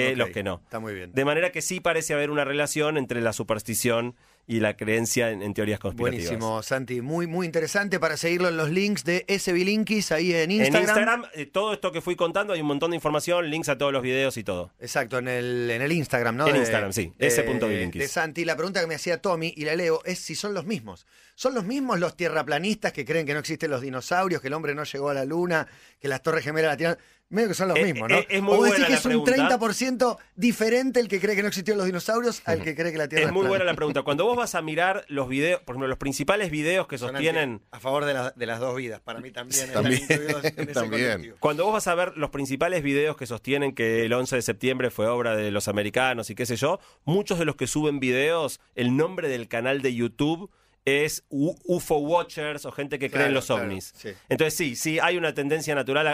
que 0.00 0.16
los 0.16 0.30
que 0.30 0.42
no. 0.42 0.60
Está 0.64 0.78
muy 0.80 0.94
bien. 0.94 1.12
De 1.12 1.24
manera 1.24 1.50
que 1.52 1.62
sí 1.62 1.80
parece 1.80 2.14
haber 2.14 2.30
una 2.30 2.44
relación 2.44 2.96
entre 2.98 3.20
la 3.20 3.32
superstición 3.32 4.14
y 4.46 4.60
la 4.60 4.76
creencia 4.76 5.30
en, 5.30 5.40
en 5.40 5.54
teorías 5.54 5.78
conspirativas. 5.80 6.26
Buenísimo, 6.26 6.62
Santi. 6.62 7.00
Muy, 7.00 7.26
muy 7.26 7.46
interesante 7.46 7.98
para 7.98 8.18
seguirlo 8.18 8.48
en 8.50 8.58
los 8.58 8.68
links 8.68 9.02
de 9.04 9.24
SBLinkies 9.26 10.12
ahí 10.12 10.34
en 10.34 10.50
Instagram. 10.50 10.76
En 10.76 10.82
Instagram, 10.88 11.24
eh, 11.34 11.46
todo 11.46 11.72
esto 11.72 11.92
que 11.92 12.02
fui 12.02 12.14
contando, 12.14 12.52
hay 12.52 12.60
un 12.60 12.66
montón 12.66 12.90
de 12.90 12.96
información, 12.96 13.48
links 13.48 13.70
a 13.70 13.78
todos 13.78 13.90
los 13.92 14.02
videos 14.02 14.36
y 14.36 14.44
todo. 14.44 14.70
Exacto, 14.80 15.16
en 15.18 15.28
el, 15.28 15.70
en 15.70 15.80
el 15.80 15.92
Instagram, 15.92 16.36
¿no? 16.36 16.46
En 16.46 16.52
De- 16.54 16.58
Instagram, 16.58 16.92
sí, 16.92 17.12
de- 17.16 17.26
S.Bilinkis. 17.26 18.02
De 18.02 18.08
Santi. 18.08 18.44
La 18.44 18.54
pregunta 18.54 18.82
que 18.82 18.86
me 18.86 18.96
hacía 18.96 19.22
Tommy, 19.22 19.54
y 19.56 19.64
la 19.64 19.76
leo, 19.76 20.02
es 20.04 20.18
si 20.18 20.34
son 20.34 20.52
los 20.52 20.66
mismos. 20.66 21.06
¿Son 21.36 21.54
los 21.54 21.64
mismos 21.64 21.98
los 21.98 22.14
tierraplanistas 22.16 22.92
que 22.92 23.04
creen 23.06 23.24
que 23.26 23.32
no 23.32 23.40
existen 23.40 23.70
los 23.70 23.80
dinosaurios, 23.80 24.40
que 24.42 24.48
el 24.48 24.54
hombre 24.54 24.74
no 24.74 24.84
llegó 24.84 25.08
a 25.08 25.14
la 25.14 25.24
luna, 25.24 25.66
que 26.00 26.06
las 26.08 26.22
torres 26.22 26.44
gemelas 26.44 26.72
la 26.72 26.76
tierra... 26.76 26.98
Medio 27.30 27.48
que 27.48 27.54
son 27.54 27.68
los 27.68 27.78
Eh, 27.78 27.84
mismos, 27.84 28.08
¿no? 28.10 28.16
eh, 28.18 28.26
es 28.28 28.42
muy 28.42 28.52
o 28.54 28.62
decís 28.62 28.70
buena 28.78 28.86
que 28.86 28.94
es 28.94 29.04
un 29.06 29.24
pregunta. 29.24 29.58
30% 29.58 30.18
diferente 30.36 31.00
el 31.00 31.08
que 31.08 31.18
cree 31.20 31.34
que 31.34 31.42
no 31.42 31.48
existieron 31.48 31.78
los 31.78 31.86
dinosaurios 31.86 32.42
al 32.44 32.62
que 32.62 32.76
cree 32.76 32.92
que 32.92 32.98
la 32.98 33.08
Tierra 33.08 33.24
Es 33.26 33.32
muy 33.32 33.40
plana. 33.40 33.48
buena 33.48 33.64
la 33.64 33.74
pregunta. 33.74 34.02
Cuando 34.02 34.24
vos 34.24 34.36
vas 34.36 34.54
a 34.54 34.62
mirar 34.62 35.04
los 35.08 35.28
videos, 35.28 35.60
por 35.62 35.74
ejemplo, 35.74 35.88
los 35.88 35.98
principales 35.98 36.50
videos 36.50 36.86
que 36.86 36.98
sostienen... 36.98 37.62
a 37.72 37.80
favor 37.80 38.04
de, 38.04 38.14
la- 38.14 38.30
de 38.36 38.46
las 38.46 38.60
dos 38.60 38.76
vidas. 38.76 39.00
Para 39.00 39.20
mí 39.20 39.30
también. 39.30 39.64
están 39.64 39.82
También, 39.82 40.02
incluidos 40.02 40.44
en 40.44 40.54
ese 40.58 40.72
también. 40.74 41.02
colectivo. 41.02 41.36
Cuando 41.40 41.64
vos 41.64 41.72
vas 41.72 41.86
a 41.88 41.94
ver 41.94 42.12
los 42.16 42.30
principales 42.30 42.82
videos 42.82 43.16
que 43.16 43.26
sostienen 43.26 43.74
que 43.74 44.04
el 44.04 44.12
11 44.12 44.36
de 44.36 44.42
septiembre 44.42 44.90
fue 44.90 45.06
obra 45.08 45.34
de 45.34 45.50
los 45.50 45.66
americanos 45.66 46.30
y 46.30 46.34
qué 46.34 46.46
sé 46.46 46.56
yo, 46.56 46.78
muchos 47.04 47.38
de 47.38 47.46
los 47.46 47.56
que 47.56 47.66
suben 47.66 48.00
videos, 48.00 48.60
el 48.74 48.96
nombre 48.96 49.28
del 49.28 49.48
canal 49.48 49.82
de 49.82 49.94
YouTube 49.94 50.50
es 50.84 51.24
UFO 51.30 51.98
Watchers 51.98 52.66
o 52.66 52.72
gente 52.72 52.98
que 52.98 53.10
cree 53.10 53.26
en 53.26 53.34
los 53.34 53.46
claro, 53.46 53.62
ovnis. 53.64 53.92
sí. 53.96 54.10
Entonces 54.28 54.54
sí, 54.54 54.76
sí 54.76 54.98
hay 55.00 55.16
una 55.16 55.32
tendencia 55.32 55.74
natural 55.74 56.06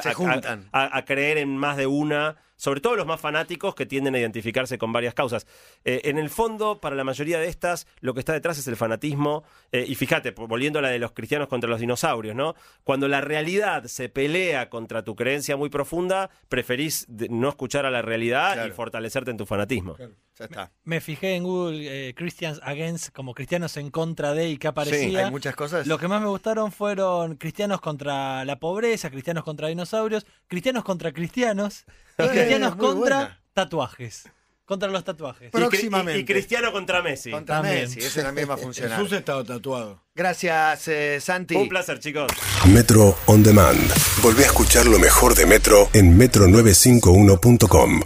a- 0.73 0.97
a 0.97 1.05
creer 1.05 1.39
en 1.39 1.57
más 1.57 1.77
de 1.77 1.87
una, 1.87 2.37
sobre 2.61 2.82
todo 2.82 2.94
los 2.94 3.06
más 3.06 3.18
fanáticos 3.18 3.74
que 3.74 3.86
tienden 3.86 4.14
a 4.14 4.18
identificarse 4.18 4.76
con 4.76 4.92
varias 4.92 5.14
causas. 5.14 5.46
Eh, 5.82 6.02
en 6.04 6.18
el 6.18 6.28
fondo, 6.28 6.78
para 6.78 6.94
la 6.94 7.04
mayoría 7.04 7.38
de 7.40 7.48
estas, 7.48 7.86
lo 8.00 8.12
que 8.12 8.20
está 8.20 8.34
detrás 8.34 8.58
es 8.58 8.68
el 8.68 8.76
fanatismo. 8.76 9.44
eh, 9.72 9.86
y 9.88 9.94
fíjate, 9.94 10.32
volviendo 10.32 10.78
a 10.78 10.82
la 10.82 10.90
de 10.90 10.98
los 10.98 11.12
cristianos 11.12 11.48
contra 11.48 11.70
los 11.70 11.80
dinosaurios, 11.80 12.36
¿no? 12.36 12.54
Cuando 12.84 13.08
la 13.08 13.22
realidad 13.22 13.84
se 13.84 14.11
pelea 14.11 14.68
contra 14.68 15.02
tu 15.02 15.16
creencia 15.16 15.56
muy 15.56 15.70
profunda, 15.70 16.28
preferís 16.50 17.06
no 17.08 17.48
escuchar 17.48 17.86
a 17.86 17.90
la 17.90 18.02
realidad 18.02 18.66
y 18.66 18.70
fortalecerte 18.72 19.30
en 19.30 19.38
tu 19.38 19.46
fanatismo. 19.46 19.96
Ya 20.38 20.44
está. 20.44 20.72
Me 20.84 21.00
fijé 21.00 21.36
en 21.36 21.44
Google 21.44 22.08
eh, 22.08 22.14
Christians 22.14 22.61
Against, 22.62 23.11
como 23.14 23.34
cristianos 23.34 23.76
en 23.78 23.90
contra 23.90 24.32
de 24.32 24.50
y 24.50 24.58
que 24.58 24.68
aparecía. 24.68 25.26
Hay 25.26 25.30
muchas 25.30 25.54
cosas. 25.54 25.86
Lo 25.86 25.98
que 25.98 26.08
más 26.08 26.20
me 26.20 26.28
gustaron 26.28 26.72
fueron 26.72 27.36
cristianos 27.36 27.80
contra 27.80 28.44
la 28.44 28.58
pobreza, 28.58 29.11
cristianos 29.11 29.44
contra 29.44 29.68
dinosaurios, 29.68 30.26
cristianos 30.46 30.84
contra 30.84 31.12
cristianos 31.12 31.84
y 32.27 32.29
cristianos 32.31 32.77
contra 32.77 32.95
buena. 33.18 33.41
tatuajes. 33.53 34.25
Contra 34.64 34.89
los 34.89 35.03
tatuajes. 35.03 35.49
Y 35.49 35.51
cri- 35.51 35.57
y- 35.57 35.61
Próximamente. 35.68 36.21
Y, 36.21 36.25
cristiano 36.25 36.71
contra 36.71 37.03
Messi. 37.03 37.33
Contra 37.33 37.57
También. 37.57 37.81
Messi, 37.89 37.99
ese 37.99 38.23
también 38.23 38.49
va 38.49 38.55
a 38.55 38.57
funcionar. 38.57 38.99
Jesús 39.01 39.12
estaba 39.18 39.43
tatuado. 39.43 40.01
Gracias, 40.14 40.87
eh, 40.87 41.18
Santi. 41.21 41.57
Un 41.57 41.68
placer, 41.68 41.99
chicos. 41.99 42.31
Metro 42.68 43.16
On 43.27 43.43
Demand. 43.43 43.81
Volvé 44.23 44.45
a 44.45 44.47
escuchar 44.47 44.87
lo 44.87 45.01
mejor 45.01 45.35
de 45.35 45.45
Metro 45.47 45.89
en 45.93 46.16
metro951.com. 46.16 48.01